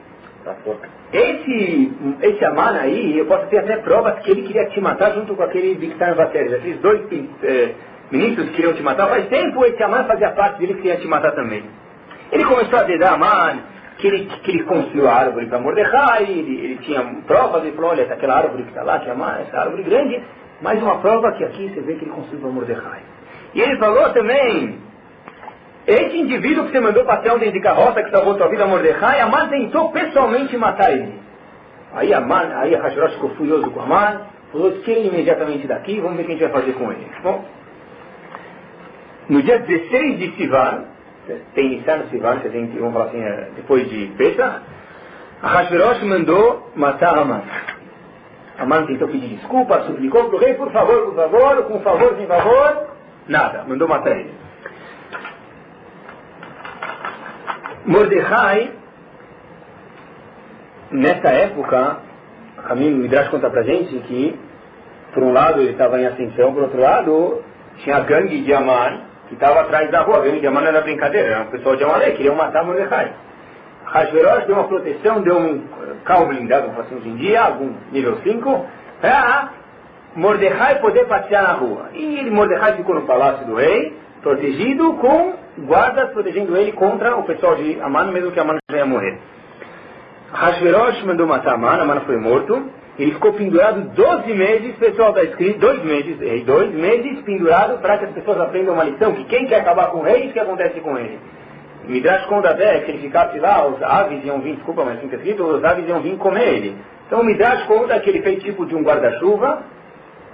esse, 1.11 1.91
esse 2.21 2.45
Aman 2.45 2.79
aí, 2.79 3.17
eu 3.17 3.25
posso 3.25 3.47
ter 3.47 3.57
até 3.57 3.77
provas 3.77 4.19
que 4.19 4.31
ele 4.31 4.43
queria 4.43 4.69
te 4.69 4.79
matar 4.79 5.13
junto 5.13 5.35
com 5.35 5.43
aquele 5.43 5.75
Victor 5.75 6.15
Vateres, 6.15 6.53
aqueles 6.53 6.79
dois 6.79 7.01
eh, 7.43 7.73
ministros 8.11 8.49
que 8.49 8.55
queriam 8.55 8.73
te 8.73 8.81
matar. 8.81 9.07
Faz 9.07 9.27
tempo 9.27 9.65
esse 9.65 9.81
Aman 9.83 10.05
fazia 10.05 10.31
parte 10.31 10.59
dele 10.59 10.75
que 10.75 10.81
queria 10.81 10.97
te 10.97 11.07
matar 11.07 11.31
também. 11.31 11.63
Ele 12.31 12.45
começou 12.45 12.79
a 12.79 12.83
dedar 12.83 13.13
Aman, 13.13 13.59
que 13.97 14.07
ele, 14.07 14.25
que 14.43 14.51
ele 14.51 14.63
construiu 14.63 15.07
a 15.07 15.13
árvore 15.13 15.47
para 15.47 15.59
Mordecai, 15.59 16.23
ele, 16.23 16.63
ele 16.63 16.75
tinha 16.77 17.01
provas, 17.25 17.63
ele 17.63 17.75
falou, 17.75 17.91
olha, 17.91 18.03
aquela 18.03 18.37
árvore 18.37 18.63
que 18.63 18.69
está 18.69 18.83
lá, 18.83 18.99
que 18.99 19.09
é 19.09 19.11
Aman, 19.11 19.39
essa 19.41 19.59
árvore 19.59 19.83
grande, 19.83 20.21
mais 20.61 20.81
uma 20.81 20.97
prova 20.99 21.31
que 21.33 21.43
aqui 21.43 21.69
você 21.69 21.81
vê 21.81 21.95
que 21.95 22.05
ele 22.05 22.11
construiu 22.11 22.41
para 22.41 22.51
Mordecai. 22.51 22.99
E 23.53 23.61
ele 23.61 23.77
falou 23.77 24.09
também, 24.11 24.79
esse 25.87 26.17
indivíduo 26.17 26.65
que 26.65 26.71
você 26.71 26.79
mandou 26.79 27.03
para 27.03 27.33
um 27.33 27.39
de 27.39 27.59
carroça, 27.61 28.03
que 28.03 28.11
salvou 28.11 28.35
tua 28.35 28.47
vida, 28.47 28.65
Mordecai, 28.65 29.19
Amar 29.21 29.49
tentou 29.49 29.91
pessoalmente 29.91 30.55
matar 30.57 30.91
ele. 30.91 31.19
Aí 31.93 32.13
Amar, 32.13 32.51
aí 32.57 32.75
a 32.75 32.81
Hashrosh 32.81 33.13
ficou 33.13 33.31
furioso 33.31 33.71
com 33.71 33.81
Amar, 33.81 34.27
falou, 34.51 34.71
tira 34.81 34.99
ele 34.99 35.09
imediatamente 35.09 35.67
daqui, 35.67 35.99
vamos 35.99 36.17
ver 36.17 36.23
o 36.23 36.25
que 36.25 36.31
a 36.33 36.35
gente 36.35 36.51
vai 36.51 36.61
fazer 36.61 36.73
com 36.73 36.91
ele. 36.91 37.07
Bom, 37.23 37.43
no 39.29 39.41
dia 39.43 39.59
16 39.59 40.19
de 40.19 40.35
Sivan, 40.35 40.85
tem 41.53 41.69
Nissan 41.69 41.97
no 41.97 42.09
Sivan, 42.09 42.39
que 42.39 42.49
gente, 42.49 42.77
vamos 42.79 42.93
falar 42.93 43.05
assim, 43.05 43.21
é, 43.21 43.49
depois 43.55 43.87
de 43.89 44.07
Pesach, 44.17 44.61
Hashverosh 45.41 46.03
mandou 46.03 46.71
matar 46.75 47.17
Amar. 47.17 47.43
Amar 48.57 48.85
tentou 48.87 49.07
pedir 49.07 49.37
desculpa, 49.37 49.83
suplicou 49.83 50.25
para 50.25 50.35
o 50.35 50.39
rei, 50.39 50.53
por 50.55 50.71
favor, 50.71 51.05
por 51.05 51.15
favor, 51.15 51.63
com 51.65 51.79
favor, 51.81 52.15
sem 52.17 52.27
favor, 52.27 52.87
nada, 53.27 53.63
mandou 53.67 53.87
matar 53.87 54.17
ele. 54.17 54.33
Mordecai, 57.85 58.73
nessa 60.91 61.29
época, 61.29 61.99
a 62.57 62.61
Camilo 62.63 62.97
Midrash 62.97 63.29
conta 63.29 63.49
pra 63.49 63.63
gente 63.63 63.97
que, 63.99 64.39
por 65.13 65.23
um 65.23 65.31
lado, 65.31 65.61
ele 65.61 65.71
estava 65.71 65.99
em 66.01 66.05
ascensão, 66.07 66.53
por 66.53 66.63
outro 66.63 66.81
lado, 66.81 67.43
tinha 67.77 67.97
a 67.97 68.01
gangue 68.01 68.41
de 68.43 68.53
Amar, 68.53 69.08
que 69.29 69.35
estava 69.35 69.61
atrás 69.61 69.89
da 69.91 70.01
rua. 70.01 70.17
A 70.17 70.21
gangue 70.21 70.41
de 70.41 70.47
Amar 70.47 70.63
não 70.63 70.69
era 70.69 70.81
brincadeira, 70.81 71.29
era 71.29 71.41
um 71.43 71.51
pessoal 71.51 71.75
de 71.75 71.83
Amalek, 71.83 72.17
queriam 72.17 72.35
matar 72.35 72.65
Mordecai. 72.65 73.13
Hashverosh 73.85 74.45
deu 74.45 74.55
uma 74.55 74.67
proteção, 74.67 75.21
deu 75.21 75.37
um 75.37 75.63
carro 76.03 76.27
blindado, 76.27 76.67
como 76.67 76.81
assim 76.81 76.95
hoje 76.95 77.09
em 77.09 77.15
dia, 77.15 77.41
algum 77.41 77.73
nível 77.91 78.17
5, 78.23 78.65
para 79.01 79.49
Mordecai 80.15 80.79
poder 80.79 81.05
passear 81.05 81.43
na 81.43 81.53
rua. 81.53 81.89
E 81.93 82.29
Mordecai 82.29 82.75
ficou 82.75 82.95
no 82.95 83.03
palácio 83.03 83.45
do 83.45 83.55
rei, 83.55 83.95
protegido 84.21 84.93
com 84.95 85.33
guardas 85.59 86.11
protegendo 86.11 86.55
ele 86.57 86.71
contra 86.73 87.15
o 87.15 87.23
pessoal 87.23 87.55
de 87.55 87.79
Aman, 87.81 88.11
mesmo 88.11 88.31
que 88.31 88.39
Aman 88.39 88.57
já 88.69 88.77
ia 88.77 88.85
morrer. 88.85 89.17
Hashverosh 90.33 91.03
mandou 91.03 91.25
matar 91.25 91.53
Aman, 91.53 91.81
Aman 91.81 92.01
foi 92.01 92.17
morto. 92.17 92.78
Ele 92.99 93.13
ficou 93.13 93.31
pendurado 93.31 93.81
12 93.95 94.33
meses, 94.33 94.75
pessoal 94.75 95.11
está 95.11 95.23
escrito, 95.23 95.57
dois 95.57 95.81
meses, 95.85 96.19
rei, 96.19 96.43
dois 96.43 96.69
meses 96.73 97.21
pendurado 97.21 97.79
para 97.81 97.97
que 97.97 98.05
as 98.05 98.11
pessoas 98.11 98.41
aprendam 98.41 98.73
uma 98.73 98.83
lição, 98.83 99.13
que 99.13 99.23
quem 99.23 99.45
quer 99.45 99.61
acabar 99.61 99.87
com 99.87 99.99
o 99.99 100.03
rei, 100.03 100.27
o 100.27 100.33
que 100.33 100.39
acontece 100.39 100.81
com 100.81 100.97
ele? 100.97 101.17
Midrash 101.87 102.25
conta 102.25 102.49
até 102.49 102.81
que 102.81 102.91
ele 102.91 102.99
ficasse 102.99 103.39
lá, 103.39 103.65
os 103.67 103.81
aves 103.81 104.23
iam 104.25 104.41
vir, 104.41 104.55
desculpa, 104.55 104.83
mas 104.83 104.99
fica 104.99 105.15
escrito, 105.15 105.43
os 105.43 105.63
aves 105.63 105.87
iam 105.87 106.01
vir 106.01 106.17
comer 106.17 106.55
ele. 106.55 106.77
Então 107.07 107.21
o 107.21 107.23
Midrash 107.23 107.63
conta 107.67 107.97
que 108.01 108.09
ele 108.09 108.21
fez 108.21 108.43
tipo 108.43 108.65
de 108.65 108.75
um 108.75 108.83
guarda-chuva, 108.83 109.63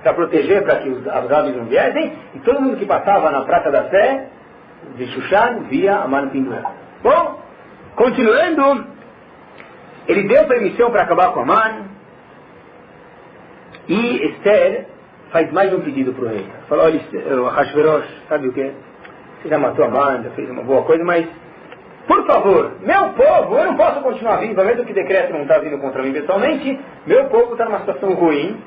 para 0.01 0.13
proteger, 0.15 0.63
para 0.63 0.77
que 0.77 0.89
os, 0.89 1.07
as 1.07 1.31
aves 1.31 1.55
não 1.55 1.65
viessem, 1.65 2.13
e 2.33 2.39
todo 2.39 2.61
mundo 2.61 2.77
que 2.77 2.85
passava 2.87 3.29
na 3.29 3.41
Praça 3.41 3.69
da 3.69 3.89
Sé, 3.89 4.27
de 4.97 5.05
Shushan, 5.07 5.65
via 5.69 5.97
a 5.97 6.07
mano 6.07 6.31
pendurada. 6.31 6.71
Bom, 7.03 7.39
continuando, 7.95 8.87
ele 10.07 10.23
deu 10.23 10.45
permissão 10.45 10.89
para 10.89 11.03
acabar 11.03 11.31
com 11.31 11.41
a 11.41 11.45
mano, 11.45 11.94
e 13.87 14.25
Esther 14.27 14.85
faz 15.31 15.51
mais 15.51 15.73
um 15.73 15.81
pedido 15.81 16.13
para 16.13 16.25
o 16.25 16.27
rei. 16.27 16.45
Falou, 16.67 16.85
olha, 16.85 16.99
Hashverosh, 17.51 18.07
sabe 18.29 18.47
o 18.47 18.53
que? 18.53 18.71
Você 19.41 19.49
já 19.49 19.59
matou 19.59 19.85
a 19.85 19.89
banda, 19.89 20.29
fez 20.31 20.49
uma 20.49 20.63
boa 20.63 20.83
coisa, 20.83 21.03
mas, 21.03 21.27
por 22.07 22.25
favor, 22.25 22.71
meu 22.81 23.09
povo, 23.09 23.57
eu 23.57 23.65
não 23.65 23.75
posso 23.75 24.01
continuar 24.01 24.37
vivo, 24.37 24.63
mesmo 24.63 24.85
que 24.85 24.91
o 24.91 24.95
decreto 24.95 25.33
não 25.33 25.43
está 25.43 25.59
vindo 25.59 25.77
contra 25.79 26.01
mim 26.01 26.13
pessoalmente, 26.13 26.79
meu 27.05 27.25
povo 27.25 27.51
está 27.53 27.65
numa 27.65 27.79
situação 27.79 28.13
ruim, 28.13 28.59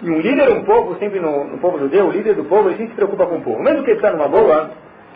e 0.00 0.10
um 0.10 0.20
líder, 0.20 0.52
um 0.52 0.62
povo, 0.62 0.96
sempre 0.98 1.18
no, 1.18 1.44
no, 1.44 1.58
povo 1.58 1.78
judeu, 1.78 2.06
o 2.06 2.10
líder 2.12 2.34
do 2.34 2.44
povo, 2.44 2.68
ele 2.68 2.76
sempre 2.76 2.90
se 2.90 2.96
preocupa 2.96 3.26
com 3.26 3.36
o 3.36 3.40
povo. 3.42 3.60
Mesmo 3.60 3.82
que 3.82 3.90
ele 3.90 3.98
está 3.98 4.12
numa 4.12 4.28
boa, 4.28 4.70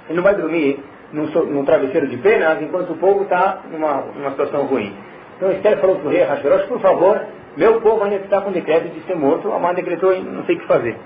ele 0.08 0.16
não 0.16 0.24
vai 0.24 0.34
dormir 0.34 0.82
num, 1.12 1.26
num 1.26 1.64
travesseiro 1.64 2.08
de 2.08 2.16
penas 2.16 2.60
enquanto 2.60 2.90
o 2.90 2.96
povo 2.96 3.22
está 3.22 3.60
numa, 3.70 4.02
numa 4.16 4.30
situação 4.30 4.66
ruim. 4.66 4.92
Então 5.36 5.52
Esther 5.52 5.78
falou 5.78 5.96
para 5.96 6.08
o 6.08 6.10
rei 6.10 6.24
Hashverosh, 6.24 6.66
por 6.66 6.80
favor, 6.80 7.20
meu 7.56 7.80
povo 7.80 8.04
ainda 8.04 8.16
está 8.16 8.40
com 8.40 8.50
decreto 8.50 8.88
de 8.88 9.00
ser 9.02 9.14
morto, 9.14 9.52
Amã 9.52 9.74
decretou 9.74 10.12
e 10.14 10.20
não 10.20 10.44
sei 10.44 10.56
o 10.56 10.60
que 10.60 10.66
fazer. 10.66 10.96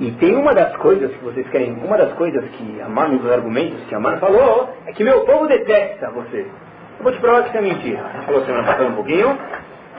E 0.00 0.12
tem 0.12 0.36
uma 0.36 0.54
das 0.54 0.76
coisas 0.76 1.10
que 1.10 1.24
vocês 1.24 1.46
querem, 1.48 1.72
uma 1.72 1.98
das 1.98 2.12
coisas 2.12 2.44
que 2.52 2.80
Amã, 2.80 3.06
um 3.06 3.18
dos 3.18 3.32
argumentos 3.32 3.84
que 3.88 3.94
Amã 3.94 4.16
falou, 4.18 4.70
é 4.86 4.92
que 4.92 5.02
meu 5.02 5.24
povo 5.24 5.46
detesta 5.46 6.10
você. 6.10 6.46
Eu 6.98 7.04
vou 7.04 7.12
te 7.12 7.20
provar 7.20 7.42
que 7.42 7.48
isso 7.48 7.58
é 7.58 7.60
mentira. 7.60 8.10
Ele 8.14 8.24
falou 8.24 8.44
semana 8.44 8.64
passada 8.64 8.88
um 8.88 8.94
pouquinho. 8.94 9.38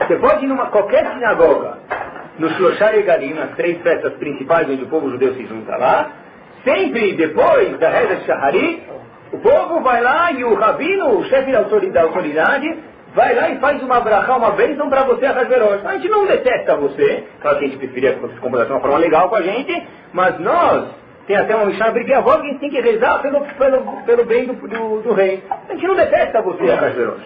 Você 0.00 0.16
pode 0.16 0.44
ir 0.44 0.48
numa 0.48 0.66
qualquer 0.66 1.06
sinagoga, 1.12 1.78
no 2.38 2.48
Shloshar 2.50 2.94
e 2.96 3.02
Galim, 3.02 3.34
nas 3.34 3.50
três 3.50 3.80
festas 3.82 4.14
principais 4.14 4.68
onde 4.68 4.84
o 4.84 4.88
povo 4.88 5.10
judeu 5.10 5.34
se 5.34 5.44
junta 5.46 5.76
lá, 5.76 6.10
sempre 6.64 7.12
depois 7.12 7.78
da 7.78 7.90
reza 7.90 8.16
de 8.16 8.24
Shahari, 8.24 8.82
o 9.32 9.38
povo 9.38 9.80
vai 9.80 10.00
lá 10.00 10.32
e 10.32 10.42
o 10.42 10.54
rabino, 10.54 11.18
o 11.18 11.24
chefe 11.24 11.52
da 11.52 12.00
autoridade, 12.00 12.78
vai 13.14 13.34
lá 13.34 13.50
e 13.50 13.58
faz 13.58 13.82
uma 13.82 14.00
brachá, 14.00 14.36
uma 14.36 14.52
bênção 14.52 14.88
para 14.88 15.04
você, 15.04 15.26
Hashverosh. 15.26 15.84
A 15.84 15.92
gente 15.94 16.08
não 16.08 16.26
detesta 16.26 16.76
você, 16.76 17.24
claro 17.40 17.58
que 17.58 17.64
a 17.64 17.68
gente 17.68 17.78
preferia 17.78 18.14
que 18.14 18.20
você 18.20 18.34
se 18.34 18.40
comportasse 18.40 18.68
de 18.68 18.74
uma 18.74 18.80
forma 18.80 18.98
legal 18.98 19.28
com 19.28 19.36
a 19.36 19.42
gente, 19.42 19.88
mas 20.12 20.38
nós, 20.38 20.88
tem 21.26 21.36
até 21.36 21.54
uma 21.54 21.66
Mishnah 21.66 21.88
a 21.88 22.20
voz 22.20 22.40
que 22.40 22.46
a 22.46 22.50
gente 22.50 22.60
tem 22.60 22.70
que 22.70 22.80
rezar 22.80 23.20
pelo, 23.22 23.40
pelo, 23.40 24.02
pelo 24.02 24.24
bem 24.24 24.46
do, 24.46 24.54
do, 24.54 25.02
do, 25.02 25.12
rei. 25.12 25.42
A 25.68 25.72
gente 25.72 25.86
não 25.86 25.94
detesta 25.94 26.42
você, 26.42 26.64
Hashverosh. 26.64 27.22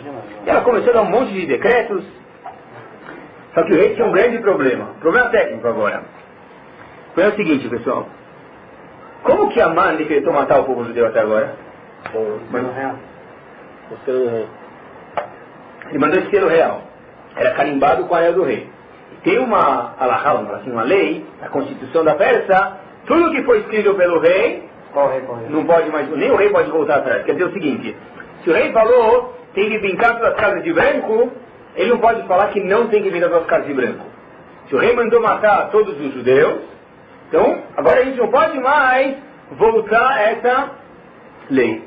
E 0.46 0.50
ela 0.50 0.60
começou 0.62 0.90
a 0.90 0.94
dar 0.94 1.02
um 1.02 1.10
monte 1.10 1.32
de 1.32 1.46
decretos, 1.46 2.04
só 3.54 3.62
que 3.62 3.72
o 3.72 3.76
rei 3.76 3.94
tinha 3.94 4.06
um 4.06 4.12
grande 4.12 4.38
problema, 4.38 4.86
problema 5.00 5.28
técnico 5.30 5.68
agora. 5.68 6.02
Foi 7.14 7.28
o 7.28 7.36
seguinte, 7.36 7.68
pessoal, 7.68 8.08
como 9.22 9.48
que 9.50 9.60
Aman 9.60 9.96
decretou 9.96 10.32
matar 10.32 10.60
o 10.60 10.64
povo 10.64 10.84
judeu 10.84 11.06
até 11.06 11.20
agora? 11.20 11.54
Mas, 12.50 12.62
o 13.90 13.96
selo 14.04 14.24
do 14.24 14.30
rei. 14.30 14.46
Ele 15.88 15.98
mandou 15.98 16.18
esse 16.18 16.30
selo 16.30 16.48
real. 16.48 16.82
Era 17.36 17.54
carimbado 17.54 18.04
com 18.04 18.14
a 18.14 18.30
do 18.30 18.44
rei. 18.44 18.68
Tem 19.22 19.38
uma 19.38 19.94
alahá, 19.98 20.32
assim, 20.56 20.70
uma 20.70 20.82
lei, 20.82 21.24
a 21.42 21.48
Constituição 21.48 22.04
da 22.04 22.14
Pérsia, 22.14 22.72
tudo 23.06 23.30
que 23.30 23.42
foi 23.42 23.60
escrito 23.60 23.94
pelo 23.94 24.20
rei, 24.20 24.68
não 25.48 25.64
pode 25.64 25.90
mais, 25.90 26.08
nem 26.10 26.30
o 26.30 26.36
rei 26.36 26.50
pode 26.50 26.70
voltar 26.70 26.96
atrás. 26.96 27.24
Quer 27.24 27.32
dizer 27.32 27.46
o 27.46 27.52
seguinte, 27.52 27.96
se 28.42 28.50
o 28.50 28.52
rei 28.52 28.70
falou, 28.72 29.34
tem 29.54 29.70
que 29.70 29.78
brincar 29.78 30.16
pelas 30.16 30.36
casas 30.36 30.62
de 30.62 30.72
branco, 30.72 31.32
ele 31.74 31.90
não 31.90 31.98
pode 31.98 32.22
falar 32.26 32.48
que 32.48 32.60
não 32.60 32.88
tem 32.88 33.02
que 33.02 33.10
vir 33.10 33.20
pelas 33.20 33.46
casas 33.46 33.66
de 33.66 33.74
branco. 33.74 34.04
Se 34.68 34.74
o 34.74 34.78
rei 34.78 34.94
mandou 34.94 35.20
matar 35.20 35.70
todos 35.70 35.98
os 35.98 36.14
judeus, 36.14 36.60
então 37.28 37.62
agora 37.76 38.00
a 38.00 38.04
gente 38.04 38.18
não 38.18 38.28
pode 38.28 38.58
mais 38.60 39.16
voltar 39.52 40.12
a 40.12 40.22
essa 40.22 40.70
lei. 41.50 41.83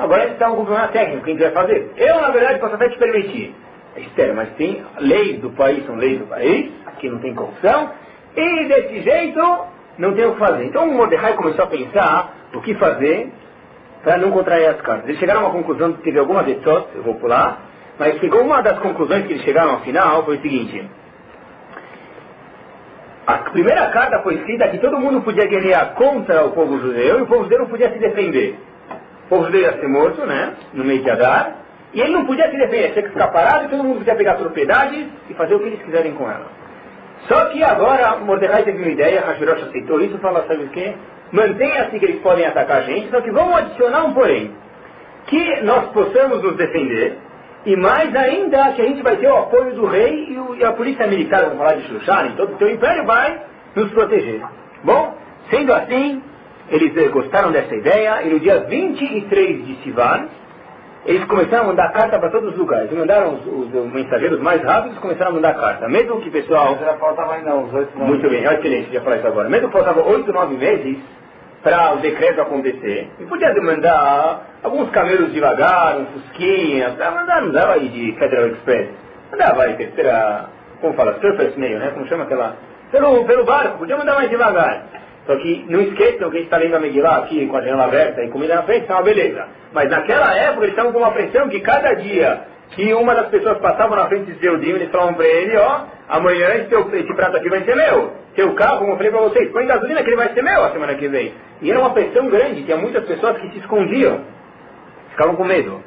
Agora 0.00 0.28
está 0.28 0.50
um 0.50 0.64
problema 0.64 0.88
técnico, 0.88 1.24
quem 1.26 1.36
vai 1.36 1.50
fazer? 1.50 1.92
Eu, 1.98 2.22
na 2.22 2.30
verdade, 2.30 2.58
posso 2.58 2.74
até 2.74 2.88
te 2.88 2.96
permitir. 2.96 3.54
Estéreo, 3.98 4.34
mas 4.34 4.48
tem 4.54 4.82
leis 4.98 5.40
do 5.40 5.50
país, 5.50 5.84
são 5.84 5.96
leis 5.96 6.18
do 6.18 6.26
país, 6.26 6.70
aqui 6.86 7.10
não 7.10 7.18
tem 7.18 7.34
corrupção, 7.34 7.90
e 8.34 8.64
desse 8.64 9.02
jeito 9.02 9.40
não 9.98 10.14
tem 10.14 10.24
o 10.24 10.32
que 10.32 10.38
fazer. 10.38 10.64
Então 10.64 10.88
o 10.88 10.94
Mordecai 10.94 11.34
começou 11.34 11.66
a 11.66 11.68
pensar 11.68 12.34
o 12.54 12.62
que 12.62 12.74
fazer 12.76 13.30
para 14.02 14.16
não 14.16 14.30
contrair 14.30 14.68
as 14.68 14.80
cartas. 14.80 15.06
Eles 15.06 15.20
chegaram 15.20 15.40
a 15.40 15.44
uma 15.44 15.52
conclusão, 15.52 15.92
teve 15.92 16.18
algumas 16.18 16.48
etzot, 16.48 16.86
eu 16.94 17.02
vou 17.02 17.16
pular, 17.16 17.60
mas 17.98 18.18
chegou 18.20 18.40
uma 18.40 18.62
das 18.62 18.78
conclusões 18.78 19.26
que 19.26 19.34
eles 19.34 19.44
chegaram 19.44 19.72
ao 19.72 19.80
final 19.80 20.24
foi 20.24 20.38
o 20.38 20.40
seguinte. 20.40 20.88
A 23.26 23.34
primeira 23.50 23.86
carta 23.88 24.20
foi 24.20 24.36
escrita 24.36 24.66
que 24.68 24.78
todo 24.78 24.98
mundo 24.98 25.20
podia 25.20 25.46
guerrear 25.46 25.92
contra 25.92 26.46
o 26.46 26.52
povo 26.52 26.80
judeu 26.80 27.18
e 27.18 27.22
o 27.22 27.26
povo 27.26 27.42
judeu 27.42 27.58
não 27.58 27.66
podia 27.66 27.92
se 27.92 27.98
defender 27.98 28.69
povo 29.30 29.44
judeu 29.44 29.62
ia 29.62 29.72
ser 29.78 29.88
morto, 29.88 30.26
né? 30.26 30.54
No 30.74 30.84
meio 30.84 31.02
de 31.02 31.10
Adar. 31.10 31.56
E 31.94 32.00
ele 32.00 32.12
não 32.12 32.26
podia 32.26 32.50
se 32.50 32.56
defender, 32.56 32.92
tinha 32.92 33.02
que 33.04 33.08
ficar 33.08 33.28
parado 33.28 33.64
e 33.64 33.68
todo 33.68 33.82
mundo 33.82 33.98
podia 33.98 34.14
pegar 34.14 34.34
propriedades 34.34 35.06
e 35.28 35.34
fazer 35.34 35.54
o 35.54 35.60
que 35.60 35.66
eles 35.66 35.82
quiserem 35.82 36.12
com 36.12 36.30
ela. 36.30 36.46
Só 37.26 37.46
que 37.46 37.62
agora 37.62 38.16
Mordecai 38.16 38.62
teve 38.62 38.78
uma 38.78 38.90
ideia, 38.90 39.20
Hashverosh 39.20 39.64
aceitou 39.64 40.00
isso 40.00 40.16
e 40.16 40.20
falou, 40.20 40.44
sabe 40.46 40.64
o 40.64 40.68
quê? 40.68 40.94
Mantenha-se 41.32 41.98
que 41.98 42.04
eles 42.04 42.20
podem 42.22 42.46
atacar 42.46 42.78
a 42.78 42.82
gente, 42.82 43.10
só 43.10 43.20
que 43.20 43.30
vamos 43.30 43.56
adicionar 43.56 44.04
um 44.04 44.14
porém. 44.14 44.52
Que 45.26 45.60
nós 45.62 45.88
possamos 45.90 46.42
nos 46.42 46.56
defender, 46.56 47.18
e 47.66 47.76
mais 47.76 48.14
ainda 48.14 48.72
que 48.72 48.82
a 48.82 48.84
gente 48.86 49.02
vai 49.02 49.16
ter 49.16 49.28
o 49.28 49.36
apoio 49.36 49.74
do 49.74 49.86
rei 49.86 50.28
e, 50.30 50.38
o, 50.38 50.54
e 50.56 50.64
a 50.64 50.72
polícia 50.72 51.06
militar, 51.06 51.42
vamos 51.42 51.58
falar 51.58 51.74
de 51.74 51.88
Shushan, 51.88 52.34
todo 52.36 52.54
o 52.54 52.56
teu 52.56 52.70
império 52.70 53.04
vai 53.04 53.42
nos 53.76 53.90
proteger. 53.92 54.40
Bom, 54.82 55.14
sendo 55.50 55.72
assim, 55.74 56.22
eles 56.70 56.96
eh, 56.96 57.08
gostaram 57.08 57.50
dessa 57.50 57.74
ideia 57.74 58.22
e 58.22 58.30
no 58.30 58.40
dia 58.40 58.60
23 58.60 59.66
de 59.66 59.74
Sivan, 59.82 60.28
eles 61.04 61.24
começaram 61.24 61.64
a 61.64 61.66
mandar 61.68 61.92
carta 61.92 62.18
para 62.18 62.30
todos 62.30 62.52
os 62.52 62.58
lugares. 62.58 62.90
Mandaram 62.92 63.34
os, 63.34 63.46
os, 63.46 63.74
os, 63.74 63.92
mensageiros 63.92 64.40
mais 64.40 64.62
rápidos 64.62 64.98
começaram 64.98 65.32
a 65.32 65.34
mandar 65.34 65.54
carta. 65.54 65.88
Mesmo 65.88 66.20
que 66.20 66.30
pessoal. 66.30 66.78
Já 66.78 66.96
faltava 66.96 67.34
ainda 67.34 67.56
uns 67.56 67.72
oito, 67.72 67.98
nove 67.98 68.10
Muito 68.10 68.28
bem, 68.28 68.44
excelente, 68.44 68.92
já 68.92 69.00
falar 69.00 69.16
isso 69.16 69.26
agora. 69.26 69.48
Mesmo 69.48 69.68
que 69.68 69.72
faltava 69.72 70.00
oito, 70.02 70.32
nove 70.32 70.56
meses 70.56 70.98
para 71.62 71.94
o 71.94 71.98
decreto 71.98 72.40
acontecer, 72.40 73.10
e 73.20 73.24
podia 73.24 73.52
demandar 73.52 74.46
alguns 74.62 74.88
camelos 74.90 75.30
devagar, 75.30 75.98
um 75.98 76.06
fusquinha, 76.06 76.88
mandar, 76.98 77.42
não 77.42 77.52
dava 77.52 77.74
aí 77.74 77.86
de 77.88 78.12
Federal 78.18 78.46
Express. 78.48 78.88
Mandava 79.30 79.64
aí 79.64 79.76
terceira, 79.76 80.46
como 80.80 80.94
fala, 80.94 81.18
surface 81.20 81.58
mail, 81.58 81.78
né? 81.78 81.90
Como 81.92 82.06
chama 82.06 82.24
aquela. 82.24 82.56
Pelo, 82.90 83.24
pelo 83.24 83.44
barco, 83.44 83.78
podia 83.78 83.96
mandar 83.96 84.14
mais 84.14 84.30
devagar. 84.30 84.84
Só 85.26 85.36
que 85.36 85.64
não 85.68 85.80
esqueçam 85.80 86.30
que 86.30 86.36
a 86.36 86.40
gente 86.40 86.44
está 86.44 86.56
lendo 86.56 86.76
a 86.76 86.80
Megillah 86.80 87.18
aqui 87.18 87.46
com 87.46 87.56
a 87.56 87.60
janela 87.60 87.84
aberta 87.84 88.22
e 88.22 88.28
comida 88.30 88.56
na 88.56 88.62
frente, 88.62 88.90
uma 88.90 89.02
beleza. 89.02 89.46
Mas 89.72 89.88
naquela 89.90 90.34
época 90.34 90.64
eles 90.64 90.70
estavam 90.70 90.92
com 90.92 90.98
uma 90.98 91.12
pressão 91.12 91.48
que 91.48 91.60
cada 91.60 91.94
dia 91.94 92.46
que 92.70 92.94
uma 92.94 93.14
das 93.14 93.28
pessoas 93.28 93.58
passava 93.58 93.96
na 93.96 94.06
frente 94.06 94.32
de 94.32 94.38
Zeudim, 94.38 94.70
eles 94.70 94.90
falavam 94.90 95.14
para 95.14 95.26
ele, 95.26 95.56
ó, 95.56 95.80
amanhã 96.08 96.54
esse, 96.54 96.68
teu, 96.68 96.88
esse 96.94 97.14
prato 97.14 97.36
aqui 97.36 97.48
vai 97.48 97.64
ser 97.64 97.74
meu. 97.74 98.12
Seu 98.36 98.54
carro, 98.54 98.78
como 98.78 98.92
eu 98.92 98.96
falei 98.96 99.10
para 99.10 99.20
vocês, 99.22 99.50
põe 99.50 99.66
gasolina 99.66 100.02
que 100.02 100.08
ele 100.08 100.16
vai 100.16 100.32
ser 100.32 100.42
meu 100.42 100.64
a 100.64 100.70
semana 100.70 100.94
que 100.94 101.08
vem. 101.08 101.34
E 101.60 101.70
era 101.70 101.80
uma 101.80 101.90
pressão 101.90 102.28
grande, 102.28 102.62
tinha 102.62 102.76
muitas 102.76 103.04
pessoas 103.04 103.38
que 103.38 103.50
se 103.50 103.58
escondiam, 103.58 104.20
ficavam 105.10 105.34
com 105.34 105.44
medo. 105.44 105.82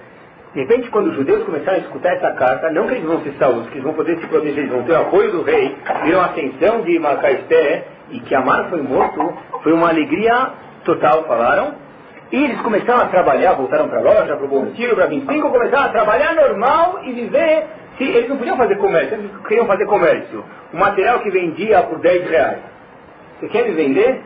De 0.54 0.60
repente, 0.60 0.90
quando 0.90 1.08
os 1.08 1.16
judeus 1.16 1.44
começaram 1.46 1.78
a 1.78 1.82
escutar 1.82 2.14
essa 2.16 2.32
carta, 2.32 2.70
não 2.70 2.86
que 2.86 2.94
eles 2.96 3.06
vão 3.06 3.22
ser 3.22 3.34
salvos, 3.40 3.66
que 3.68 3.76
eles 3.76 3.84
vão 3.84 3.94
poder 3.94 4.18
se 4.18 4.28
proteger, 4.28 4.60
eles 4.60 4.72
vão 4.72 4.84
ter 4.84 4.92
o 4.92 5.02
apoio 5.02 5.32
do 5.32 5.42
rei, 5.42 5.76
viram 6.04 6.22
a 6.22 6.26
ascensão 6.26 6.82
de 6.82 7.00
Macaisté, 7.00 7.86
e 8.14 8.20
que 8.20 8.36
Amar 8.36 8.70
foi 8.70 8.82
morto, 8.82 9.34
foi 9.64 9.74
uma 9.74 9.90
alegria 9.90 10.52
total, 10.86 11.24
falaram. 11.24 11.74
E 12.32 12.44
eles 12.44 12.62
começaram 12.62 13.02
a 13.02 13.08
trabalhar, 13.08 13.54
voltaram 13.54 13.88
para 13.88 14.00
a 14.00 14.02
loja, 14.02 14.36
para 14.36 14.46
o 14.46 14.48
Bom 14.48 14.68
Tiro, 14.74 14.96
para 14.96 15.08
25, 15.08 15.50
começaram 15.50 15.86
a 15.86 15.90
trabalhar 15.90 16.34
normal 16.36 17.02
e 17.04 17.12
viver. 17.12 17.66
Se, 17.98 18.04
eles 18.04 18.30
não 18.30 18.38
podiam 18.38 18.58
fazer 18.58 18.76
comércio, 18.78 19.16
eles 19.16 19.32
queriam 19.48 19.68
fazer 19.68 19.86
comércio. 19.86 20.44
O 20.74 20.78
material 20.78 21.20
que 21.20 21.30
vendia 21.30 21.82
por 21.84 22.00
10 22.00 22.30
reais. 22.30 22.60
Você 23.40 23.48
quer 23.50 23.66
me 23.66 23.72
vender? 23.72 24.22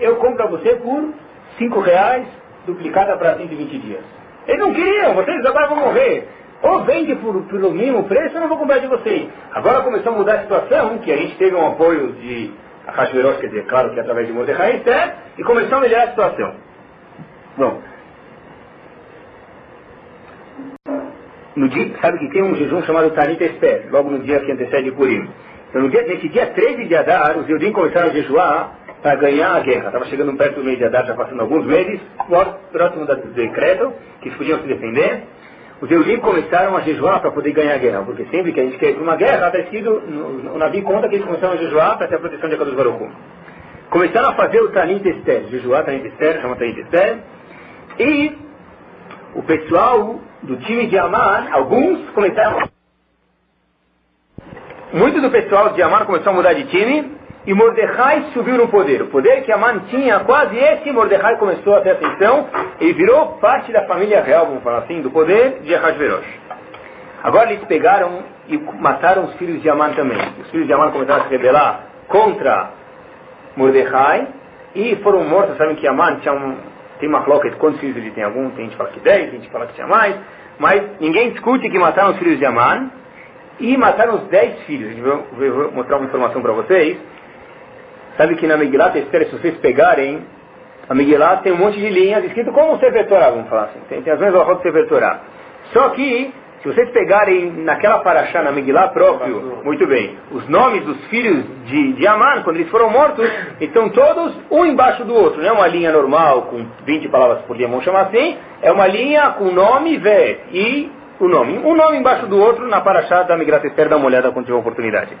Eu 0.00 0.16
compro 0.16 0.36
para 0.36 0.46
você 0.46 0.76
por 0.76 1.14
5 1.58 1.80
reais, 1.80 2.26
duplicada 2.66 3.16
para 3.16 3.36
120 3.36 3.78
dias. 3.78 4.04
Eles 4.46 4.60
não 4.60 4.72
queriam, 4.72 5.14
vocês 5.14 5.44
agora 5.44 5.68
vão 5.68 5.78
morrer. 5.78 6.28
Ou 6.62 6.84
vende 6.84 7.14
por, 7.16 7.42
pelo 7.44 7.70
mínimo 7.70 8.04
preço, 8.04 8.34
eu 8.34 8.40
não 8.40 8.48
vou 8.48 8.58
comprar 8.58 8.78
de 8.78 8.86
vocês. 8.86 9.28
Agora 9.52 9.82
começou 9.82 10.12
a 10.12 10.16
mudar 10.16 10.34
a 10.34 10.40
situação, 10.42 10.98
que 10.98 11.12
a 11.12 11.16
gente 11.16 11.36
teve 11.36 11.54
um 11.54 11.66
apoio 11.66 12.12
de 12.12 12.52
Hashverosh, 12.86 13.38
quer 13.38 13.48
dizer, 13.48 13.66
claro 13.66 13.92
que 13.92 14.00
através 14.00 14.26
de 14.26 14.32
Mordecai 14.32 14.76
Esther, 14.76 15.14
e 15.38 15.42
começou 15.44 15.78
a 15.78 15.80
melhorar 15.80 16.04
a 16.04 16.08
situação. 16.10 16.54
Bom, 17.56 17.82
no 21.56 21.68
dia, 21.68 21.90
sabe 22.00 22.18
que 22.18 22.28
tem 22.30 22.42
um 22.42 22.54
jejum 22.54 22.82
chamado 22.82 23.10
Tanit 23.10 23.42
Esther, 23.42 23.86
logo 23.90 24.10
no 24.10 24.18
dia 24.20 24.40
que 24.40 24.52
antecede 24.52 24.92
Purim. 24.92 25.28
Então, 25.68 25.82
no 25.82 25.90
dia, 25.90 26.02
nesse 26.02 26.28
dia 26.28 26.46
13 26.46 26.84
de 26.84 26.94
Adar, 26.94 27.38
os 27.38 27.48
Eudim 27.48 27.72
começaram 27.72 28.08
a 28.08 28.12
jejuar 28.12 28.78
para 29.02 29.16
ganhar 29.16 29.56
a 29.56 29.60
guerra. 29.60 29.86
Estava 29.86 30.04
chegando 30.06 30.36
perto 30.36 30.56
do 30.56 30.64
mês 30.64 30.78
de 30.78 30.84
Adar, 30.84 31.06
já 31.06 31.14
passando 31.14 31.40
alguns 31.40 31.66
meses, 31.66 32.00
próximo 32.72 33.06
do 33.06 33.16
decreto, 33.34 33.92
que 34.20 34.28
eles 34.28 34.38
podiam 34.38 34.60
se 34.60 34.66
defender. 34.66 35.22
Os 35.80 35.90
Eudim 35.90 36.18
começaram 36.20 36.74
a 36.74 36.80
jejuar 36.80 37.20
para 37.20 37.30
poder 37.30 37.52
ganhar 37.52 37.74
a 37.74 37.78
guerra, 37.78 38.02
porque 38.02 38.24
sempre 38.26 38.52
que 38.52 38.60
a 38.60 38.64
gente 38.64 38.78
quer 38.78 38.96
uma 38.96 39.14
guerra, 39.14 39.48
está 39.48 39.58
escrito, 39.58 39.90
o 39.90 40.58
Nabi 40.58 40.80
conta 40.80 41.08
que 41.08 41.16
eles 41.16 41.26
começaram 41.26 41.52
a 41.52 41.56
jejuar 41.56 41.98
para 41.98 42.08
ter 42.08 42.16
a 42.16 42.18
proteção 42.18 42.48
de 42.48 42.54
Akadosh 42.54 42.74
Baruch 42.74 43.12
Começaram 43.90 44.30
a 44.30 44.34
fazer 44.34 44.60
o 44.62 44.70
Tanit 44.70 45.06
Esther, 45.06 45.44
jejuar 45.48 45.84
Tanit 45.84 46.06
Esther, 46.08 46.40
chama 46.40 46.56
Tanit 46.56 46.80
Esther, 46.80 47.18
e 47.98 48.38
o 49.34 49.42
pessoal 49.42 50.18
do 50.42 50.56
time 50.56 50.86
de 50.86 50.98
Amar, 50.98 51.48
alguns 51.52 52.08
começaram. 52.10 52.68
Muito 54.94 55.20
do 55.20 55.30
pessoal 55.30 55.70
de 55.70 55.82
Amar 55.82 56.06
começou 56.06 56.32
a 56.32 56.36
mudar 56.36 56.54
de 56.54 56.64
time 56.64 57.15
e 57.46 57.54
Mordecai 57.54 58.26
subiu 58.32 58.56
no 58.56 58.68
poder. 58.68 59.02
O 59.02 59.06
poder 59.06 59.42
que 59.42 59.52
Amar 59.52 59.78
tinha, 59.88 60.20
quase 60.20 60.56
esse, 60.56 60.90
Mordecai 60.90 61.36
começou 61.36 61.76
a 61.76 61.80
ter 61.80 61.92
atenção 61.92 62.48
e 62.80 62.92
virou 62.92 63.38
parte 63.38 63.70
da 63.72 63.84
família 63.86 64.20
real, 64.20 64.46
vamos 64.46 64.64
falar 64.64 64.78
assim, 64.78 65.00
do 65.00 65.10
poder 65.10 65.60
de 65.62 65.74
Ahasverosh. 65.74 66.26
Agora 67.22 67.52
eles 67.52 67.64
pegaram 67.66 68.24
e 68.48 68.58
mataram 68.58 69.24
os 69.24 69.34
filhos 69.34 69.62
de 69.62 69.70
Amar 69.70 69.94
também. 69.94 70.18
Os 70.40 70.50
filhos 70.50 70.66
de 70.66 70.72
Amar 70.72 70.90
começaram 70.90 71.22
a 71.22 71.24
se 71.24 71.30
rebelar 71.30 71.86
contra 72.08 72.70
Mordecai 73.56 74.26
e 74.74 74.96
foram 74.96 75.24
mortos. 75.24 75.56
Sabem 75.56 75.76
que 75.76 75.86
Amar 75.86 76.16
tinha 76.20 76.34
um, 76.34 76.56
tem 76.98 77.08
uma 77.08 77.22
cloca 77.22 77.48
de 77.48 77.56
quantos 77.56 77.78
filhos 77.80 77.96
ele 77.96 78.10
tem? 78.10 78.24
Algum? 78.24 78.50
Tem 78.50 78.64
gente 78.64 78.72
que 78.72 78.76
fala 78.76 78.90
que 78.90 79.00
10, 79.00 79.20
tem 79.22 79.30
gente 79.32 79.46
que 79.46 79.52
fala 79.52 79.66
que 79.66 79.74
tinha 79.74 79.86
mais. 79.86 80.16
Mas 80.58 80.82
ninguém 81.00 81.30
discute 81.30 81.68
que 81.68 81.78
mataram 81.78 82.10
os 82.10 82.18
filhos 82.18 82.38
de 82.38 82.44
Amman 82.44 82.90
e 83.60 83.76
mataram 83.76 84.16
os 84.16 84.22
10 84.24 84.62
filhos. 84.62 84.98
Vou, 84.98 85.26
vou 85.32 85.72
mostrar 85.72 85.96
uma 85.98 86.06
informação 86.06 86.42
para 86.42 86.52
vocês. 86.52 86.98
Sabe 88.16 88.36
que 88.36 88.46
na 88.46 88.56
Megillah 88.56 88.96
Esther, 88.96 89.26
se 89.26 89.36
vocês 89.36 89.56
pegarem, 89.58 90.24
a 90.88 90.94
Megillah 90.94 91.38
tem 91.38 91.52
um 91.52 91.56
monte 91.56 91.78
de 91.78 91.88
linhas 91.88 92.24
escrito 92.24 92.52
como 92.52 92.74
o 92.74 92.78
Sefer 92.78 93.06
Torah, 93.08 93.30
vamos 93.30 93.48
falar 93.48 93.64
assim. 93.64 93.80
Tem, 93.88 94.02
tem 94.02 94.12
as 94.12 94.20
mesmas 94.20 94.46
do 94.46 94.62
Sefer 94.62 94.88
Torah. 94.88 95.20
Só 95.72 95.90
que 95.90 96.32
se 96.62 96.74
vocês 96.74 96.90
pegarem 96.90 97.52
naquela 97.62 97.98
paraxá, 98.00 98.42
na 98.42 98.50
Megillah 98.50 98.88
próprio, 98.88 99.60
muito 99.62 99.86
bem, 99.86 100.16
os 100.32 100.48
nomes 100.48 100.84
dos 100.84 100.96
filhos 101.06 101.44
de, 101.66 101.92
de 101.92 102.06
quando 102.42 102.56
eles 102.56 102.70
foram 102.70 102.90
mortos, 102.90 103.30
estão 103.60 103.88
todos 103.90 104.36
um 104.50 104.64
embaixo 104.64 105.04
do 105.04 105.14
outro. 105.14 105.40
Não 105.40 105.48
é 105.48 105.52
uma 105.52 105.68
linha 105.68 105.92
normal 105.92 106.42
com 106.42 106.66
20 106.84 107.08
palavras 107.08 107.42
por 107.42 107.56
dia, 107.56 107.68
vamos 107.68 107.84
chamar 107.84 108.06
assim. 108.06 108.36
É 108.62 108.72
uma 108.72 108.86
linha 108.86 109.30
com 109.38 109.44
nome, 109.52 109.96
Vé, 109.98 110.38
e 110.52 110.90
o 111.20 111.28
nome. 111.28 111.58
Um 111.58 111.76
nome 111.76 111.98
embaixo 111.98 112.26
do 112.26 112.36
outro 112.36 112.66
na 112.66 112.80
paraxá 112.80 113.22
da 113.22 113.36
Megillah 113.36 113.64
Esther, 113.64 113.88
dá 113.88 113.96
uma 113.96 114.06
olhada 114.06 114.32
quando 114.32 114.46
tiver 114.46 114.58
oportunidade. 114.58 115.16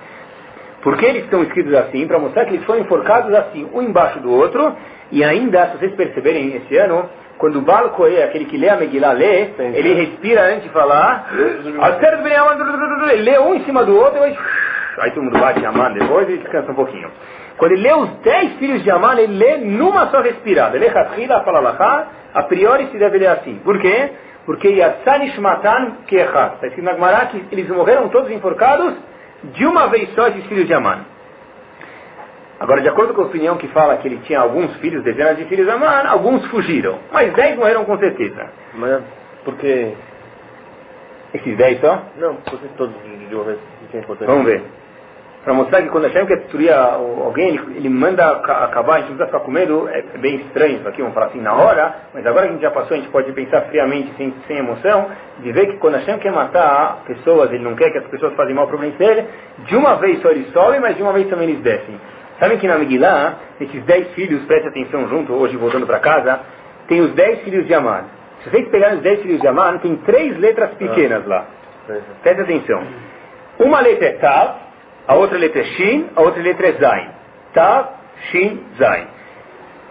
Por 0.82 0.96
que 0.96 1.04
eles 1.04 1.24
estão 1.24 1.42
escritos 1.42 1.74
assim? 1.74 2.06
Para 2.06 2.18
mostrar 2.18 2.44
que 2.44 2.54
eles 2.54 2.64
foram 2.64 2.80
enforcados 2.80 3.34
assim, 3.34 3.68
um 3.72 3.82
embaixo 3.82 4.20
do 4.20 4.30
outro, 4.30 4.74
e 5.10 5.22
ainda, 5.24 5.68
se 5.68 5.78
vocês 5.78 5.94
perceberem 5.94 6.56
esse 6.56 6.76
ano, 6.76 7.08
quando 7.38 7.58
o 7.58 7.62
Baal 7.62 7.90
Kohe, 7.90 8.22
aquele 8.22 8.46
que 8.46 8.56
lê 8.56 8.68
a 8.68 8.76
Megillah, 8.76 9.12
lê, 9.12 9.50
ele 9.58 9.94
respira 9.94 10.42
antes 10.52 10.64
de 10.64 10.68
falar, 10.70 11.28
ele 13.10 13.22
lê 13.22 13.38
um 13.38 13.54
em 13.54 13.64
cima 13.64 13.84
do 13.84 13.94
outro, 13.96 14.26
e 14.26 14.36
aí 14.98 15.10
todo 15.10 15.24
mundo 15.24 15.38
bate 15.38 15.64
Aman 15.64 15.92
depois 15.92 16.28
e 16.30 16.38
descansa 16.38 16.72
um 16.72 16.74
pouquinho. 16.74 17.10
Quando 17.58 17.72
ele 17.72 17.82
lê 17.82 17.94
os 17.94 18.08
dez 18.22 18.52
filhos 18.54 18.82
de 18.82 18.90
Aman, 18.90 19.18
ele 19.18 19.36
lê 19.36 19.58
numa 19.58 20.08
só 20.08 20.20
respirada. 20.20 20.76
Ele 20.76 20.86
lê 20.86 21.30
fala 21.44 21.60
Lachá, 21.60 22.06
a 22.34 22.42
priori 22.42 22.88
se 22.90 22.98
deve 22.98 23.18
ler 23.18 23.28
assim. 23.28 23.60
Por 23.64 23.78
quê? 23.78 24.10
Porque 24.44 24.68
Yassanish 24.68 25.38
Matan 25.38 25.98
Kechat. 26.06 26.54
Está 26.54 26.66
escrito 26.68 26.84
na 26.84 26.92
Gemara 26.92 27.26
que 27.26 27.44
eles 27.50 27.68
morreram 27.68 28.08
todos 28.08 28.30
enforcados 28.30 28.94
de 29.52 29.66
uma 29.66 29.88
vez 29.88 30.12
só 30.14 30.28
esses 30.28 30.44
filhos 30.46 30.66
de 30.66 30.74
Aman. 30.74 31.04
Agora, 32.58 32.80
de 32.80 32.88
acordo 32.88 33.12
com 33.12 33.22
a 33.22 33.26
opinião 33.26 33.56
que 33.56 33.68
fala 33.68 33.98
que 33.98 34.08
ele 34.08 34.18
tinha 34.24 34.40
alguns 34.40 34.74
filhos, 34.76 35.04
dezenas 35.04 35.36
de 35.36 35.44
filhos, 35.44 35.68
Amar, 35.68 36.06
alguns 36.06 36.44
fugiram. 36.46 36.98
Mas 37.12 37.32
dez 37.34 37.56
morreram 37.56 37.84
com 37.84 37.98
certeza. 37.98 38.50
Mas 38.74 39.02
porque... 39.44 39.94
Esses 41.34 41.56
dez 41.56 41.80
só? 41.80 42.02
Não, 42.16 42.36
porque 42.36 42.66
todos 42.78 42.94
de 43.02 43.34
uma 43.34 43.44
vez. 43.44 43.58
Vamos 44.20 44.46
ver. 44.46 44.62
Para 45.46 45.54
mostrar 45.54 45.80
que 45.80 45.90
quando 45.90 46.08
Hashem 46.08 46.26
quer 46.26 46.38
destruir 46.38 46.72
alguém, 46.72 47.50
ele, 47.50 47.76
ele 47.76 47.88
manda 47.88 48.28
acabar, 48.32 48.94
a 48.94 48.98
gente 48.98 49.10
não 49.10 49.16
precisa 49.16 49.26
ficar 49.26 49.38
com 49.38 49.52
medo, 49.52 49.88
é 49.88 50.02
bem 50.18 50.38
estranho 50.38 50.78
isso 50.78 50.88
aqui, 50.88 51.00
vamos 51.00 51.14
falar 51.14 51.26
assim, 51.26 51.40
na 51.40 51.54
hora, 51.54 51.94
mas 52.12 52.26
agora 52.26 52.46
que 52.46 52.48
a 52.48 52.52
gente 52.54 52.62
já 52.62 52.72
passou, 52.72 52.96
a 52.96 52.98
gente 52.98 53.12
pode 53.12 53.30
pensar 53.30 53.60
friamente, 53.66 54.12
sem, 54.16 54.34
sem 54.48 54.58
emoção, 54.58 55.06
de 55.38 55.52
ver 55.52 55.66
que 55.68 55.76
quando 55.76 55.94
Hashem 55.94 56.18
quer 56.18 56.32
matar 56.32 57.04
pessoas, 57.06 57.52
ele 57.52 57.62
não 57.62 57.76
quer 57.76 57.92
que 57.92 57.98
as 57.98 58.06
pessoas 58.08 58.34
façam 58.34 58.56
mal 58.56 58.66
para 58.66 58.74
o 58.74 58.80
dele, 58.80 59.24
de 59.58 59.76
uma 59.76 59.94
vez 59.94 60.20
só 60.20 60.30
eles 60.30 60.50
sobem, 60.52 60.80
mas 60.80 60.96
de 60.96 61.02
uma 61.04 61.12
vez 61.12 61.28
também 61.28 61.48
eles 61.48 61.62
descem. 61.62 61.94
Sabem 62.40 62.58
que 62.58 62.66
na 62.66 62.76
Megillah, 62.76 63.36
esses 63.60 63.84
dez 63.84 64.08
filhos, 64.14 64.42
preste 64.46 64.66
atenção 64.66 65.08
junto, 65.08 65.32
hoje 65.32 65.56
voltando 65.56 65.86
para 65.86 66.00
casa, 66.00 66.40
tem 66.88 67.02
os 67.02 67.12
dez 67.12 67.42
filhos 67.42 67.68
de 67.68 67.72
Amar. 67.72 68.04
Se 68.42 68.50
vocês 68.50 68.66
pegarem 68.66 68.96
os 68.96 69.02
dez 69.02 69.22
filhos 69.22 69.40
de 69.40 69.46
Amar, 69.46 69.78
tem 69.78 69.94
três 69.98 70.36
letras 70.40 70.70
pequenas 70.72 71.22
ah. 71.24 71.28
lá. 71.28 71.46
Preste 72.24 72.42
atenção. 72.42 72.82
Uma 73.60 73.78
letra 73.80 74.08
é 74.08 74.12
Tav, 74.14 74.65
a 75.06 75.14
outra 75.14 75.38
letra 75.38 75.60
é 75.60 75.64
Shin, 75.64 76.10
a 76.14 76.22
outra 76.22 76.42
letra 76.42 76.68
é 76.68 76.72
Zain. 76.72 77.08
Tav, 77.54 77.88
Shin, 78.30 78.60
Zain. 78.78 79.06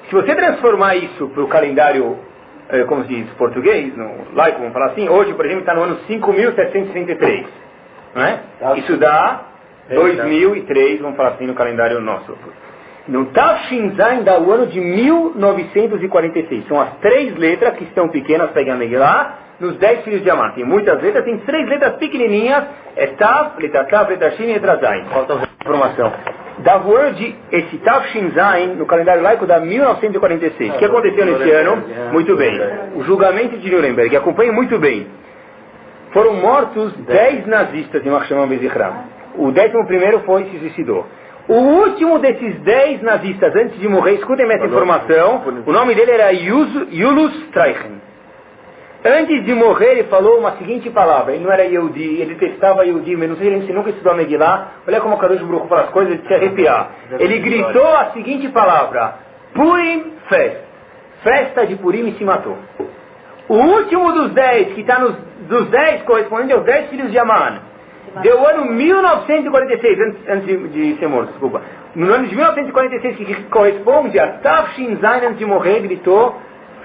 Se 0.09 0.15
você 0.15 0.35
transformar 0.35 0.95
isso 0.95 1.27
para 1.29 1.43
o 1.43 1.47
calendário, 1.47 2.17
eh, 2.69 2.83
como 2.83 3.03
se 3.03 3.07
diz, 3.09 3.29
português, 3.31 3.95
no 3.95 4.33
laico, 4.33 4.59
vamos 4.59 4.73
falar 4.73 4.87
assim, 4.87 5.09
hoje, 5.09 5.33
por 5.33 5.45
exemplo, 5.45 5.61
está 5.61 5.73
no 5.73 5.83
ano 5.83 5.99
5763. 6.07 7.47
Não 8.13 8.21
é? 8.23 8.39
Isso 8.77 8.97
dá 8.97 9.41
2003, 9.89 11.01
vamos 11.01 11.17
falar 11.17 11.29
assim 11.29 11.47
no 11.47 11.53
calendário 11.53 11.99
nosso. 11.99 12.37
No 13.07 13.25
Tafshinzain 13.25 14.23
dá 14.23 14.39
o 14.39 14.51
ano 14.51 14.65
de 14.67 14.79
1946. 14.79 16.67
São 16.67 16.81
as 16.81 16.97
três 16.97 17.35
letras 17.37 17.75
que 17.75 17.83
estão 17.83 18.09
pequenas, 18.09 18.49
pega 18.51 18.73
a 18.73 18.77
lá, 18.99 19.37
nos 19.59 19.77
dez 19.77 20.03
filhos 20.03 20.23
de 20.23 20.29
Amar. 20.29 20.55
Tem 20.55 20.65
muitas 20.65 20.99
letras, 21.01 21.23
tem 21.23 21.37
três 21.39 21.67
letras 21.69 21.97
pequenininhas. 21.97 22.63
É 22.95 23.07
Tav, 23.07 23.59
letra 23.59 23.83
Tav, 23.85 24.09
letra 24.09 24.31
Shin 24.31 24.45
e 24.45 24.53
letra 24.53 24.77
Zain. 24.77 25.05
Falta 25.05 25.47
informação. 25.61 26.11
Dá 26.59 26.81
o 26.81 26.95
ano 26.95 27.13
de 27.13 27.35
esse 27.51 27.77
Tafshinzain 27.77 28.75
no 28.75 28.85
calendário 28.87 29.21
laico 29.21 29.45
da 29.45 29.59
1946. 29.59 30.73
O 30.73 30.77
que 30.77 30.85
aconteceu 30.85 31.25
nesse 31.25 31.51
ano? 31.51 31.83
Muito 32.11 32.35
bem. 32.35 32.59
O 32.95 33.03
julgamento 33.03 33.57
de 33.57 33.69
Nuremberg. 33.69 34.15
Acompanhe 34.15 34.51
muito 34.51 34.79
bem. 34.79 35.05
Foram 36.11 36.33
mortos 36.35 36.93
dez 37.05 37.45
nazistas 37.45 38.03
em 38.05 38.09
Machshamam 38.09 38.47
Bezichram. 38.47 38.93
O 39.37 39.51
décimo 39.51 39.85
primeiro 39.85 40.21
foi 40.21 40.45
se 40.45 40.59
suicidou. 40.59 41.05
O 41.47 41.53
último 41.53 42.17
desses 42.19 42.59
dez 42.61 43.01
nazistas, 43.01 43.55
antes 43.55 43.79
de 43.79 43.87
morrer, 43.87 44.13
escutem 44.15 44.51
essa 44.51 44.65
informação, 44.65 45.43
o 45.65 45.71
nome 45.71 45.93
dele 45.93 46.11
era 46.11 46.31
Yulus 46.31 47.35
Streichen. 47.47 48.01
Antes 49.07 49.45
de 49.45 49.53
morrer, 49.53 49.91
ele 49.91 50.03
falou 50.05 50.39
uma 50.39 50.53
seguinte 50.57 50.89
palavra. 50.89 51.33
Ele 51.33 51.43
não 51.43 51.51
era 51.51 51.63
Yehudi, 51.63 52.21
ele 52.21 52.33
testava 52.35 52.83
Yehudi, 52.83 53.15
mas 53.15 53.29
não 53.29 53.37
sei 53.37 53.61
se 53.61 53.71
nunca 53.71 53.91
estudou 53.91 54.13
a 54.13 54.15
Megillah. 54.15 54.71
Olha 54.87 54.99
como 54.99 55.13
o 55.13 55.19
Kadosh 55.19 55.43
Baruch 55.43 55.67
fala 55.67 55.81
as 55.83 55.89
coisas, 55.91 56.13
ele 56.13 56.27
se 56.27 56.33
arrepiar. 56.33 56.89
Ele 57.19 57.37
gritou 57.37 57.95
a 57.95 58.05
seguinte 58.13 58.49
palavra, 58.49 59.13
Purim 59.53 60.13
Fest. 60.27 60.57
Festa 61.21 61.67
de 61.67 61.75
Purim 61.75 62.07
e 62.07 62.13
se 62.17 62.23
matou. 62.23 62.57
O 63.47 63.55
último 63.55 64.11
dos 64.11 64.31
dez, 64.31 64.73
que 64.73 64.81
está 64.81 64.97
nos 64.97 65.15
dos 65.47 65.69
dez, 65.69 66.01
correspondente 66.01 66.53
aos 66.53 66.63
dez 66.63 66.89
filhos 66.89 67.11
de 67.11 67.19
Aman, 67.19 67.59
Deu 68.21 68.47
ano 68.47 68.65
1946, 68.65 69.99
antes, 70.29 70.71
de, 70.71 70.95
ser 70.97 71.07
morto, 71.07 71.29
desculpa. 71.31 71.61
No 71.95 72.13
ano 72.13 72.27
de 72.27 72.35
1946, 72.35 73.15
que 73.17 73.43
corresponde 73.45 74.19
a 74.19 74.27
Tafshin 74.39 74.97
Zain, 74.97 75.25
antes 75.25 75.39
de 75.39 75.45
morrer, 75.45 75.81
gritou 75.81 76.35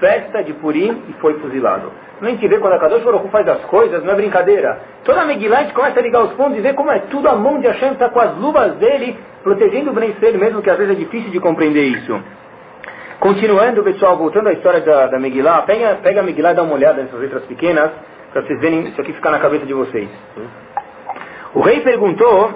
festa 0.01 0.43
de 0.43 0.53
Purim 0.53 1.03
e 1.07 1.13
foi 1.21 1.35
fuzilado. 1.35 1.91
Não 2.19 2.27
a 2.27 2.31
gente 2.31 2.47
vê 2.47 2.57
quando 2.57 2.73
a 2.73 2.79
Kadosh 2.79 3.03
Baruch 3.03 3.29
faz 3.29 3.47
as 3.47 3.61
coisas, 3.65 4.03
não 4.03 4.13
é 4.13 4.15
brincadeira. 4.15 4.79
Toda 5.03 5.21
a 5.21 5.25
Megillah 5.25 5.59
a 5.59 5.63
gente 5.63 5.73
começa 5.73 5.99
a 5.99 6.03
ligar 6.03 6.23
os 6.23 6.33
pontos 6.33 6.57
e 6.57 6.61
ver 6.61 6.73
como 6.73 6.91
é 6.91 6.99
tudo 6.99 7.29
a 7.29 7.35
mão 7.35 7.59
de 7.59 7.67
Hashem, 7.67 7.93
está 7.93 8.09
com 8.09 8.19
as 8.19 8.35
luvas 8.35 8.75
dele, 8.75 9.17
protegendo 9.43 9.91
o 9.91 9.93
Ben 9.93 10.13
mesmo 10.39 10.61
que 10.61 10.69
às 10.69 10.77
vezes 10.77 10.93
é 10.93 10.99
difícil 10.99 11.31
de 11.31 11.39
compreender 11.39 11.83
isso. 11.83 12.19
Continuando, 13.19 13.83
pessoal, 13.83 14.17
voltando 14.17 14.49
à 14.49 14.53
história 14.53 14.81
da, 14.81 15.07
da 15.07 15.19
Megillah, 15.19 15.61
pega, 15.61 15.99
pega 16.01 16.21
a 16.21 16.23
Megillah 16.23 16.51
e 16.51 16.55
dá 16.55 16.63
uma 16.63 16.73
olhada 16.73 17.03
nessas 17.03 17.19
letras 17.19 17.43
pequenas, 17.45 17.91
para 18.33 18.41
vocês 18.41 18.59
verem 18.59 18.87
isso 18.87 18.99
aqui 18.99 19.13
ficar 19.13 19.29
na 19.29 19.39
cabeça 19.39 19.65
de 19.65 19.73
vocês. 19.73 20.09
O 21.53 21.59
rei 21.59 21.81
perguntou, 21.81 22.51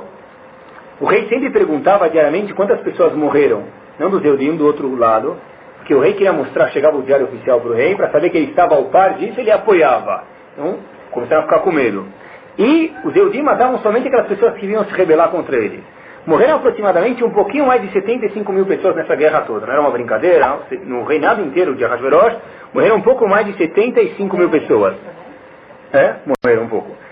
o 1.01 1.05
rei 1.05 1.27
sempre 1.27 1.49
perguntava 1.49 2.09
diariamente 2.09 2.53
quantas 2.53 2.79
pessoas 2.79 3.13
morreram, 3.13 3.63
não 3.99 4.09
do 4.09 4.19
Zeudim, 4.19 4.55
do 4.55 4.65
outro 4.65 4.95
lado, 4.95 5.35
porque 5.77 5.93
o 5.93 5.99
rei 5.99 6.13
queria 6.13 6.31
mostrar, 6.31 6.69
chegava 6.69 6.97
o 6.97 7.03
diário 7.03 7.25
oficial 7.25 7.59
para 7.59 7.69
o 7.69 7.73
rei, 7.73 7.95
para 7.95 8.09
saber 8.09 8.29
que 8.29 8.37
ele 8.37 8.49
estava 8.49 8.75
ao 8.75 8.85
par 8.85 9.15
disso, 9.15 9.39
ele 9.39 9.51
apoiava. 9.51 10.23
Então, 10.53 10.77
começaram 11.11 11.41
a 11.41 11.43
ficar 11.43 11.59
com 11.59 11.71
medo. 11.71 12.05
E 12.57 12.93
os 13.03 13.15
Eudim 13.15 13.41
matavam 13.41 13.79
somente 13.79 14.07
aquelas 14.07 14.27
pessoas 14.27 14.53
que 14.55 14.65
vinham 14.65 14.85
se 14.85 14.93
rebelar 14.93 15.29
contra 15.29 15.57
ele. 15.57 15.83
Morreram 16.25 16.55
aproximadamente 16.55 17.23
um 17.23 17.29
pouquinho 17.29 17.67
mais 17.67 17.81
de 17.81 17.91
75 17.91 18.51
mil 18.51 18.65
pessoas 18.65 18.95
nessa 18.95 19.15
guerra 19.15 19.41
toda. 19.41 19.65
Não 19.65 19.73
era 19.73 19.81
uma 19.81 19.91
brincadeira. 19.91 20.59
No 20.85 21.03
reinado 21.03 21.41
inteiro 21.41 21.75
de 21.75 21.85
Ahasverosh, 21.85 22.37
morreram 22.73 22.95
um 22.95 23.01
pouco 23.01 23.27
mais 23.27 23.45
de 23.45 23.55
75 23.55 24.35
mil 24.37 24.49
pessoas. 24.49 24.95
É? 25.93 26.15
Morreram 26.25 26.63
um 26.63 26.69
pouco. 26.69 27.04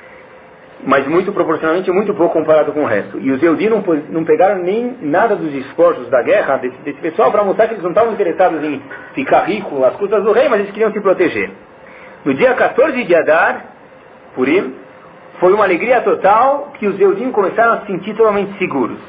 Mas 0.86 1.08
muito 1.08 1.32
proporcionalmente, 1.32 1.90
muito 1.92 2.14
pouco 2.14 2.34
comparado 2.34 2.74
com 2.74 2.84
o 2.84 2.86
resto. 2.86 3.18
E 3.20 3.32
os 3.32 3.42
Eudi 3.42 3.70
não, 3.70 3.84
não 4.10 4.26
pegaram 4.26 4.62
nem 4.62 4.98
nada 5.02 5.36
dos 5.36 5.54
esforços 5.54 6.10
da 6.10 6.22
guerra 6.22 6.58
desse, 6.58 6.78
desse 6.84 7.00
pessoal 7.00 7.32
para 7.32 7.44
mostrar 7.44 7.68
que 7.68 7.74
eles 7.74 7.84
não 7.84 7.92
estavam 7.92 8.14
interessados 8.14 8.64
em 8.64 8.82
ficar 9.14 9.44
rico 9.44 9.84
às 9.86 9.96
custas 9.96 10.24
do 10.24 10.32
rei, 10.32 10.50
mas 10.50 10.60
eles 10.60 10.72
queriam 10.72 10.92
se 10.92 11.00
proteger. 11.00 11.52
No 12.26 12.34
dia 12.34 12.54
14 12.54 13.04
de 13.04 13.16
Adar, 13.16 13.66
Purim, 14.36 14.76
foi 15.40 15.54
uma 15.54 15.64
alegria 15.64 16.02
total 16.02 16.72
que 16.80 16.88
os 16.88 17.00
Eudim 17.00 17.32
começaram 17.32 17.74
a 17.74 17.82
se 17.82 17.88
sentir 17.88 18.16
totalmente 18.16 18.58
seguros. 18.58 19.00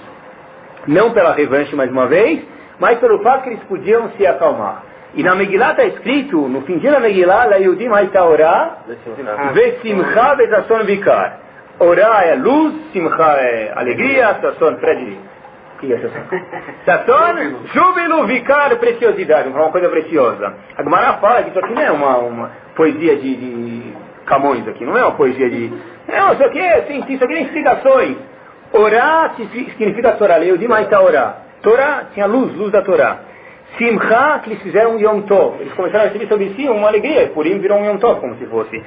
Não 0.86 1.12
pela 1.12 1.32
revanche 1.32 1.74
mais 1.74 1.90
uma 1.90 2.06
vez, 2.06 2.42
mas 2.78 2.98
pelo 2.98 3.20
fato 3.20 3.44
que 3.44 3.50
eles 3.50 3.62
podiam 3.64 4.10
se 4.10 4.26
acalmar. 4.26 4.82
E 5.14 5.22
na 5.22 5.34
Megillah 5.34 5.70
está 5.70 5.84
escrito, 5.84 6.48
no 6.48 6.62
fim 6.62 6.78
da 6.78 6.98
Megillah, 6.98 7.44
La 7.46 7.56
Yudim 7.56 7.88
Haita 7.88 8.24
Orá, 8.24 8.78
Vesimcha 9.54 10.34
Betasson 10.34 10.84
Vikar. 10.84 11.43
Orá 11.78 12.24
é 12.24 12.34
luz, 12.36 12.74
Simcha 12.92 13.22
é 13.38 13.72
alegria, 13.74 14.38
Sasson, 14.40 14.76
Fred, 14.76 15.18
que 15.80 15.92
é 15.92 15.98
Sasson? 16.86 17.66
Júbilo, 17.72 18.26
Vikar, 18.26 18.76
preciosidade, 18.76 19.48
uma 19.48 19.70
coisa 19.70 19.88
preciosa. 19.88 20.54
A 20.76 20.82
Gemara 20.82 21.14
fala 21.14 21.42
que 21.42 21.50
isso 21.50 21.58
aqui 21.58 21.72
não 21.72 21.82
é 21.82 21.90
uma, 21.90 22.18
uma 22.18 22.50
poesia 22.76 23.16
de, 23.16 23.36
de 23.36 23.94
Camões 24.24 24.66
aqui, 24.68 24.84
não 24.84 24.96
é 24.96 25.02
uma 25.02 25.16
poesia 25.16 25.50
de... 25.50 25.72
Não, 26.08 26.32
isso 26.32 26.44
aqui 26.44 26.60
é, 26.60 26.82
sim, 26.82 27.04
isso 27.08 27.24
aqui 27.24 27.34
é 27.34 27.40
inspirações. 27.42 28.16
Orá 28.72 29.32
significa 29.36 30.12
Torá, 30.12 30.36
leu 30.36 30.56
demais 30.56 30.92
a 30.92 31.02
Orá. 31.02 31.36
Torá 31.60 32.04
tinha 32.12 32.26
luz, 32.26 32.54
luz 32.54 32.70
da 32.70 32.82
Torá. 32.82 33.18
Simcha, 33.76 34.40
que 34.42 34.50
eles 34.50 34.62
fizeram 34.62 34.92
um 34.92 35.00
Yom 35.00 35.22
Tov. 35.22 35.60
Eles 35.60 35.72
começaram 35.74 36.04
a 36.04 36.06
receber 36.06 36.28
sobre 36.28 36.50
si 36.54 36.68
uma 36.68 36.88
alegria, 36.88 37.28
por 37.28 37.46
isso 37.46 37.58
virou 37.58 37.78
um 37.78 37.84
Yom 37.84 37.98
Tov, 37.98 38.20
como 38.20 38.36
se 38.36 38.46
fosse. 38.46 38.82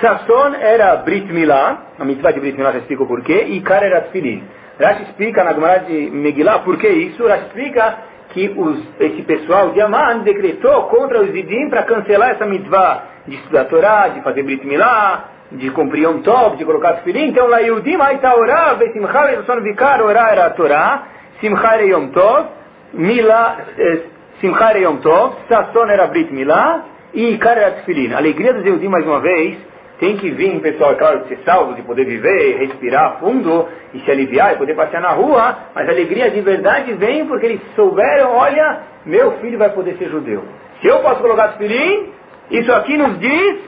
Sasson 0.00 0.54
era 0.54 0.96
Brit 0.96 1.30
Milá, 1.32 1.92
a 1.98 2.04
mitzvah 2.04 2.32
de 2.32 2.40
Brit 2.40 2.56
Milá 2.56 2.72
já 2.72 2.78
explica 2.78 3.02
o 3.02 3.06
porquê, 3.06 3.44
e 3.48 3.60
Kar 3.60 3.82
era 3.82 4.00
Tfilin. 4.02 4.42
Rashi 4.80 5.02
explica 5.02 5.44
na 5.44 5.52
Gemara 5.52 5.80
de 5.80 6.10
Megillah 6.10 6.60
por 6.60 6.78
que 6.78 6.88
isso, 6.88 7.26
Rashi 7.26 7.46
explica 7.46 7.98
que 8.30 8.48
os, 8.56 8.78
esse 8.98 9.22
pessoal 9.22 9.70
de 9.70 9.80
Amman 9.80 10.20
decretou 10.20 10.84
contra 10.84 11.20
os 11.20 11.30
Zidim 11.32 11.68
para 11.68 11.82
cancelar 11.82 12.30
essa 12.30 12.46
mitzvah 12.46 13.02
de 13.26 13.36
estudar 13.36 13.64
Torá, 13.66 14.08
de 14.08 14.22
fazer 14.22 14.42
Brit 14.42 14.66
Milá, 14.66 15.24
de 15.52 15.70
cumprir 15.70 16.08
um 16.08 16.22
top, 16.22 16.56
de 16.56 16.64
colocar 16.64 16.94
Tfilin. 17.02 17.28
Então 17.28 17.46
lá 17.46 17.60
Yudim, 17.60 18.00
Aita 18.00 18.34
Orá, 18.36 18.74
Vesimcha, 18.74 19.26
Veson 19.26 19.60
Vikar, 19.60 20.00
Orá 20.00 20.30
era 20.30 20.46
a 20.46 20.50
Torá, 20.50 21.02
Simcha 21.40 21.74
era 21.74 21.84
Yom 21.84 22.08
Tov, 22.08 22.46
Milá, 22.94 23.58
eh, 23.76 24.00
Simcha 24.40 24.70
era 24.70 24.78
Yom 24.78 24.96
Tov, 24.98 25.34
Sasson 25.48 25.88
era 25.88 26.06
Brit 26.06 26.32
Milá, 26.32 26.84
e 27.12 27.34
Ikar 27.34 27.58
era 27.58 27.70
Tfilin. 27.82 28.14
A 28.14 28.18
alegria 28.18 28.54
dos 28.54 28.64
Yudim, 28.64 28.88
mais 28.88 29.04
uma 29.04 29.20
vez, 29.20 29.58
tem 30.00 30.16
que 30.16 30.30
vir, 30.30 30.58
pessoal, 30.60 30.92
é 30.92 30.94
claro, 30.94 31.28
ser 31.28 31.38
salvo, 31.44 31.74
de 31.74 31.82
poder 31.82 32.06
viver, 32.06 32.56
respirar 32.58 33.18
fundo 33.20 33.68
e 33.92 34.00
se 34.00 34.10
aliviar 34.10 34.54
e 34.54 34.56
poder 34.56 34.74
passear 34.74 35.02
na 35.02 35.10
rua, 35.10 35.56
mas 35.74 35.86
a 35.86 35.92
alegria 35.92 36.30
de 36.30 36.40
verdade 36.40 36.94
vem 36.94 37.26
porque 37.26 37.44
eles 37.44 37.60
souberam, 37.76 38.34
olha, 38.34 38.80
meu 39.04 39.32
filho 39.38 39.58
vai 39.58 39.68
poder 39.70 39.96
ser 39.98 40.08
judeu. 40.08 40.42
Se 40.80 40.88
eu 40.88 41.00
posso 41.00 41.20
colocar 41.20 41.48
Tfilin, 41.48 42.12
isso 42.50 42.72
aqui 42.72 42.96
nos 42.96 43.20
diz 43.20 43.58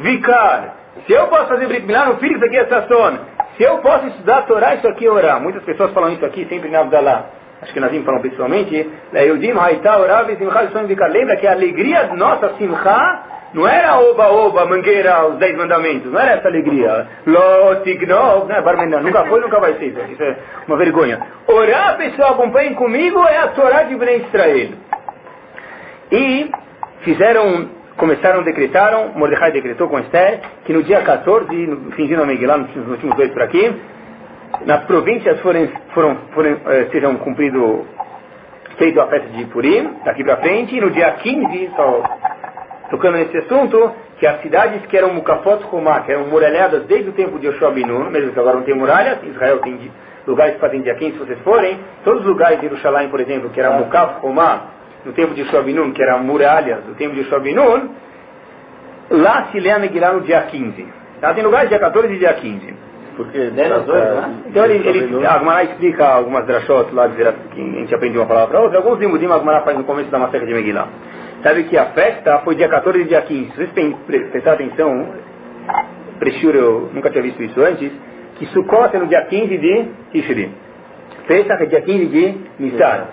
vicar. 0.00 0.76
Se 1.06 1.12
eu 1.12 1.26
posso 1.28 1.46
fazer 1.48 1.66
Brit 1.66 1.86
Milá 1.86 2.06
no 2.06 2.16
filho, 2.16 2.36
isso 2.36 2.44
aqui 2.46 2.56
é 2.56 2.64
Sasson. 2.64 3.18
Se 3.58 3.62
eu 3.62 3.78
posso 3.78 4.06
estudar 4.06 4.38
a 4.38 4.42
Torá, 4.42 4.74
isso 4.74 4.88
aqui 4.88 5.06
é 5.06 5.10
orar. 5.10 5.40
Muitas 5.42 5.62
pessoas 5.62 5.92
falam 5.92 6.10
isso 6.10 6.24
aqui 6.24 6.46
sempre 6.48 6.70
na 6.70 6.80
Abdalá. 6.80 7.26
Acho 7.60 7.72
que 7.72 7.80
Nazim 7.80 8.02
falam 8.02 8.22
pessoalmente. 8.22 8.90
Lembra 11.12 11.36
que 11.36 11.46
a 11.46 11.52
alegria 11.52 12.14
nossa, 12.14 12.54
Simcha, 12.58 13.22
não 13.54 13.66
era 13.66 13.98
oba-oba, 13.98 14.66
mangueira, 14.66 15.26
os 15.28 15.38
dez 15.38 15.56
mandamentos. 15.56 16.12
Não 16.12 16.20
era 16.20 16.32
essa 16.32 16.48
alegria. 16.48 17.06
Lotignov, 17.26 18.46
né? 18.46 18.60
Barmenda, 18.60 19.00
nunca 19.00 19.24
foi, 19.24 19.40
nunca 19.40 19.60
vai 19.60 19.74
ser. 19.74 19.94
Isso 20.10 20.22
é 20.22 20.36
uma 20.66 20.76
vergonha. 20.76 21.20
Orar, 21.46 21.96
pessoal, 21.96 22.32
acompanhem 22.32 22.74
comigo, 22.74 23.20
é 23.26 23.38
a 23.38 23.48
Torá 23.48 23.84
de 23.84 23.96
Ben 23.96 24.18
Israel. 24.18 24.70
E 26.12 26.50
fizeram 27.00 27.76
começaram, 27.96 28.42
decretaram, 28.42 29.12
Mordecai 29.14 29.52
decretou 29.52 29.88
com 29.88 29.98
Esther, 29.98 30.40
que 30.64 30.72
no 30.72 30.82
dia 30.82 31.00
14, 31.00 31.50
no 31.66 31.92
fingindo 31.92 32.22
a 32.22 32.26
Megillah, 32.26 32.58
nos 32.58 32.88
últimos 32.88 33.16
dois 33.16 33.32
por 33.32 33.42
aqui, 33.42 33.74
nas 34.66 34.84
províncias 34.84 35.40
foram, 35.40 35.68
foram, 35.94 36.16
foram 36.32 36.60
eh, 36.66 36.88
sejam 36.92 37.16
cumprido, 37.16 37.86
feito 38.76 39.00
a 39.00 39.06
festa 39.06 39.28
de 39.28 39.46
Purim, 39.46 39.94
daqui 40.04 40.22
para 40.22 40.36
frente, 40.36 40.76
e 40.76 40.80
no 40.80 40.90
dia 40.90 41.10
15, 41.12 41.70
só 41.74 42.02
tocando 42.90 43.16
nesse 43.16 43.36
assunto, 43.38 43.92
que 44.18 44.26
as 44.26 44.40
cidades 44.40 44.84
que 44.86 44.96
eram 44.96 45.12
Mukafot 45.12 45.62
Romá, 45.64 46.00
que 46.00 46.12
eram 46.12 46.26
muralhadas 46.26 46.84
desde 46.84 47.10
o 47.10 47.12
tempo 47.12 47.38
de 47.38 47.46
Yoshua 47.46 47.70
Binu, 47.70 48.10
mesmo 48.10 48.32
que 48.32 48.38
agora 48.38 48.56
não 48.56 48.64
tem 48.64 48.74
muralhas, 48.74 49.18
Israel 49.22 49.58
tem 49.58 49.90
lugares 50.26 50.54
que 50.54 50.60
fazem 50.60 50.82
dia 50.82 50.94
15, 50.94 51.12
se 51.12 51.18
vocês 51.18 51.38
forem, 51.40 51.78
todos 52.04 52.22
os 52.22 52.26
lugares 52.26 52.60
de 52.60 52.68
Jerusalém, 52.68 53.08
por 53.08 53.20
exemplo, 53.20 53.50
que 53.50 53.60
era 53.60 53.72
Mukaf 53.72 54.20
Romá, 54.20 54.62
no 55.04 55.12
tempo 55.12 55.34
de 55.34 55.44
Shobinun, 55.44 55.92
que 55.92 56.02
era 56.02 56.18
muralhas 56.18 56.82
do 56.84 56.94
tempo 56.94 57.14
de 57.14 57.24
Shobinun, 57.24 57.90
lá 59.10 59.48
se 59.52 59.60
lê 59.60 59.70
a 59.70 59.78
Megillah 59.78 60.12
no 60.12 60.20
dia 60.22 60.42
15. 60.42 60.86
Tá? 61.20 61.32
Tem 61.32 61.44
lugares 61.44 61.68
dia 61.68 61.78
14 61.78 62.12
e 62.12 62.18
dia 62.18 62.34
15. 62.34 62.74
Porque 63.16 63.50
nas 63.50 63.88
horas, 63.88 64.14
né? 64.14 64.34
Então 64.46 64.64
ele, 64.66 64.86
ele 64.86 65.26
a 65.26 65.34
Agmará 65.34 65.64
explica 65.64 66.06
algumas 66.06 66.44
drashot 66.44 66.92
lá, 66.92 67.08
que 67.08 67.22
a 67.22 67.32
gente 67.62 67.94
aprende 67.94 68.18
uma 68.18 68.26
palavra 68.26 68.48
para 68.48 68.60
outra. 68.60 68.78
Alguns 68.78 68.98
limudim 68.98 69.26
a 69.26 69.36
Agmará 69.36 69.62
faz 69.62 69.78
no 69.78 69.84
começo 69.84 70.10
da 70.10 70.18
Maseca 70.18 70.44
de 70.44 70.52
Megillah. 70.52 70.88
Sabe 71.46 71.62
que 71.62 71.78
a 71.78 71.92
festa 71.92 72.40
foi 72.40 72.56
dia 72.56 72.68
14 72.68 73.02
e 73.02 73.04
dia 73.04 73.22
15. 73.22 73.52
Se 73.52 73.66
vocês 73.68 73.96
prestarem 74.32 74.66
atenção, 74.66 75.14
Prechura, 76.18 76.58
eu 76.58 76.90
nunca 76.92 77.08
tinha 77.08 77.22
visto 77.22 77.40
isso 77.40 77.60
antes, 77.60 77.92
que 78.34 78.46
Sukkot 78.46 78.96
é 78.96 78.98
no 78.98 79.06
dia 79.06 79.22
15 79.26 79.56
de 79.56 79.84
Tishri. 80.10 80.50
Pesach 81.28 81.62
é 81.62 81.66
dia 81.66 81.82
15 81.82 82.06
de 82.06 82.34
Nissan. 82.58 83.04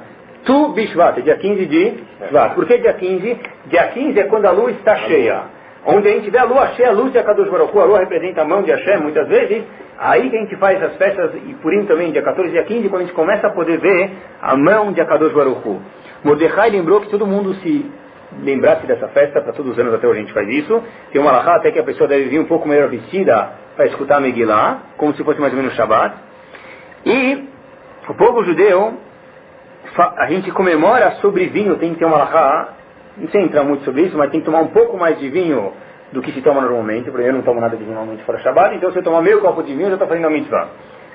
Tu 0.45 0.67
Bishvat, 0.69 1.21
dia 1.21 1.37
15 1.37 1.65
de 1.67 1.93
Shvat. 2.27 2.55
Por 2.55 2.65
que 2.65 2.79
dia 2.79 2.93
15? 2.93 3.37
Dia 3.67 3.87
15 3.89 4.19
é 4.19 4.23
quando 4.23 4.45
a 4.45 4.51
lua 4.51 4.71
está 4.71 4.95
cheia. 4.95 5.43
Onde 5.85 6.07
a 6.07 6.11
gente 6.13 6.31
vê 6.31 6.39
a 6.39 6.45
lua 6.45 6.69
cheia, 6.69 6.89
a 6.89 6.91
luz 6.91 7.11
de 7.11 7.19
Akadosh 7.19 7.51
Baruch 7.51 7.77
a 7.77 7.83
lua 7.83 7.99
representa 7.99 8.41
a 8.41 8.45
mão 8.45 8.63
de 8.63 8.71
Hashem 8.71 8.99
muitas 8.99 9.27
vezes, 9.27 9.63
aí 9.99 10.27
que 10.31 10.37
a 10.37 10.39
gente 10.39 10.55
faz 10.55 10.81
as 10.81 10.95
festas, 10.95 11.35
e 11.35 11.53
por 11.61 11.71
isso 11.71 11.85
também, 11.85 12.11
dia 12.11 12.23
14 12.23 12.49
e 12.49 12.51
dia 12.53 12.63
15, 12.63 12.89
quando 12.89 13.03
a 13.03 13.05
gente 13.05 13.13
começa 13.13 13.45
a 13.45 13.51
poder 13.51 13.77
ver 13.77 14.09
a 14.41 14.57
mão 14.57 14.91
de 14.91 14.99
Akadosh 15.01 15.33
Baruch 15.33 15.81
Mordecai 16.23 16.71
lembrou 16.71 17.01
que 17.01 17.09
todo 17.09 17.27
mundo 17.27 17.53
se 17.55 17.85
lembrasse 18.41 18.85
dessa 18.87 19.07
festa, 19.09 19.41
para 19.41 19.53
todos 19.53 19.71
os 19.71 19.79
anos 19.79 19.93
até 19.93 20.07
hoje 20.07 20.19
a 20.19 20.21
gente 20.21 20.33
faz 20.33 20.47
isso. 20.47 20.83
Tem 21.11 21.21
uma 21.21 21.31
alahá 21.31 21.55
até 21.55 21.71
que 21.71 21.79
a 21.79 21.83
pessoa 21.83 22.07
deve 22.07 22.25
vir 22.25 22.39
um 22.39 22.45
pouco 22.45 22.67
melhor 22.67 22.89
vestida 22.89 23.51
para 23.75 23.87
escutar 23.87 24.17
a 24.17 24.19
Megillah, 24.19 24.79
como 24.97 25.13
se 25.13 25.23
fosse 25.23 25.39
mais 25.39 25.53
ou 25.53 25.59
menos 25.59 25.75
Shabbat. 25.75 26.15
E 27.05 27.47
o 28.07 28.13
povo 28.13 28.43
judeu 28.43 28.97
a 30.17 30.27
gente 30.27 30.51
comemora 30.51 31.11
sobre 31.21 31.45
vinho, 31.47 31.75
tem 31.77 31.93
que 31.93 31.99
ter 31.99 32.05
uma 32.05 32.17
lahá, 32.17 32.69
não 33.17 33.27
sei 33.29 33.41
entrar 33.41 33.63
muito 33.63 33.83
sobre 33.83 34.03
isso, 34.03 34.17
mas 34.17 34.31
tem 34.31 34.39
que 34.39 34.45
tomar 34.45 34.61
um 34.61 34.67
pouco 34.67 34.97
mais 34.97 35.19
de 35.19 35.29
vinho 35.29 35.73
do 36.11 36.21
que 36.21 36.31
se 36.31 36.41
toma 36.41 36.61
normalmente, 36.61 37.09
porque 37.11 37.27
eu 37.27 37.33
não 37.33 37.41
tomo 37.41 37.59
nada 37.59 37.75
de 37.75 37.83
vinho 37.83 37.95
normalmente 37.95 38.23
fora 38.23 38.39
Shabbat, 38.39 38.75
então 38.75 38.91
se 38.91 38.97
eu 38.97 39.03
tomar 39.03 39.21
meio 39.21 39.41
copo 39.41 39.61
de 39.63 39.73
vinho, 39.73 39.85
eu 39.85 39.89
já 39.89 39.95
estou 39.95 40.07
fazendo 40.07 40.27
a 40.27 40.29
mitzvah. 40.29 40.67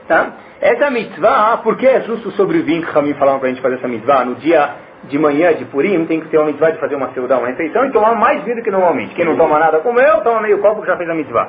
Tá? 0.06 0.32
Essa 0.60 0.90
mitzvah, 0.90 1.58
por 1.58 1.76
que 1.76 1.86
é 1.86 2.00
justo 2.00 2.30
sobre 2.32 2.58
o 2.58 2.64
vinho 2.64 2.82
que 2.82 2.90
Ramim 2.90 3.14
falaram 3.14 3.38
para 3.38 3.48
a 3.48 3.52
gente 3.52 3.60
fazer 3.60 3.76
essa 3.76 3.88
mitzvah? 3.88 4.24
No 4.24 4.36
dia 4.36 4.87
de 5.04 5.18
manhã 5.18 5.54
de 5.54 5.64
Purim, 5.66 6.04
tem 6.06 6.20
que 6.20 6.28
ter 6.28 6.38
uma 6.38 6.46
mitzvah 6.46 6.70
de 6.70 6.78
fazer 6.78 6.96
uma 6.96 7.12
seudá, 7.12 7.38
uma 7.38 7.48
refeição, 7.48 7.86
e 7.86 7.92
tomar 7.92 8.14
mais 8.14 8.42
vinho 8.42 8.62
que 8.62 8.70
normalmente. 8.70 9.14
Quem 9.14 9.24
não 9.24 9.36
toma 9.36 9.58
nada 9.58 9.80
como 9.80 10.00
eu, 10.00 10.20
toma 10.22 10.40
meio 10.40 10.58
copo 10.58 10.80
que 10.82 10.86
já 10.86 10.96
fez 10.96 11.08
a 11.08 11.14
mitzvah. 11.14 11.48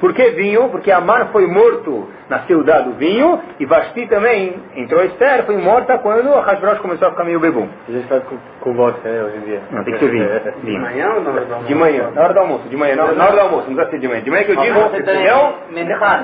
Por 0.00 0.14
que 0.14 0.30
vinho? 0.30 0.68
Porque 0.70 0.90
Amar 0.90 1.28
foi 1.30 1.46
morto 1.46 2.08
na 2.28 2.40
ciudad 2.40 2.84
do 2.84 2.92
vinho 2.92 3.38
e 3.58 3.66
Vasti 3.66 4.06
também 4.06 4.54
entrou 4.76 5.04
Esther, 5.04 5.44
foi 5.44 5.58
morta 5.58 5.98
quando 5.98 6.32
a 6.32 6.40
Hashbrosh 6.40 6.78
começou 6.78 7.08
a 7.08 7.10
ficar 7.10 7.24
meio 7.24 7.38
bebum. 7.38 7.68
A 7.88 7.92
gente 7.92 8.06
faz 8.08 8.22
com, 8.24 8.36
com 8.60 8.72
vodka, 8.72 9.06
né, 9.06 9.22
hoje 9.22 9.36
em 9.36 9.40
dia. 9.40 9.60
Não, 9.70 9.84
tem 9.84 9.92
que 9.94 10.00
ser 10.00 10.08
vinho. 10.10 10.28
De 10.62 10.78
manhã 10.78 11.12
ou 11.12 11.20
na 11.22 11.30
hora 11.30 11.44
do 11.44 11.52
almoço? 11.52 11.68
De 11.68 11.74
manhã, 11.74 12.10
na 12.14 12.22
hora 12.22 12.32
do 12.32 12.40
almoço, 12.40 12.68
de 12.68 12.76
manhã, 12.76 12.96
na, 12.96 13.12
na 13.12 13.24
hora 13.24 13.32
do 13.32 13.40
almoço, 13.40 13.66
não 13.68 13.76
precisa 13.76 13.90
ser 13.90 13.98
de 13.98 14.08
manhã. 14.08 14.22
De 14.22 14.30
manhã 14.30 14.44
que 14.44 14.52
eu 14.52 14.56
digo, 14.56 14.80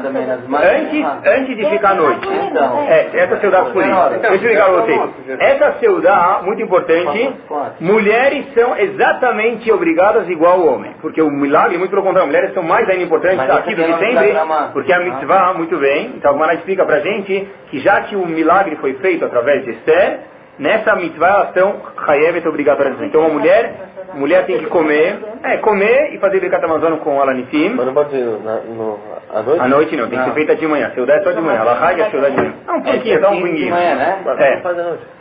também, 0.02 0.24
antes, 0.24 1.04
antes 1.26 1.56
de 1.56 1.66
ficar 1.68 1.90
à 1.90 1.94
noite. 1.94 2.28
Então. 2.50 2.80
É, 2.88 3.10
essa 3.12 3.40
ciudad 3.40 3.72
por 3.72 3.82
isso. 3.82 4.08
Deixa 4.10 4.26
eu 4.26 4.34
explicar 4.34 4.64
para 4.64 4.82
vocês. 4.82 5.00
Essa 5.38 5.72
ciudad, 5.80 6.42
muito 6.44 6.62
importante, 6.62 7.34
mulheres 7.80 8.46
são 8.54 8.76
exatamente 8.78 9.70
obrigadas 9.70 10.28
igual 10.28 10.60
ao 10.60 10.66
homem. 10.66 10.94
Porque 11.02 11.20
o 11.20 11.30
milagre, 11.30 11.76
muito 11.76 11.90
pelo 11.90 12.02
contrário, 12.02 12.28
mulheres 12.28 12.54
são 12.54 12.62
mais 12.62 12.88
ainda 12.88 13.02
importantes 13.02 13.50
aqui 13.50 13.65
que 13.74 13.98
sempre. 13.98 14.34
Porque 14.72 14.92
a 14.92 15.00
mitzvah, 15.00 15.54
muito 15.54 15.76
bem, 15.78 16.12
então 16.16 16.30
a 16.30 16.34
Gemara 16.34 16.54
explica 16.54 16.84
pra 16.84 17.00
gente 17.00 17.48
que 17.70 17.78
já 17.80 18.02
que 18.02 18.16
o 18.16 18.26
milagre 18.26 18.76
foi 18.76 18.94
feito 18.94 19.24
através 19.24 19.64
de 19.64 19.72
Esther, 19.72 20.20
nessa 20.58 20.94
mitzvah 20.96 21.28
elas 21.28 21.48
estão 21.48 21.76
chayevet 22.04 22.46
obrigatórias. 22.46 23.00
Então 23.02 23.24
a 23.24 23.28
mulher, 23.28 23.74
mulher 24.14 24.46
tem 24.46 24.58
que 24.58 24.66
comer, 24.66 25.18
é, 25.42 25.56
comer 25.58 26.14
e 26.14 26.18
fazer 26.18 26.40
Birkat 26.40 26.64
Amazon 26.64 26.96
com 26.98 27.20
Alanifim. 27.20 27.74
Mas 27.74 27.86
não 27.86 27.94
pode 27.94 28.10
ser 28.10 28.24
na, 28.42 28.56
no, 28.60 28.98
à 29.32 29.42
noite? 29.42 29.60
À 29.60 29.68
noite 29.68 29.96
não, 29.96 30.08
tem 30.08 30.18
que 30.18 30.24
ser 30.24 30.34
feita 30.34 30.56
de 30.56 30.66
manhã. 30.66 30.90
Seudá 30.94 31.14
é 31.14 31.22
só 31.22 31.32
de 31.32 31.40
manhã. 31.40 31.60
Ela 31.60 31.92
e 31.92 32.02
a 32.02 32.10
Seudá 32.10 32.28
de 32.28 32.36
manhã. 32.36 32.54
Não, 32.66 32.76
um 32.76 32.82
pouquinho, 32.82 33.20
só 33.20 33.30
um 33.30 33.42
pinguinho. 33.42 33.64
De 33.66 33.70
manhã, 33.70 33.94
né? 33.94 34.18
É. 34.38 35.15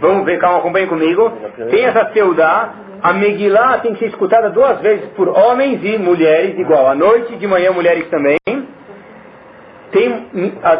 Vamos 0.00 0.24
ver, 0.24 0.38
calma, 0.38 0.58
acompanhe 0.58 0.86
comigo. 0.86 1.32
Tem 1.70 1.84
essa 1.84 2.10
Seudá, 2.12 2.70
a 3.02 3.12
Megillah 3.12 3.78
tem 3.78 3.92
que 3.94 3.98
ser 4.00 4.06
escutada 4.06 4.50
duas 4.50 4.80
vezes 4.80 5.06
por 5.16 5.28
homens 5.28 5.80
e 5.84 5.98
mulheres, 5.98 6.58
igual. 6.58 6.88
À 6.88 6.94
noite 6.94 7.32
e 7.34 7.36
de 7.36 7.46
manhã, 7.46 7.72
mulheres 7.72 8.08
também. 8.08 8.36
Tem, 9.90 10.28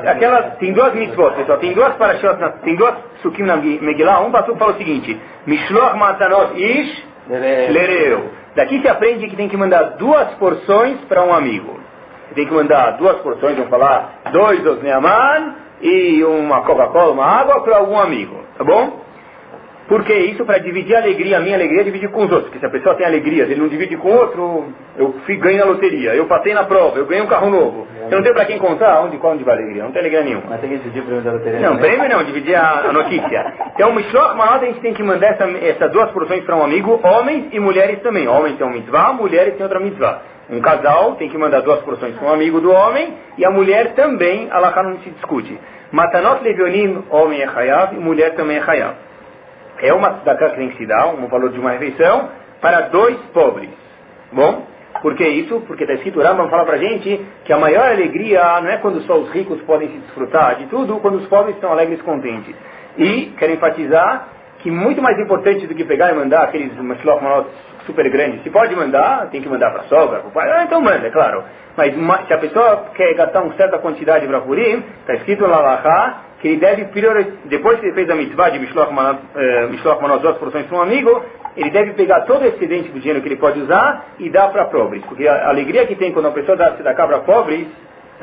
aquela, 0.05 0.43
tem 0.59 0.73
duas 0.75 0.95
mitzvot, 0.95 1.35
pessoal. 1.35 1.59
Tem 1.59 1.73
duas 1.73 1.95
parashot, 1.95 2.37
tem 2.63 2.77
duas 2.77 2.95
sukim 3.23 3.43
na 3.43 3.57
Megillah. 3.57 4.21
Um 4.21 4.31
pastor 4.31 4.57
fala 4.59 4.73
o 4.73 4.77
seguinte: 4.77 5.19
Mishloch 5.47 5.97
matanot 5.97 6.53
ish 6.61 7.05
Lere- 7.29 7.73
lereu. 7.73 8.31
Daqui 8.55 8.81
se 8.81 8.89
aprende 8.89 9.27
que 9.29 9.37
tem 9.37 9.49
que 9.49 9.57
mandar 9.57 9.97
duas 9.99 10.29
porções 10.35 10.99
para 11.09 11.25
um 11.25 11.33
amigo. 11.33 11.79
Tem 12.35 12.47
que 12.47 12.53
mandar 12.53 12.93
duas 12.99 13.17
porções, 13.21 13.55
vamos 13.57 13.71
falar, 13.71 14.21
dois 14.31 14.65
Osneaman 14.67 15.55
e 15.81 16.23
uma 16.25 16.61
Coca-Cola, 16.63 17.13
uma 17.13 17.25
água 17.25 17.63
para 17.63 17.79
algum 17.79 17.99
amigo, 17.99 18.37
tá 18.59 18.65
bom? 18.65 19.01
Porque 19.89 20.13
isso 20.13 20.45
para 20.45 20.59
dividir 20.59 20.95
a 20.95 20.99
alegria, 20.99 21.39
a 21.39 21.41
minha 21.41 21.57
alegria 21.57 21.83
dividir 21.83 22.11
com 22.11 22.27
os 22.27 22.31
outros. 22.31 22.45
Porque 22.45 22.59
se 22.59 22.67
a 22.67 22.71
pessoa 22.71 22.95
tem 22.95 23.07
alegria, 23.07 23.47
se 23.47 23.53
ele 23.53 23.61
não 23.63 23.69
divide 23.69 23.97
com 23.97 24.09
o 24.11 24.19
outro, 24.19 24.67
eu 24.99 25.15
ganho 25.39 25.59
na 25.59 25.65
loteria, 25.65 26.15
eu 26.15 26.27
passei 26.27 26.53
na 26.53 26.65
prova, 26.65 26.99
eu 26.99 27.07
ganhei 27.07 27.25
um 27.25 27.27
carro 27.27 27.49
novo. 27.49 27.89
Você 28.05 28.15
não 28.15 28.23
tem 28.23 28.35
para 28.35 28.45
quem 28.45 28.59
contar? 28.59 29.01
Onde, 29.01 29.19
onde 29.23 29.45
vai 29.45 29.55
a 29.55 29.59
alegria? 29.59 29.85
Não 29.85 29.91
tem 29.91 30.01
alegria 30.01 30.23
nenhuma. 30.23 30.45
Mas 30.51 30.61
tem 30.61 30.71
que 30.71 30.77
decidir 30.77 31.03
prêmio 31.03 31.23
da 31.23 31.33
loteria. 31.33 31.61
Não, 31.61 31.77
também. 31.77 31.97
prêmio 31.97 32.17
não, 32.17 32.25
dividir 32.25 32.55
a, 32.55 32.89
a 32.89 32.93
notícia. 32.93 33.55
Então, 33.75 33.95
Mishloch 33.95 34.37
Manot, 34.37 34.65
a 34.65 34.67
gente 34.67 34.81
tem 34.81 34.93
que 34.93 35.03
mandar 35.03 35.29
essa, 35.29 35.45
essas 35.45 35.91
duas 35.91 36.11
porções 36.11 36.45
para 36.45 36.57
um 36.57 36.63
amigo, 36.63 37.01
homens 37.03 37.47
e 37.51 37.59
mulheres 37.59 38.01
também. 38.01 38.29
Homens 38.29 38.59
têm 38.59 38.67
um 38.67 38.71
mitzvah, 38.71 39.15
mulheres 39.15 39.55
têm 39.55 39.63
outra 39.63 39.81
mitzvah. 39.81 40.21
Um 40.51 40.61
casal 40.61 41.17
tem 41.17 41.31
que 41.31 41.39
mandar 41.39 41.61
duas 41.61 41.81
porções 41.81 42.15
para 42.15 42.29
um 42.29 42.33
amigo 42.33 42.61
do 42.61 42.71
homem, 42.71 43.15
e 43.39 43.45
a 43.45 43.51
mulher 43.51 43.95
também, 43.95 44.49
Allah 44.51 44.83
não 44.83 44.99
se 45.01 45.11
discute. 45.11 45.59
Matanot 45.93 46.43
Levionim, 46.43 47.05
homem 47.11 47.41
é 47.41 47.47
Hayav, 47.47 47.95
e 47.95 47.99
mulher 47.99 48.35
também 48.35 48.59
é 48.59 48.63
Hayav. 48.63 49.08
É 49.81 49.93
uma 49.93 50.11
tzedakah 50.15 50.51
que 50.51 50.57
tem 50.57 50.69
que 50.71 50.79
se 50.79 50.87
dar, 50.87 51.09
um 51.09 51.27
valor 51.27 51.51
de 51.51 51.59
uma 51.59 51.71
refeição, 51.71 52.29
para 52.61 52.83
dois 52.83 53.17
pobres. 53.33 53.71
Bom? 54.33 54.67
Por 55.01 55.15
que 55.15 55.27
isso? 55.27 55.61
Porque 55.67 55.85
está 55.85 55.95
escrito, 55.95 56.19
o 56.19 56.23
Rambam 56.23 56.49
fala 56.49 56.65
pra 56.65 56.77
gente 56.77 57.25
que 57.45 57.53
a 57.53 57.59
maior 57.59 57.89
alegria 57.89 58.61
não 58.61 58.69
é 58.69 58.79
quando 58.79 59.01
só 59.03 59.17
os 59.17 59.31
ricos 59.31 59.61
podem 59.63 59.89
se 59.89 59.99
desfrutar 59.99 60.57
de 60.57 60.67
tudo, 60.67 60.99
quando 61.01 61.17
os 61.17 61.27
pobres 61.29 61.55
estão 61.55 61.71
alegres 61.71 62.01
e 62.01 62.03
contentes. 62.03 62.55
E 62.97 63.33
quero 63.39 63.53
enfatizar 63.53 64.29
que 64.59 64.71
muito 64.71 65.01
mais 65.01 65.17
importante 65.19 65.67
do 65.67 65.75
que 65.75 65.85
pegar 65.85 66.11
e 66.11 66.15
mandar 66.15 66.43
aqueles 66.43 66.75
mashloch 66.77 67.47
super 67.87 68.09
grandes, 68.11 68.43
se 68.43 68.51
pode 68.51 68.75
mandar, 68.75 69.29
tem 69.31 69.41
que 69.41 69.49
mandar 69.49 69.71
para 69.71 69.83
a 69.83 69.85
sogra, 69.85 70.19
para 70.19 70.29
o 70.29 70.33
pai, 70.33 70.51
ah, 70.51 70.65
então 70.65 70.81
manda, 70.81 71.07
é 71.07 71.11
claro. 71.11 71.45
Mas 71.77 71.95
se 72.27 72.33
a 72.35 72.39
pessoa 72.39 72.87
quer 72.95 73.15
gastar 73.15 73.41
uma 73.43 73.55
certa 73.55 73.79
quantidade 73.79 74.27
para 74.27 74.41
Purim, 74.41 74.83
está 75.01 75.15
escrito 75.15 75.47
lá 75.47 75.61
lá 75.61 76.25
que 76.41 76.49
ele 76.49 76.57
deve 76.59 76.85
priorizar, 76.87 77.33
depois 77.47 77.81
que 77.81 77.87
ele 77.87 77.95
fez 77.95 78.09
a 78.11 78.15
mitzvah 78.15 78.51
de 78.51 78.59
Mishloach 78.61 78.93
eh, 78.93 80.01
Manot 80.01 80.23
duas 80.23 80.39
porções 80.39 80.67
para 80.67 80.79
um 80.79 80.83
amigo, 80.83 81.25
ele 81.57 81.71
deve 81.71 81.93
pegar 81.95 82.21
todo 82.23 82.43
o 82.43 82.47
excedente 82.47 82.91
do 82.91 83.01
dinheiro 83.01 83.21
que 83.21 83.29
ele 83.29 83.37
pode 83.37 83.61
usar 83.61 84.15
e 84.19 84.31
dar 84.31 84.49
para 84.53 84.67
pobres. 84.67 85.05
Porque 85.07 85.27
a 85.27 85.49
alegria 85.49 85.87
que 85.87 85.97
tem 85.97 86.13
quando 86.13 86.29
a 86.29 86.33
pessoa 86.33 86.57
dá 86.57 86.71
da 86.71 86.95
para 86.95 87.21
pobres, 87.21 87.67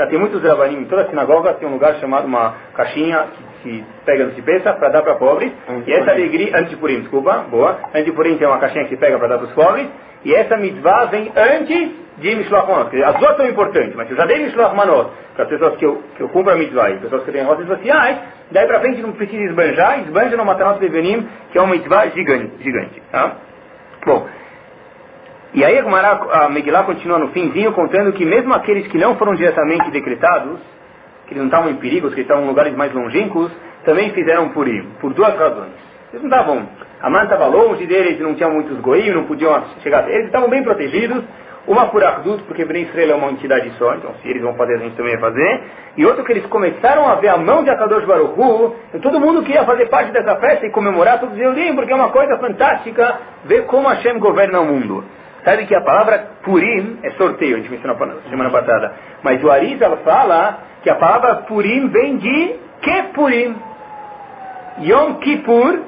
tem 0.08 0.20
muitos 0.20 0.43
ravanim, 0.43 0.80
em 0.80 0.86
toda 0.86 1.04
a 1.04 1.10
sinagoga 1.10 1.54
tem 1.54 1.68
um 1.68 1.72
lugar 1.72 1.96
chamado 1.96 2.28
uma 2.28 2.54
caixinha 2.76 3.28
que 3.64 3.84
pega 4.06 4.26
no 4.26 4.34
Cipesa 4.34 4.74
para 4.74 4.89
dar 4.89 5.02
para 5.02 5.16
pobres. 5.16 5.52
E 5.88 5.93
essa 5.93 6.12
alegria, 6.12 6.56
antes 6.58 6.70
de 6.70 6.76
Purim, 6.76 7.00
desculpa, 7.00 7.46
boa. 7.50 7.80
Antes 7.93 8.06
de 8.06 8.12
Purim 8.12 8.38
tem 8.38 8.48
uma 8.48 8.60
caixinha 8.60 8.86
que 8.86 8.98
pega 8.98 9.18
para 9.18 9.30
dar 9.30 9.38
para 9.38 9.48
os 9.48 9.54
pobres. 9.54 9.88
E 10.24 10.34
essa 10.34 10.58
mitzvah 10.58 11.06
vem 11.06 11.32
antes 11.36 11.91
de 12.18 12.36
Mishloach 12.36 12.68
Manot. 12.68 12.89
Quer 12.89 12.98
dizer, 12.98 13.10
As 13.10 13.20
duas 13.20 13.38
são 13.38 13.48
importantes, 13.48 13.96
mas 13.96 14.08
se 14.08 14.14
eu 14.14 14.18
já 14.18 14.26
dei 14.26 14.43
Mishloach 14.46 14.76
Manot 14.76 15.10
para 15.34 15.43
as 15.43 15.50
pessoas 15.50 15.76
que 15.78 15.86
eu, 15.86 16.04
que 16.16 16.24
eu 16.24 16.30
cumpro 16.30 16.54
a 16.54 16.56
mitzvah 16.56 16.89
e 16.91 16.98
pessoas 16.98 17.24
que 17.24 17.32
têm 17.32 17.43
rotas 17.43 17.68
sociais, 17.68 18.18
daí 18.52 18.68
para 18.68 18.80
frente 18.80 19.02
não 19.02 19.12
precisa 19.14 19.43
esbanjar, 19.43 20.00
esbanja 20.02 20.38
no 20.38 20.46
Matanot 20.46 20.80
Levenim, 20.80 21.28
que 21.52 21.58
é 21.58 21.62
uma 21.62 21.74
mitzvah 21.74 22.08
gigante. 22.08 22.52
gigante 22.62 23.02
tá? 23.12 23.36
Bom, 24.06 24.28
e 25.56 25.64
aí 25.64 25.80
a, 25.80 26.45
a 26.45 26.84
continua 26.84 27.18
no 27.18 27.30
finzinho 27.30 27.72
contando 27.72 28.12
que 28.12 28.26
mesmo 28.26 28.53
aqueles 28.53 28.86
que 28.88 28.97
não 28.97 29.16
foram 29.16 29.36
diretamente 29.36 29.89
decretados, 29.89 30.60
que 31.28 31.34
não 31.34 31.45
estavam 31.45 31.70
em 31.72 31.76
perigo, 31.76 32.12
que 32.12 32.20
estavam 32.20 32.43
em 32.43 32.47
lugares 32.47 32.76
mais 32.76 32.93
longínquos, 32.93 33.49
também 33.86 34.12
fizeram 34.12 34.49
Purim, 34.49 34.86
por 34.99 35.14
duas 35.14 35.34
razões. 35.34 35.72
Eles 36.12 36.22
não 36.24 36.30
estavam, 36.30 36.68
a 37.01 37.10
mãe 37.10 37.24
estava 37.24 37.45
longe 37.47 37.86
deles, 37.86 38.20
não 38.20 38.36
tinham 38.36 38.51
muitos 38.51 38.78
goim, 38.82 39.10
não 39.12 39.24
podiam 39.24 39.64
chegar, 39.82 40.10
eles 40.10 40.26
estavam 40.26 40.49
bem 40.49 40.62
protegidos, 40.62 41.24
uma 41.66 41.88
por 41.88 42.03
Ardut, 42.03 42.43
porque 42.43 42.66
Bnei 42.66 42.84
Israel 42.84 43.12
é 43.12 43.16
uma 43.16 43.32
entidade 43.32 43.72
só, 43.78 43.95
então 43.95 44.14
se 44.22 44.28
eles 44.28 44.41
vão 44.41 44.56
fazer, 44.56 44.76
a 44.76 44.80
gente 44.80 44.97
também 44.97 45.18
vai 45.18 45.32
fazer, 45.32 45.64
e 45.95 46.06
outro 46.06 46.26
que 46.26 46.34
eles 46.34 46.45
começaram 46.47 47.08
a 47.08 47.16
ver 47.16 47.30
a 47.30 47.38
mão 47.38 47.64
de 47.64 47.70
Akadosh 47.70 48.06
Baruch 48.06 48.38
Hu, 48.38 48.76
e 48.93 48.99
todo 48.99 49.22
mundo 49.22 49.41
queria 49.41 49.64
fazer 49.64 49.86
parte 49.86 50.12
dessa 50.12 50.36
festa 50.36 50.66
e 50.66 50.70
comemorar 50.70 51.22
todos 51.22 51.34
os 51.34 51.41
Eudim, 51.41 51.76
porque 51.76 51.93
é 51.93 51.95
uma 51.95 52.10
coisa 52.10 52.38
fantástica 52.39 53.20
ver 53.45 53.66
como 53.68 53.88
Hashem 53.88 54.20
governa 54.20 54.60
o 54.60 54.66
mundo. 54.66 55.03
Sabe 55.46 55.68
que 55.68 55.76
a 55.76 55.82
palavra 55.82 56.32
Purim 56.41 56.98
é 57.04 57.12
sorteio, 57.12 57.56
a 57.56 57.60
gente 57.60 57.70
mencionou 57.70 58.04
na 58.04 58.16
semana 58.32 58.50
passada. 58.50 58.93
Mas 59.22 59.43
o 59.43 59.52
Arizal 59.52 59.98
fala 59.98 60.58
que 60.82 60.89
a 60.89 60.96
palavra 60.96 61.36
Purim 61.43 61.88
vem 61.89 62.18
de 62.18 62.56
Kepurim. 62.82 63.56
Yom 64.82 65.14
Kippur, 65.20 65.80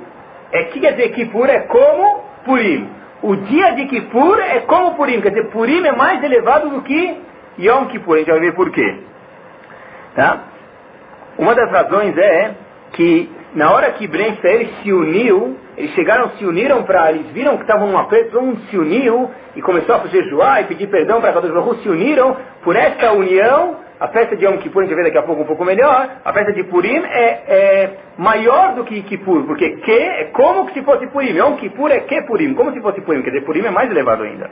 é 0.51 0.64
que 0.66 0.80
quer 0.80 0.91
dizer 0.93 1.10
Kippur 1.10 1.49
é 1.49 1.62
como 1.62 2.24
Purim. 2.45 2.88
O 3.24 3.36
dia 3.36 3.72
de 3.72 3.88
Kippur 3.88 4.39
é 4.39 4.60
como 4.62 4.93
Purim, 4.93 5.22
quer 5.22 5.30
dizer, 5.30 5.49
Purim 5.49 5.84
é 5.86 5.91
mais 5.91 6.24
elevado 6.24 6.70
do 6.70 6.84
que 6.84 7.18
Yom 7.60 7.88
Kippur. 7.88 8.16
A 8.16 8.18
gente 8.20 8.30
vai 8.30 8.39
ver 8.39 8.53
por 8.53 8.70
quê. 8.70 8.95
Tá? 10.16 10.43
Uma 11.38 11.55
das 11.55 11.72
razões 11.72 12.16
é 12.16 12.51
que 12.93 13.30
na 13.58 13.72
hora 13.72 13.91
que 13.93 14.08
Bnei 14.08 14.34
Israel 14.34 14.68
se 14.84 14.93
uniu, 14.93 15.58
eles 15.76 15.89
chegaram, 15.95 16.30
se 16.38 16.45
uniram 16.45 16.84
para, 16.84 17.12
eles 17.12 17.26
viram 17.32 17.55
que 17.58 17.64
estavam 17.64 17.88
num 17.88 17.97
aperto, 17.97 18.30
todo 18.30 18.43
mundo 18.43 18.62
se 18.70 18.78
uniu 18.78 19.32
e 19.55 19.62
começou 19.64 19.95
a 19.95 20.05
jejuar 20.05 20.62
e 20.62 20.66
pedir 20.66 20.86
perdão 20.86 21.20
para 21.20 21.34
Kadosh 21.34 21.51
Baruch 21.51 21.82
se 21.82 21.89
uniram 21.89 22.38
por 22.64 22.76
esta 22.76 23.12
união, 23.14 23.78
a 23.99 24.10
festa 24.10 24.36
de 24.36 24.45
Yom 24.45 24.60
Kippur, 24.60 24.84
a 24.84 24.86
gente 24.86 24.95
ver 24.95 25.05
daqui 25.05 25.18
a 25.18 25.24
pouco 25.24 25.41
um 25.41 25.45
pouco 25.47 25.66
melhor, 25.66 26.08
a 26.24 26.34
festa 26.34 26.53
de 26.53 26.66
Purim 26.66 26.97
é, 27.03 27.30
é 27.47 27.89
maior 28.16 28.76
do 28.76 28.84
que 28.84 29.01
Kippur, 29.01 29.43
porque 29.47 29.68
que 29.78 29.91
é 29.91 30.26
como 30.26 30.70
se 30.72 30.84
fosse 30.84 31.08
Purim, 31.08 31.36
Yom 31.36 31.55
Kippur 31.55 31.89
é 31.89 32.01
que 32.01 32.22
Purim, 32.28 32.53
como 32.53 32.72
se 32.74 32.80
fosse 32.80 33.01
Purim, 33.01 33.24
quer 33.24 33.32
dizer, 33.32 33.43
Purim 33.43 33.66
é 33.66 33.72
mais 33.72 33.89
elevado 33.89 34.22
ainda. 34.22 34.51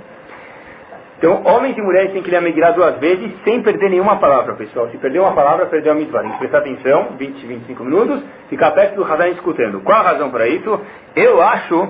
Então, 1.18 1.42
homens 1.46 1.78
e 1.78 1.82
mulheres 1.82 2.12
têm 2.12 2.22
que 2.22 2.30
ler 2.30 2.38
a 2.38 2.42
Megillah 2.42 2.72
duas 2.72 2.98
vezes, 2.98 3.32
sem 3.44 3.62
perder 3.62 3.90
nenhuma 3.90 4.18
palavra, 4.18 4.54
pessoal. 4.56 4.90
Se 4.90 4.98
perder 4.98 5.20
uma 5.20 5.34
palavra, 5.34 5.66
perdeu 5.68 5.94
a 5.94 5.96
mitzvah. 5.96 6.22
Tem 6.22 6.32
que 6.32 6.40
prestar 6.40 6.58
atenção, 6.60 7.10
20, 7.18 7.46
25 7.46 7.84
minutos, 7.84 8.22
ficar 8.50 8.72
perto 8.72 8.96
do 8.96 9.04
Hazan 9.04 9.30
escutando. 9.30 9.82
Qual 9.82 9.98
a 9.98 10.04
razão 10.04 10.30
para 10.30 10.48
isso? 10.48 10.80
Eu 11.16 11.42
acho... 11.42 11.90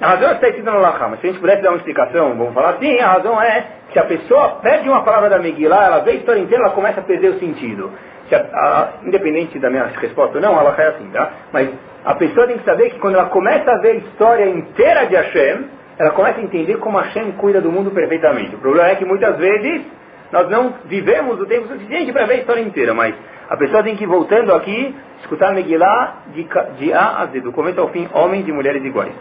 A 0.00 0.10
razão 0.10 0.30
está 0.30 0.48
escrita 0.48 0.70
no 0.70 0.78
Lachá, 0.78 1.08
mas 1.08 1.20
se 1.20 1.26
a 1.26 1.30
gente 1.30 1.40
pudesse 1.40 1.60
dar 1.60 1.70
uma 1.70 1.78
explicação, 1.78 2.36
vamos 2.36 2.54
falar 2.54 2.70
assim, 2.70 3.00
a 3.00 3.14
razão 3.14 3.42
é 3.42 3.66
que 3.90 3.98
a 3.98 4.04
pessoa 4.04 4.50
perde 4.62 4.88
uma 4.88 5.02
palavra 5.02 5.28
da 5.28 5.40
Megillah, 5.40 5.86
ela 5.86 5.98
vê 6.00 6.12
a 6.12 6.14
história 6.14 6.38
inteira, 6.38 6.62
ela 6.62 6.72
começa 6.72 7.00
a 7.00 7.02
perder 7.02 7.30
o 7.30 7.38
sentido. 7.40 7.90
Se 8.28 8.34
a, 8.36 8.38
a, 8.38 8.88
independente 9.04 9.58
da 9.58 9.68
minha 9.70 9.86
resposta 9.86 10.36
ou 10.36 10.42
não, 10.42 10.56
ela 10.56 10.72
é 10.78 10.86
assim, 10.88 11.10
tá? 11.10 11.32
Mas 11.52 11.70
a 12.04 12.14
pessoa 12.14 12.46
tem 12.46 12.58
que 12.58 12.64
saber 12.64 12.90
que 12.90 12.98
quando 13.00 13.14
ela 13.16 13.26
começa 13.30 13.72
a 13.72 13.78
ver 13.78 13.90
a 13.90 13.94
história 13.94 14.48
inteira 14.48 15.06
de 15.06 15.16
Hashem, 15.16 15.64
ela 15.98 16.10
começa 16.12 16.38
a 16.38 16.42
entender 16.42 16.76
como 16.78 16.98
Hashem 16.98 17.32
cuida 17.32 17.60
do 17.60 17.72
mundo 17.72 17.90
perfeitamente. 17.90 18.54
O 18.54 18.58
problema 18.58 18.88
é 18.88 18.94
que 18.94 19.04
muitas 19.04 19.36
vezes 19.36 19.82
nós 20.30 20.48
não 20.48 20.74
vivemos 20.84 21.40
o 21.40 21.46
tempo 21.46 21.66
suficiente 21.66 22.12
para 22.12 22.26
ver 22.26 22.34
a 22.34 22.36
história 22.38 22.60
inteira, 22.60 22.94
mas 22.94 23.14
a 23.48 23.56
pessoa 23.56 23.82
tem 23.82 23.96
que 23.96 24.04
ir 24.04 24.06
voltando 24.06 24.54
aqui, 24.54 24.94
escutar 25.20 25.52
Megillah 25.52 26.18
de, 26.34 26.46
de 26.78 26.92
A 26.92 27.22
a 27.22 27.26
Z, 27.26 27.40
do 27.40 27.52
começo 27.52 27.80
ao 27.80 27.88
fim, 27.88 28.08
homens 28.12 28.46
e 28.46 28.52
mulheres 28.52 28.84
iguais. 28.84 29.12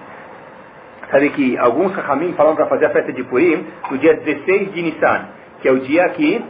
Sabe 1.10 1.30
que 1.30 1.58
alguns 1.58 1.94
Rahamim 1.94 2.34
falam 2.34 2.56
para 2.56 2.68
fazer 2.68 2.86
a 2.86 2.90
festa 2.90 3.14
de 3.14 3.24
Purim 3.24 3.66
no 3.90 3.98
dia 3.98 4.16
16 4.16 4.74
de 4.74 4.82
Nissan, 4.82 5.26
que 5.62 5.68
é 5.70 5.72
o 5.72 5.80
dia 5.80 6.08
que 6.10 6.44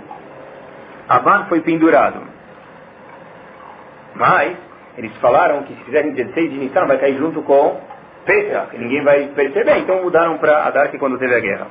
Aban 1.07 1.45
foi 1.45 1.61
pendurado. 1.61 2.21
Mas 4.15 4.57
eles 4.97 5.15
falaram 5.17 5.61
que 5.61 5.73
se 5.75 5.83
fizerem 5.83 6.11
16 6.11 6.51
de 6.51 6.57
Nissan 6.57 6.85
vai 6.85 6.97
cair 6.97 7.17
junto 7.17 7.43
com 7.43 7.79
Pesach, 8.27 8.77
ninguém 8.77 9.03
vai 9.03 9.27
perceber, 9.33 9.77
então 9.77 10.03
mudaram 10.03 10.37
para 10.37 10.65
Adar 10.65 10.91
que 10.91 10.99
quando 10.99 11.17
teve 11.17 11.33
a 11.33 11.39
guerra. 11.39 11.67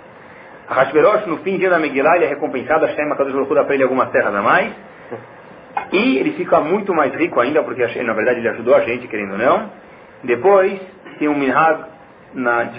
Hashverosh, 0.68 1.26
no 1.26 1.36
fim 1.38 1.58
dia 1.58 1.68
da 1.68 1.78
Megillah, 1.78 2.16
ele 2.16 2.24
é 2.24 2.28
recompensado, 2.28 2.86
Hashem 2.86 3.12
Akadosh 3.12 3.32
Baruch 3.32 3.66
para 3.66 3.74
ele 3.74 3.82
algumas 3.82 4.10
terras 4.10 4.34
a 4.34 4.42
mais, 4.42 4.72
e 5.92 6.18
ele 6.18 6.32
fica 6.32 6.58
muito 6.60 6.94
mais 6.94 7.14
rico 7.14 7.38
ainda, 7.38 7.62
porque 7.62 7.84
na 8.02 8.14
verdade 8.14 8.40
ele 8.40 8.48
ajudou 8.48 8.74
a 8.74 8.80
gente, 8.80 9.06
querendo 9.06 9.32
ou 9.32 9.38
não. 9.38 9.70
Depois, 10.24 10.80
tem 11.18 11.28
um 11.28 11.38
minhag, 11.38 11.84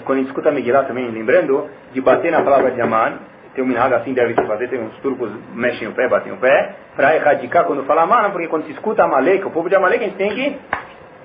quando 0.04 0.18
a 0.18 0.20
gente 0.20 0.28
escuta 0.28 0.48
a 0.48 0.52
Megillah 0.52 0.82
também, 0.82 1.08
lembrando, 1.08 1.70
de 1.92 2.00
bater 2.00 2.32
na 2.32 2.42
palavra 2.42 2.72
de 2.72 2.80
Aman, 2.80 3.20
tem 3.54 3.64
um 3.64 3.66
minhag 3.66 3.94
assim, 3.94 4.12
deve 4.12 4.34
se 4.34 4.46
fazer, 4.46 4.68
tem 4.68 4.80
uns 4.80 4.98
turcos 4.98 5.30
mexem 5.54 5.86
o 5.88 5.92
pé, 5.92 6.08
batem 6.08 6.32
o 6.32 6.36
pé, 6.36 6.74
para 6.96 7.14
erradicar 7.14 7.64
quando 7.64 7.84
fala 7.84 8.02
Aman, 8.02 8.30
porque 8.30 8.48
quando 8.48 8.66
se 8.66 8.72
escuta 8.72 9.04
Amalek, 9.04 9.46
o 9.46 9.50
povo 9.50 9.68
de 9.68 9.76
Amalek, 9.76 10.04
a 10.04 10.08
gente 10.08 10.18
tem 10.18 10.34
que 10.34 10.58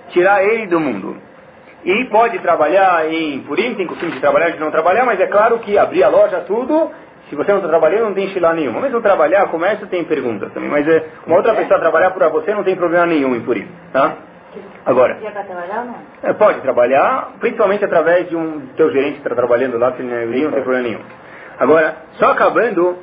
tirar 0.10 0.44
ele 0.44 0.68
do 0.68 0.80
mundo. 0.80 1.18
E 1.86 2.06
pode 2.06 2.40
trabalhar 2.40 3.12
em 3.12 3.40
Purim, 3.42 3.76
tem 3.76 3.88
costume 3.88 4.12
de 4.12 4.20
trabalhar, 4.20 4.52
de 4.52 4.60
não 4.60 4.72
trabalhar, 4.72 5.06
mas 5.06 5.20
é 5.20 5.28
claro 5.28 5.60
que 5.60 5.78
abrir 5.78 6.04
a 6.04 6.10
loja, 6.10 6.42
tudo, 6.48 6.92
se 7.30 7.36
você 7.36 7.52
não 7.52 7.58
está 7.58 7.70
trabalhando, 7.70 8.06
não 8.06 8.14
tem 8.14 8.30
shilá 8.30 8.54
nenhum. 8.54 8.80
Mesmo 8.80 9.02
trabalhar, 9.02 9.48
comércio, 9.48 9.88
tem 9.88 10.04
perguntas 10.04 10.52
também. 10.54 10.70
Mas 10.70 10.88
é, 10.88 11.08
uma 11.26 11.38
outra 11.38 11.54
pessoa 11.56 11.80
trabalhar 11.80 12.12
para 12.12 12.30
você 12.30 12.54
não 12.54 12.64
tem 12.64 12.76
problema 12.76 13.06
nenhum 13.06 13.36
em 13.36 13.42
Purim. 13.42 13.68
Tá? 13.92 14.14
Agora, 14.86 15.18
é, 16.22 16.34
pode 16.34 16.62
trabalhar, 16.62 17.32
principalmente 17.40 17.84
através 17.84 18.30
de 18.30 18.36
um 18.36 18.68
teu 18.76 18.92
gerente 18.92 19.14
que 19.14 19.28
está 19.28 19.36
trabalhando 19.36 19.78
lá, 19.78 19.94
se 19.94 20.04
não 20.04 20.16
é 20.16 20.26
não 20.26 20.52
tem 20.52 20.62
problema 20.62 20.84
nenhum. 20.84 21.02
Agora, 21.60 21.96
só 22.14 22.32
acabando, 22.32 22.98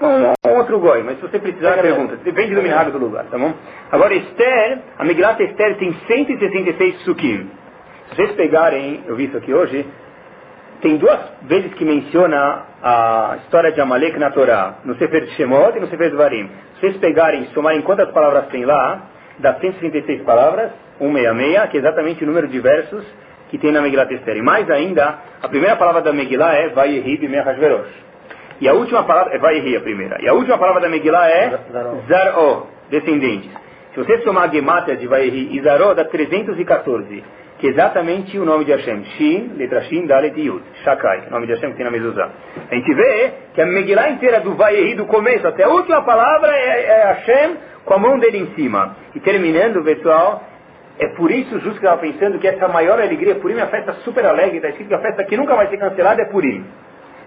um, 0.00 0.50
um 0.50 0.58
outro 0.58 0.78
goi, 0.78 1.02
mas 1.02 1.16
se 1.16 1.22
você 1.22 1.38
precisar, 1.38 1.80
pergunta. 1.80 2.16
Depende 2.16 2.54
do 2.54 2.62
milagre 2.62 2.92
do 2.92 2.98
lugar, 2.98 3.24
tá 3.26 3.38
bom? 3.38 3.54
Agora, 3.90 4.14
Esther, 4.14 4.78
a 4.98 5.04
Migrata 5.04 5.42
Esther 5.42 5.76
tem 5.76 5.94
166 6.06 7.00
sukim. 7.02 7.50
Se 8.10 8.16
vocês 8.16 8.32
pegarem, 8.32 9.02
eu 9.06 9.16
vi 9.16 9.24
isso 9.24 9.36
aqui 9.36 9.52
hoje, 9.52 9.86
tem 10.80 10.96
duas 10.98 11.18
vezes 11.42 11.72
que 11.74 11.84
menciona 11.84 12.64
a 12.82 13.38
história 13.42 13.72
de 13.72 13.80
Amalek 13.80 14.18
na 14.18 14.30
Torá, 14.30 14.76
no 14.84 14.96
Sefer 14.96 15.26
Shemot 15.30 15.76
e 15.76 15.80
no 15.80 15.88
Sefer 15.88 16.10
Dvarim. 16.10 16.50
Se 16.74 16.80
vocês 16.80 16.96
pegarem 16.98 17.46
somarem 17.54 17.80
quantas 17.82 18.10
palavras 18.10 18.46
tem 18.48 18.64
lá, 18.64 19.02
dá 19.38 19.54
136 19.54 20.22
palavras, 20.22 20.70
166, 20.98 21.70
que 21.70 21.76
é 21.78 21.80
exatamente 21.80 22.22
o 22.22 22.26
número 22.26 22.48
de 22.48 22.60
versos 22.60 23.04
que 23.48 23.58
tem 23.58 23.72
na 23.72 23.80
Megillah 23.80 24.12
Esther. 24.12 24.36
E 24.36 24.42
mais 24.42 24.68
ainda, 24.70 25.18
a 25.42 25.48
primeira 25.48 25.76
palavra 25.76 26.02
da 26.02 26.12
Megillah 26.12 26.54
é 26.54 26.68
Vayehi 26.68 27.16
Bimechashverosh. 27.16 28.05
E 28.60 28.68
a 28.68 28.72
última 28.72 29.04
palavra 29.04 29.34
é 29.34 29.38
Vayehi 29.38 29.76
a 29.76 29.80
primeira. 29.80 30.16
E 30.20 30.28
a 30.28 30.34
última 30.34 30.58
palavra 30.58 30.80
da 30.80 30.88
Megillah 30.88 31.28
é 31.28 31.58
Zaró, 32.08 32.66
descendentes. 32.90 33.50
Se 33.92 34.00
você 34.00 34.18
somar 34.22 34.44
a 34.44 34.48
gematria 34.48 34.96
de 34.96 35.06
Vayehi 35.06 35.56
e 35.56 35.62
Zaró, 35.62 35.94
dá 35.94 36.04
314 36.04 37.24
que 37.58 37.68
é 37.68 37.70
exatamente 37.70 38.38
o 38.38 38.44
nome 38.44 38.64
de 38.64 38.72
Hashem. 38.72 39.04
Shin, 39.16 39.52
letra 39.56 39.82
Shin, 39.84 40.06
Dalet 40.06 40.38
Yud. 40.38 40.62
Shakai, 40.84 41.28
nome 41.30 41.46
de 41.46 41.54
Hashem 41.54 41.70
que 41.70 41.76
tem 41.76 41.84
na 41.84 41.90
mezuzá. 41.90 42.30
A 42.70 42.74
gente 42.74 42.94
vê 42.94 43.32
que 43.54 43.62
a 43.62 43.66
Megillah 43.66 44.10
inteira 44.10 44.40
do 44.40 44.54
Vayehi, 44.54 44.94
do 44.94 45.06
começo 45.06 45.46
até 45.46 45.64
a 45.64 45.68
última 45.68 46.02
palavra, 46.02 46.52
é, 46.52 46.84
é 46.84 47.04
Hashem 47.04 47.56
com 47.84 47.94
a 47.94 47.98
mão 47.98 48.18
dele 48.18 48.38
em 48.38 48.54
cima. 48.54 48.96
E 49.14 49.20
terminando, 49.20 49.82
pessoal, 49.82 50.42
é 50.98 51.08
por 51.08 51.30
isso, 51.30 51.58
justo 51.60 51.80
que 51.80 51.86
eu 51.86 51.92
estava 51.92 52.00
pensando 52.00 52.38
que 52.38 52.46
essa 52.46 52.68
maior 52.68 53.00
alegria, 53.00 53.36
Purim 53.36 53.54
é 53.54 53.58
uma 53.58 53.68
festa 53.68 53.92
super 54.04 54.24
alegre, 54.26 54.56
está 54.56 54.68
escrito 54.68 54.88
que 54.88 54.94
a 54.94 55.00
festa 55.00 55.24
que 55.24 55.36
nunca 55.36 55.54
vai 55.54 55.68
ser 55.68 55.78
cancelada 55.78 56.22
é 56.22 56.26
Purim. 56.26 56.64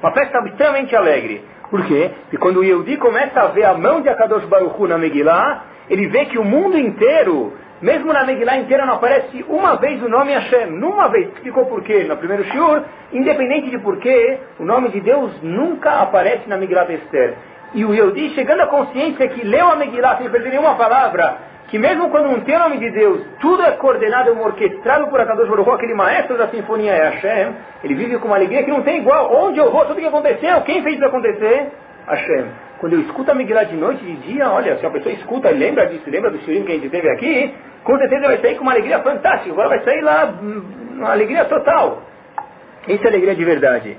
Uma 0.02 0.12
festa 0.12 0.40
extremamente 0.46 0.96
alegre. 0.96 1.44
Por 1.70 1.86
quê? 1.86 2.12
Porque 2.22 2.38
quando 2.38 2.58
o 2.58 2.64
Yehudi 2.64 2.98
começa 2.98 3.42
a 3.42 3.48
ver 3.48 3.66
a 3.66 3.74
mão 3.74 4.02
de 4.02 4.10
Akadosh 4.10 4.46
Baruch 4.46 4.76
Hu 4.80 4.88
na 4.88 4.98
Megillah, 4.98 5.64
ele 5.90 6.08
vê 6.08 6.26
que 6.26 6.38
o 6.38 6.44
mundo 6.44 6.78
inteiro 6.78 7.54
mesmo 7.82 8.12
na 8.12 8.26
Megillah 8.26 8.58
inteira 8.58 8.86
não 8.86 8.96
aparece 8.96 9.46
uma 9.48 9.76
vez 9.76 10.02
o 10.04 10.10
nome 10.10 10.34
Hashem. 10.34 10.68
Numa 10.72 11.08
vez. 11.08 11.28
Explicou 11.30 11.66
por 11.66 11.82
quê 11.84 12.04
no 12.04 12.18
primeiro 12.18 12.44
shiur. 12.46 12.84
Independente 13.14 13.70
de 13.70 13.80
porquê, 13.80 14.40
o 14.60 14.66
nome 14.66 14.90
de 14.90 15.00
Deus 15.00 15.32
nunca 15.42 16.02
aparece 16.02 16.48
na 16.48 16.58
Megillah 16.58 16.92
Esther. 16.92 17.36
E 17.74 17.86
o 17.86 17.94
Yehudi, 17.94 18.32
chegando 18.32 18.62
à 18.62 18.68
consciência 18.68 19.28
que 19.28 19.46
leu 19.46 19.68
a 19.70 19.76
Megillah 19.76 20.18
sem 20.18 20.30
perder 20.30 20.50
nenhuma 20.50 20.76
palavra, 20.76 21.38
que 21.70 21.78
mesmo 21.78 22.10
quando 22.10 22.32
não 22.32 22.42
tem 22.42 22.56
o 22.56 22.60
nome 22.60 22.78
de 22.80 22.90
Deus, 22.90 23.22
tudo 23.40 23.62
é 23.62 23.72
coordenado, 23.72 24.30
é 24.30 24.34
orquestrado 24.34 25.08
por 25.08 25.22
Akadosh 25.22 25.48
Baruch 25.48 25.70
aquele 25.70 25.94
maestro 25.94 26.36
da 26.36 26.48
sinfonia 26.48 26.92
é 26.92 27.10
Hashem, 27.10 27.54
ele 27.84 27.94
vive 27.94 28.18
com 28.18 28.28
uma 28.28 28.38
alegria 28.38 28.64
que 28.64 28.72
não 28.72 28.82
tem 28.82 28.98
igual. 28.98 29.32
Onde 29.32 29.60
eu 29.60 29.72
vou, 29.72 29.86
tudo 29.86 30.00
que 30.00 30.08
aconteceu, 30.08 30.62
quem 30.62 30.82
fez 30.82 30.96
isso 30.96 31.06
acontecer? 31.06 31.68
Hashem. 32.08 32.46
Quando 32.80 32.94
eu 32.94 33.02
escuto 33.02 33.30
a 33.30 33.36
Megillah 33.36 33.66
de 33.66 33.76
noite, 33.76 34.04
de 34.04 34.16
dia, 34.16 34.50
olha, 34.50 34.78
se 34.78 34.86
a 34.86 34.90
pessoa 34.90 35.14
escuta, 35.14 35.50
lembra 35.52 35.86
disso, 35.88 36.10
lembra 36.10 36.32
do 36.32 36.40
shirim 36.40 36.64
que 36.64 36.72
a 36.72 36.76
gente 36.76 36.90
teve 36.90 37.08
aqui, 37.10 37.54
com 37.84 37.98
certeza 38.00 38.28
vai 38.28 38.38
sair 38.40 38.56
com 38.56 38.64
uma 38.64 38.72
alegria 38.72 39.00
fantástica. 39.00 39.52
Agora 39.52 39.70
vai 39.70 39.84
sair 39.84 40.02
lá 40.02 40.34
hum, 40.42 40.64
uma 40.96 41.12
alegria 41.12 41.46
total. 41.46 42.02
Isso 42.88 43.04
é 43.04 43.08
alegria 43.08 43.36
de 43.36 43.46
verdade. 43.46 43.98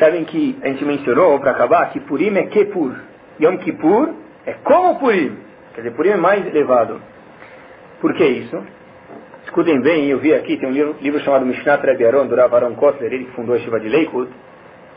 Sabem 0.00 0.24
que 0.24 0.58
a 0.62 0.68
gente 0.68 0.84
mencionou, 0.84 1.38
para 1.38 1.52
acabar, 1.52 1.90
que 1.90 2.00
Purim 2.00 2.36
é 2.36 2.46
Kepur. 2.46 2.96
Yom 3.40 3.58
Kippur 3.58 4.14
é 4.46 4.52
como 4.64 4.98
Purim. 4.98 5.36
Quer 5.74 5.82
dizer, 5.82 5.96
Purim 5.96 6.10
é 6.10 6.16
mais 6.16 6.46
elevado. 6.46 7.00
Por 8.00 8.14
que 8.14 8.24
isso? 8.24 8.62
Escutem 9.44 9.80
bem, 9.80 10.08
eu 10.08 10.18
vi 10.18 10.34
aqui, 10.34 10.56
tem 10.56 10.68
um 10.68 10.72
livro, 10.72 10.96
livro 11.00 11.20
chamado 11.20 11.44
Mishnah 11.44 11.76
Rebbe 11.76 12.06
Aron, 12.06 12.26
do 12.26 12.36
Rav 12.36 12.54
Aron 12.54 12.74
Kotler, 12.74 13.12
ele 13.12 13.24
que 13.24 13.32
fundou 13.32 13.54
a 13.54 13.58
Shiva 13.58 13.80
de 13.80 13.88
Leikut. 13.88 14.30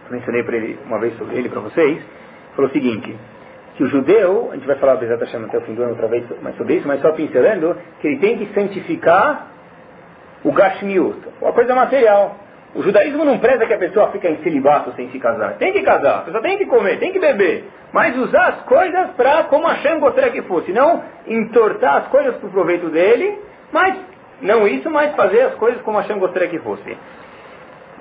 Mencionei 0.10 0.44
para 0.44 0.58
ele 0.58 0.78
uma 0.86 1.00
vez 1.00 1.18
sobre 1.18 1.38
ele 1.38 1.50
para 1.50 1.62
vocês. 1.62 2.02
Falou 2.56 2.70
o 2.70 2.74
seguinte, 2.74 3.16
que 3.76 3.84
o 3.84 3.88
judeu, 3.88 4.50
a 4.52 4.56
gente 4.56 4.68
vai 4.68 4.76
falar 4.76 4.98
Bezat 4.98 5.24
até 5.24 5.58
o 5.58 5.62
fim 5.62 5.74
do 5.74 5.82
ano 5.82 5.92
outra 5.92 6.08
vez 6.08 6.24
mais 6.42 6.56
sobre 6.56 6.76
isso, 6.76 6.88
mas 6.88 7.02
só 7.02 7.12
pincelando, 7.14 7.76
que 8.00 8.08
ele 8.08 8.20
tem 8.20 8.38
que 8.38 8.54
santificar 8.54 9.48
o 10.44 10.52
Gashmiut, 10.52 11.18
a 11.42 11.52
coisa 11.52 11.74
material. 11.74 12.38
O 12.76 12.82
judaísmo 12.82 13.24
não 13.24 13.38
preza 13.38 13.68
que 13.68 13.74
a 13.74 13.78
pessoa 13.78 14.12
fica 14.12 14.28
em 14.30 14.38
celibato 14.38 14.92
sem 14.96 15.10
se 15.10 15.20
casar. 15.20 15.58
Tem 15.58 15.72
que 15.72 15.82
casar, 15.84 16.20
a 16.20 16.22
pessoa 16.22 16.42
tem 16.42 16.58
que 16.58 16.66
comer, 16.66 16.98
tem 16.98 17.12
que 17.12 17.20
beber. 17.20 17.66
Mas 17.92 18.18
usar 18.18 18.48
as 18.48 18.62
coisas 18.64 19.12
para 19.12 19.44
como 19.44 19.68
Hashem 19.68 20.00
gostaria 20.00 20.32
que 20.32 20.42
fosse. 20.44 20.72
Não 20.72 21.04
entortar 21.28 21.98
as 21.98 22.08
coisas 22.08 22.36
para 22.38 22.48
o 22.48 22.52
proveito 22.52 22.90
dele, 22.90 23.38
mas 23.72 23.96
não 24.42 24.68
isso, 24.68 24.90
mas 24.90 25.16
fazer 25.16 25.42
as 25.42 25.56
coisas 25.56 25.82
como 25.84 26.00
Hashem 26.00 26.18
gostaria 26.18 26.48
que 26.48 26.60
fosse. 26.60 26.98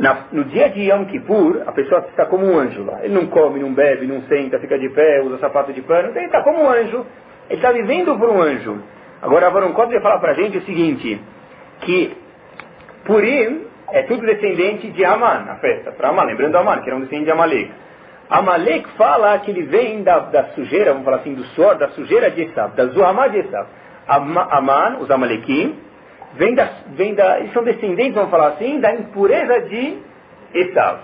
Na, 0.00 0.24
no 0.32 0.44
dia 0.44 0.70
de 0.70 0.90
Yom 0.90 1.04
Kippur, 1.04 1.62
a 1.66 1.72
pessoa 1.72 2.00
está 2.08 2.24
como 2.24 2.46
um 2.46 2.58
anjo 2.58 2.82
lá. 2.82 3.04
Ele 3.04 3.12
não 3.12 3.26
come, 3.26 3.60
não 3.60 3.74
bebe, 3.74 4.06
não 4.06 4.22
senta, 4.22 4.58
fica 4.58 4.78
de 4.78 4.88
pé, 4.88 5.20
usa 5.22 5.36
sapato 5.38 5.70
de 5.72 5.82
pano. 5.82 6.16
Ele 6.16 6.24
está 6.24 6.42
como 6.42 6.62
um 6.62 6.68
anjo. 6.68 7.06
Ele 7.50 7.58
está 7.58 7.70
vivendo 7.70 8.18
por 8.18 8.30
um 8.30 8.40
anjo. 8.40 8.82
Agora, 9.20 9.48
Avaron 9.48 9.74
Kotre 9.74 10.00
fala 10.00 10.18
para 10.18 10.32
a 10.32 10.34
gente 10.34 10.56
o 10.56 10.62
seguinte, 10.62 11.20
que 11.82 12.16
Purim 13.04 13.66
é 13.92 14.02
tudo 14.02 14.26
descendente 14.26 14.90
de 14.90 15.04
Aman, 15.04 15.46
a 15.48 15.56
festa. 15.56 15.92
Para 15.92 16.08
Aman, 16.08 16.24
lembrando 16.24 16.56
Aman, 16.56 16.80
que 16.80 16.88
era 16.88 16.96
um 16.96 17.00
descendente 17.00 17.26
de 17.26 17.30
Amalek. 17.32 17.70
Amalek 18.30 18.88
fala 18.96 19.38
que 19.40 19.50
ele 19.50 19.62
vem 19.64 20.02
da, 20.02 20.18
da 20.20 20.44
sujeira, 20.54 20.92
vamos 20.92 21.04
falar 21.04 21.18
assim, 21.18 21.34
do 21.34 21.44
suor, 21.48 21.76
da 21.76 21.88
sujeira 21.88 22.30
de 22.30 22.42
Esav, 22.42 22.74
da 22.74 22.86
Zuhamá 22.86 23.28
de 23.28 23.38
Esav. 23.38 23.66
Aman, 24.08 24.98
os 25.00 25.10
Amalekim, 25.10 25.78
vem 26.34 26.54
da, 26.54 26.68
vem 26.94 27.14
da, 27.14 27.40
eles 27.40 27.52
são 27.52 27.62
descendentes, 27.62 28.14
vamos 28.14 28.30
falar 28.30 28.48
assim, 28.48 28.80
da 28.80 28.94
impureza 28.94 29.60
de 29.68 29.98
Esav. 30.54 31.00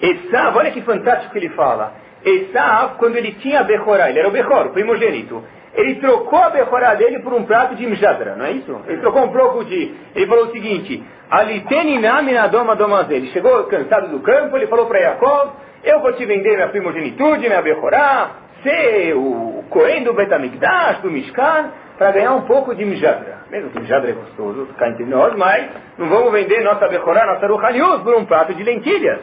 Esav, 0.00 0.56
olha 0.56 0.70
que 0.70 0.80
fantástico 0.82 1.32
que 1.32 1.38
ele 1.38 1.48
fala. 1.50 1.92
Esav, 2.24 2.96
quando 2.98 3.16
ele 3.16 3.32
tinha 3.32 3.64
Bechorá, 3.64 4.08
ele 4.08 4.20
era 4.20 4.28
o 4.28 4.32
Bechor, 4.32 4.66
o 4.66 4.70
primogênito, 4.70 5.42
ele 5.74 5.96
trocou 5.96 6.38
a 6.38 6.50
Bechorá 6.50 6.94
dele 6.94 7.20
por 7.20 7.32
um 7.32 7.44
prato 7.44 7.74
de 7.74 7.86
Mjadra, 7.86 8.34
não 8.36 8.44
é 8.44 8.52
isso? 8.52 8.80
Ele 8.86 9.00
trocou 9.00 9.24
um 9.24 9.32
pouco 9.32 9.64
de... 9.64 9.94
Ele 10.14 10.26
falou 10.26 10.46
o 10.46 10.52
seguinte, 10.52 11.02
Aliteninamina 11.30 12.48
doma 12.48 13.06
Ele 13.08 13.28
chegou 13.28 13.64
cansado 13.64 14.08
do 14.08 14.20
campo, 14.20 14.56
ele 14.56 14.66
falou 14.66 14.86
para 14.86 15.00
Jacob, 15.00 15.52
eu 15.84 16.00
vou 16.00 16.12
te 16.12 16.26
vender 16.26 16.56
minha 16.56 16.68
primogenitude, 16.68 17.48
minha 17.48 17.62
Bechorá, 17.62 18.30
ser 18.62 19.14
o 19.14 19.64
Cohen 19.70 20.02
do 20.02 20.12
Betamigdash, 20.12 20.98
do 21.02 21.10
Mishkan, 21.10 21.70
para 21.96 22.12
ganhar 22.12 22.32
um 22.32 22.42
pouco 22.42 22.74
de 22.74 22.84
Mijadra. 22.84 23.40
Mesmo 23.50 23.70
que 23.70 23.78
Mijadra 23.78 24.10
é 24.10 24.12
gostoso, 24.12 24.66
cá 24.76 24.88
entre 24.88 25.04
nós, 25.04 25.34
mas 25.36 25.68
não 25.96 26.08
vamos 26.08 26.32
vender 26.32 26.62
nossa 26.62 26.88
Bechorá, 26.88 27.26
nossa 27.26 27.46
Ruhanius, 27.46 28.02
por 28.02 28.14
um 28.14 28.24
prato 28.24 28.52
de 28.54 28.62
lentilhas. 28.62 29.20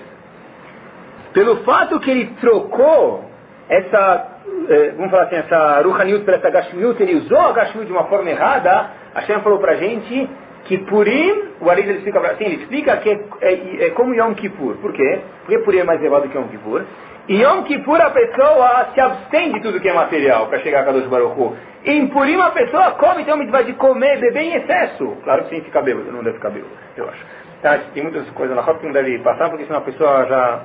Pelo 1.33 1.57
fato 1.63 1.99
que 1.99 2.09
ele 2.09 2.25
trocou 2.39 3.25
essa, 3.69 4.36
eh, 4.69 4.93
vamos 4.95 5.11
falar 5.11 5.23
assim, 5.23 5.35
essa 5.35 5.81
Ruhaniut 5.81 6.23
por 6.23 6.33
essa 6.33 6.49
Gashmiut, 6.49 7.01
ele 7.01 7.15
usou 7.15 7.39
a 7.39 7.51
Gashmiut 7.51 7.85
de 7.87 7.93
uma 7.93 8.05
forma 8.05 8.29
errada, 8.29 8.89
a 9.13 9.21
Shem 9.21 9.41
falou 9.41 9.59
para 9.59 9.73
a 9.73 9.75
gente 9.75 10.29
que 10.65 10.77
Purim, 10.79 11.53
o 11.61 11.69
Arid 11.69 11.87
ele 11.87 11.97
explica 11.99 12.19
assim, 12.19 12.43
ele 12.43 12.55
explica 12.55 12.97
que 12.97 13.09
é, 13.09 13.19
é, 13.41 13.85
é, 13.85 13.89
como 13.91 14.13
Yom 14.13 14.33
Kippur. 14.33 14.75
Por 14.75 14.91
quê? 14.91 15.21
Porque 15.41 15.59
Purim 15.59 15.79
é 15.79 15.83
mais 15.83 15.99
elevado 16.01 16.27
que 16.27 16.37
Yom 16.37 16.47
Kippur. 16.49 16.83
Em 17.29 17.41
Yom 17.41 17.63
Kippur 17.63 18.01
a 18.01 18.09
pessoa 18.09 18.87
se 18.93 18.99
abstém 18.99 19.53
de 19.53 19.61
tudo 19.61 19.79
que 19.79 19.87
é 19.87 19.93
material 19.93 20.47
para 20.47 20.59
chegar 20.59 20.81
a 20.81 20.83
Kadosh 20.83 21.07
Baruch 21.07 21.39
Hu. 21.39 21.55
Em 21.85 22.07
Purim 22.07 22.39
a 22.41 22.51
pessoa 22.51 22.91
come, 22.91 23.23
uma 23.23 23.37
mitzvah 23.37 23.61
de 23.61 23.73
comer, 23.73 24.19
beber 24.19 24.43
em 24.43 24.55
excesso. 24.55 25.17
Claro 25.23 25.43
que 25.43 25.49
sem 25.49 25.61
ficar 25.61 25.81
bêbado, 25.81 26.11
não 26.11 26.23
deve 26.23 26.35
ficar 26.35 26.49
bêbado, 26.49 26.71
eu 26.97 27.07
acho. 27.09 27.25
Tá, 27.61 27.79
tem 27.93 28.03
muitas 28.03 28.29
coisas 28.31 28.55
na 28.55 28.61
rota 28.61 28.79
que 28.79 28.85
não 28.85 28.93
deve 28.93 29.17
passar, 29.19 29.49
porque 29.49 29.65
senão 29.65 29.79
a 29.79 29.83
pessoa 29.83 30.25
já 30.25 30.61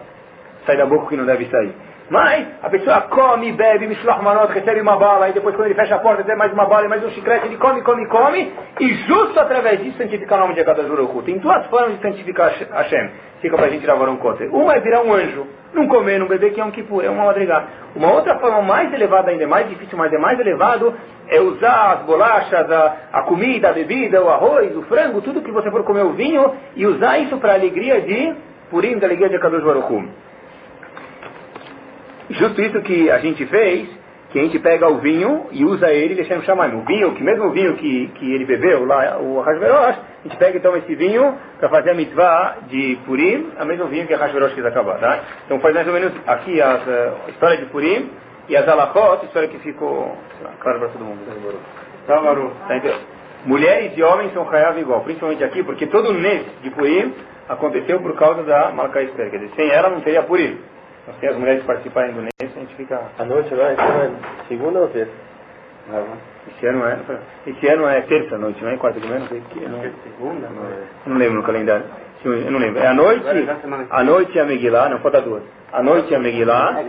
sai 0.66 0.76
da 0.76 0.86
boca 0.86 1.08
que 1.08 1.16
não 1.16 1.24
deve 1.24 1.46
sair. 1.46 1.72
Mas 2.10 2.46
a 2.62 2.68
pessoa 2.68 3.02
come, 3.02 3.52
bebe, 3.52 3.86
mishloch 3.86 4.22
manot, 4.22 4.52
recebe 4.52 4.80
uma 4.80 4.96
bala, 4.96 5.28
e 5.28 5.32
depois 5.32 5.54
quando 5.54 5.66
ele 5.66 5.74
fecha 5.74 5.94
a 5.94 5.98
porta, 5.98 6.22
tem 6.24 6.36
mais 6.36 6.52
uma 6.52 6.66
bala 6.66 6.86
e 6.86 6.88
mais 6.88 7.02
um 7.04 7.10
chiclete, 7.10 7.46
ele 7.46 7.56
come, 7.56 7.82
come, 7.82 8.06
come, 8.06 8.52
e 8.80 8.94
justo 9.06 9.38
através 9.40 9.82
disso 9.82 9.96
santificar 9.98 10.38
o 10.38 10.42
nome 10.42 10.54
de 10.54 10.60
Akadosh 10.60 10.88
Baruch 10.88 11.22
Tem 11.24 11.38
duas 11.38 11.66
formas 11.66 11.96
de 11.96 12.02
santificar 12.02 12.52
Hashem. 12.70 13.10
Fica 13.40 13.56
para 13.56 13.66
a 13.66 13.70
gente 13.70 13.82
gravar 13.82 14.08
um 14.08 14.16
conto. 14.16 14.44
Uma 14.44 14.74
é 14.74 14.80
virar 14.80 15.02
um 15.02 15.12
anjo, 15.12 15.46
não 15.74 15.88
comer, 15.88 16.18
não 16.18 16.28
beber, 16.28 16.52
que 16.52 16.60
é 16.60 16.64
um 16.64 16.70
Kippur, 16.70 17.04
é 17.04 17.10
uma 17.10 17.24
madrigada. 17.24 17.66
Uma 17.96 18.12
outra 18.12 18.38
forma 18.38 18.62
mais 18.62 18.92
elevada 18.92 19.30
ainda, 19.30 19.46
mais 19.48 19.68
difícil, 19.68 19.98
mas 19.98 20.12
é 20.12 20.18
mais 20.18 20.38
elevado, 20.38 20.94
é 21.28 21.40
usar 21.40 21.94
as 21.94 22.02
bolachas, 22.02 22.70
a, 22.70 22.96
a 23.12 23.22
comida, 23.22 23.70
a 23.70 23.72
bebida, 23.72 24.22
o 24.22 24.28
arroz, 24.28 24.76
o 24.76 24.82
frango, 24.82 25.20
tudo 25.22 25.40
que 25.40 25.50
você 25.50 25.70
for 25.70 25.82
comer, 25.82 26.04
o 26.04 26.12
vinho, 26.12 26.54
e 26.76 26.86
usar 26.86 27.18
isso 27.18 27.36
para 27.38 27.54
alegria 27.54 28.00
de 28.00 28.34
Purim, 28.70 28.98
da 28.98 29.06
alegria 29.06 29.28
de 29.28 29.36
Akadosh 29.36 29.64
Baruch 29.64 30.08
Justo 32.32 32.60
isso 32.62 32.80
que 32.82 33.10
a 33.10 33.18
gente 33.18 33.44
fez, 33.46 33.88
que 34.30 34.38
a 34.38 34.42
gente 34.42 34.58
pega 34.58 34.88
o 34.88 34.98
vinho 34.98 35.46
e 35.52 35.64
usa 35.64 35.92
ele 35.92 36.14
deixando 36.14 36.42
chamar. 36.44 36.74
O 36.74 36.80
vinho, 36.82 37.14
que 37.14 37.22
mesmo 37.22 37.46
o 37.46 37.50
vinho 37.50 37.74
que, 37.76 38.08
que 38.14 38.34
ele 38.34 38.46
bebeu 38.46 38.84
lá, 38.86 39.18
o 39.18 39.40
Hashverosh, 39.40 39.98
a 40.24 40.28
gente 40.28 40.36
pega 40.38 40.56
então 40.56 40.74
esse 40.76 40.94
vinho 40.94 41.36
para 41.58 41.68
fazer 41.68 41.90
a 41.90 41.94
mitzvah 41.94 42.56
de 42.68 42.98
Purim, 43.04 43.50
o 43.60 43.64
mesmo 43.66 43.86
vinho 43.86 44.06
que 44.06 44.14
a 44.14 44.18
Hashverosh 44.18 44.54
quis 44.54 44.64
acabar. 44.64 44.98
Tá? 44.98 45.20
Então 45.44 45.60
faz 45.60 45.74
mais 45.74 45.86
ou 45.86 45.92
menos 45.92 46.12
aqui 46.26 46.60
a, 46.62 46.80
a 47.26 47.30
história 47.30 47.58
de 47.58 47.66
Purim 47.66 48.10
e 48.48 48.56
as 48.56 48.66
alachot, 48.66 49.26
história 49.26 49.48
que 49.48 49.58
ficou 49.58 50.16
claro 50.60 50.78
para 50.78 50.88
todo 50.88 51.04
mundo. 51.04 51.20
Tá, 52.06 52.20
Maru? 52.20 52.52
Tá 52.66 52.76
entendendo? 52.76 53.00
Mulheres 53.44 53.92
e 53.96 54.02
homens 54.02 54.32
são 54.32 54.48
Hayav 54.48 54.78
igual, 54.78 55.00
principalmente 55.00 55.42
aqui, 55.42 55.62
porque 55.64 55.86
todo 55.86 56.14
mês 56.14 56.46
de 56.62 56.70
Purim 56.70 57.12
aconteceu 57.48 58.00
por 58.00 58.16
causa 58.16 58.42
da 58.44 58.70
Malka 58.70 59.02
Esther. 59.02 59.30
Quer 59.30 59.38
dizer, 59.38 59.52
sem 59.56 59.68
ela 59.68 59.90
não 59.90 60.00
teria 60.00 60.22
Purim. 60.22 60.58
Então, 61.02 61.14
sem 61.20 61.28
as 61.28 61.36
mulheres 61.36 61.64
participarem 61.64 62.14
do 62.14 62.22
mês, 62.22 62.32
a 62.40 62.60
gente 62.60 62.74
fica... 62.76 63.00
A 63.18 63.24
noite 63.24 63.52
agora, 63.52 63.70
ano 63.70 64.16
é 64.16 64.48
segunda 64.48 64.80
ou 64.80 64.88
terça? 64.88 65.12
Esse 66.48 66.66
ano 66.66 66.86
é, 66.86 66.98
esse 67.46 67.68
ano 67.68 67.88
é 67.88 68.00
terça 68.02 68.38
noite, 68.38 68.62
não 68.62 68.70
é 68.70 68.76
quarta 68.76 69.00
de 69.00 69.06
manhã? 69.08 69.20
Não 69.20 69.28
sei 69.28 69.42
que 69.50 69.60
não. 69.60 69.80
Segunda? 69.80 70.48
Não, 70.48 70.62
é. 70.64 70.84
não 71.06 71.16
lembro 71.16 71.34
no 71.34 71.42
calendário. 71.42 71.84
Eu 72.24 72.52
não 72.52 72.60
lembro. 72.60 72.80
É 72.80 72.86
a 72.86 72.94
noite, 72.94 73.24
a 73.90 74.04
noite 74.04 74.38
é 74.38 74.42
a 74.42 74.44
Megillah, 74.44 74.88
não 74.88 75.00
falta 75.00 75.20
duas. 75.22 75.42
A 75.72 75.82
noite 75.82 76.14
é 76.14 76.16
a 76.16 76.20
Megillah. 76.20 76.84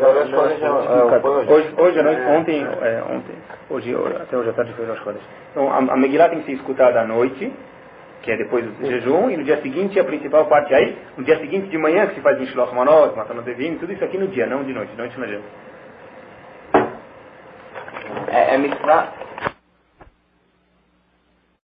Hoje, 1.48 1.74
hoje 1.76 2.00
à 2.00 2.04
noite, 2.04 2.22
ontem, 2.22 2.68
é, 2.82 3.04
ontem, 3.10 3.36
hoje, 3.70 3.96
até 4.22 4.38
hoje 4.38 4.50
à 4.50 4.54
tarde 4.54 4.74
foi 4.74 4.92
as 4.92 5.00
coisas. 5.00 5.22
Então 5.52 5.72
a, 5.72 5.78
a 5.78 5.98
Megillah 5.98 6.30
tem 6.30 6.40
que 6.42 6.46
ser 6.46 6.52
escutada 6.54 7.02
à 7.02 7.08
noite, 7.08 7.52
que 8.24 8.32
é 8.32 8.38
depois 8.38 8.66
do 8.66 8.86
jejum, 8.88 9.30
e 9.30 9.38
no 9.38 9.44
dia 9.44 9.62
seguinte 9.62 10.00
a 10.00 10.04
principal 10.04 10.46
parte 10.46 10.74
aí, 10.74 10.98
no 11.18 11.26
dia 11.26 11.38
seguinte 11.40 11.68
de 11.68 11.78
manhã 11.78 12.08
que 12.08 12.16
se 12.16 12.22
faz 12.22 12.40
Mishloch 12.40 12.74
Manot, 12.74 13.16
Matana 13.16 13.42
Devim, 13.42 13.76
tudo 13.76 13.92
isso 13.92 14.04
aqui 14.04 14.18
no 14.18 14.30
dia, 14.30 14.48
não 14.48 14.64
de 14.64 14.74
noite, 14.74 14.96
noite 14.98 15.18
não 15.18 15.26
adianta. 15.26 15.46
É, 18.30 18.56
é 18.56 18.58
mitzvah, 18.58 19.12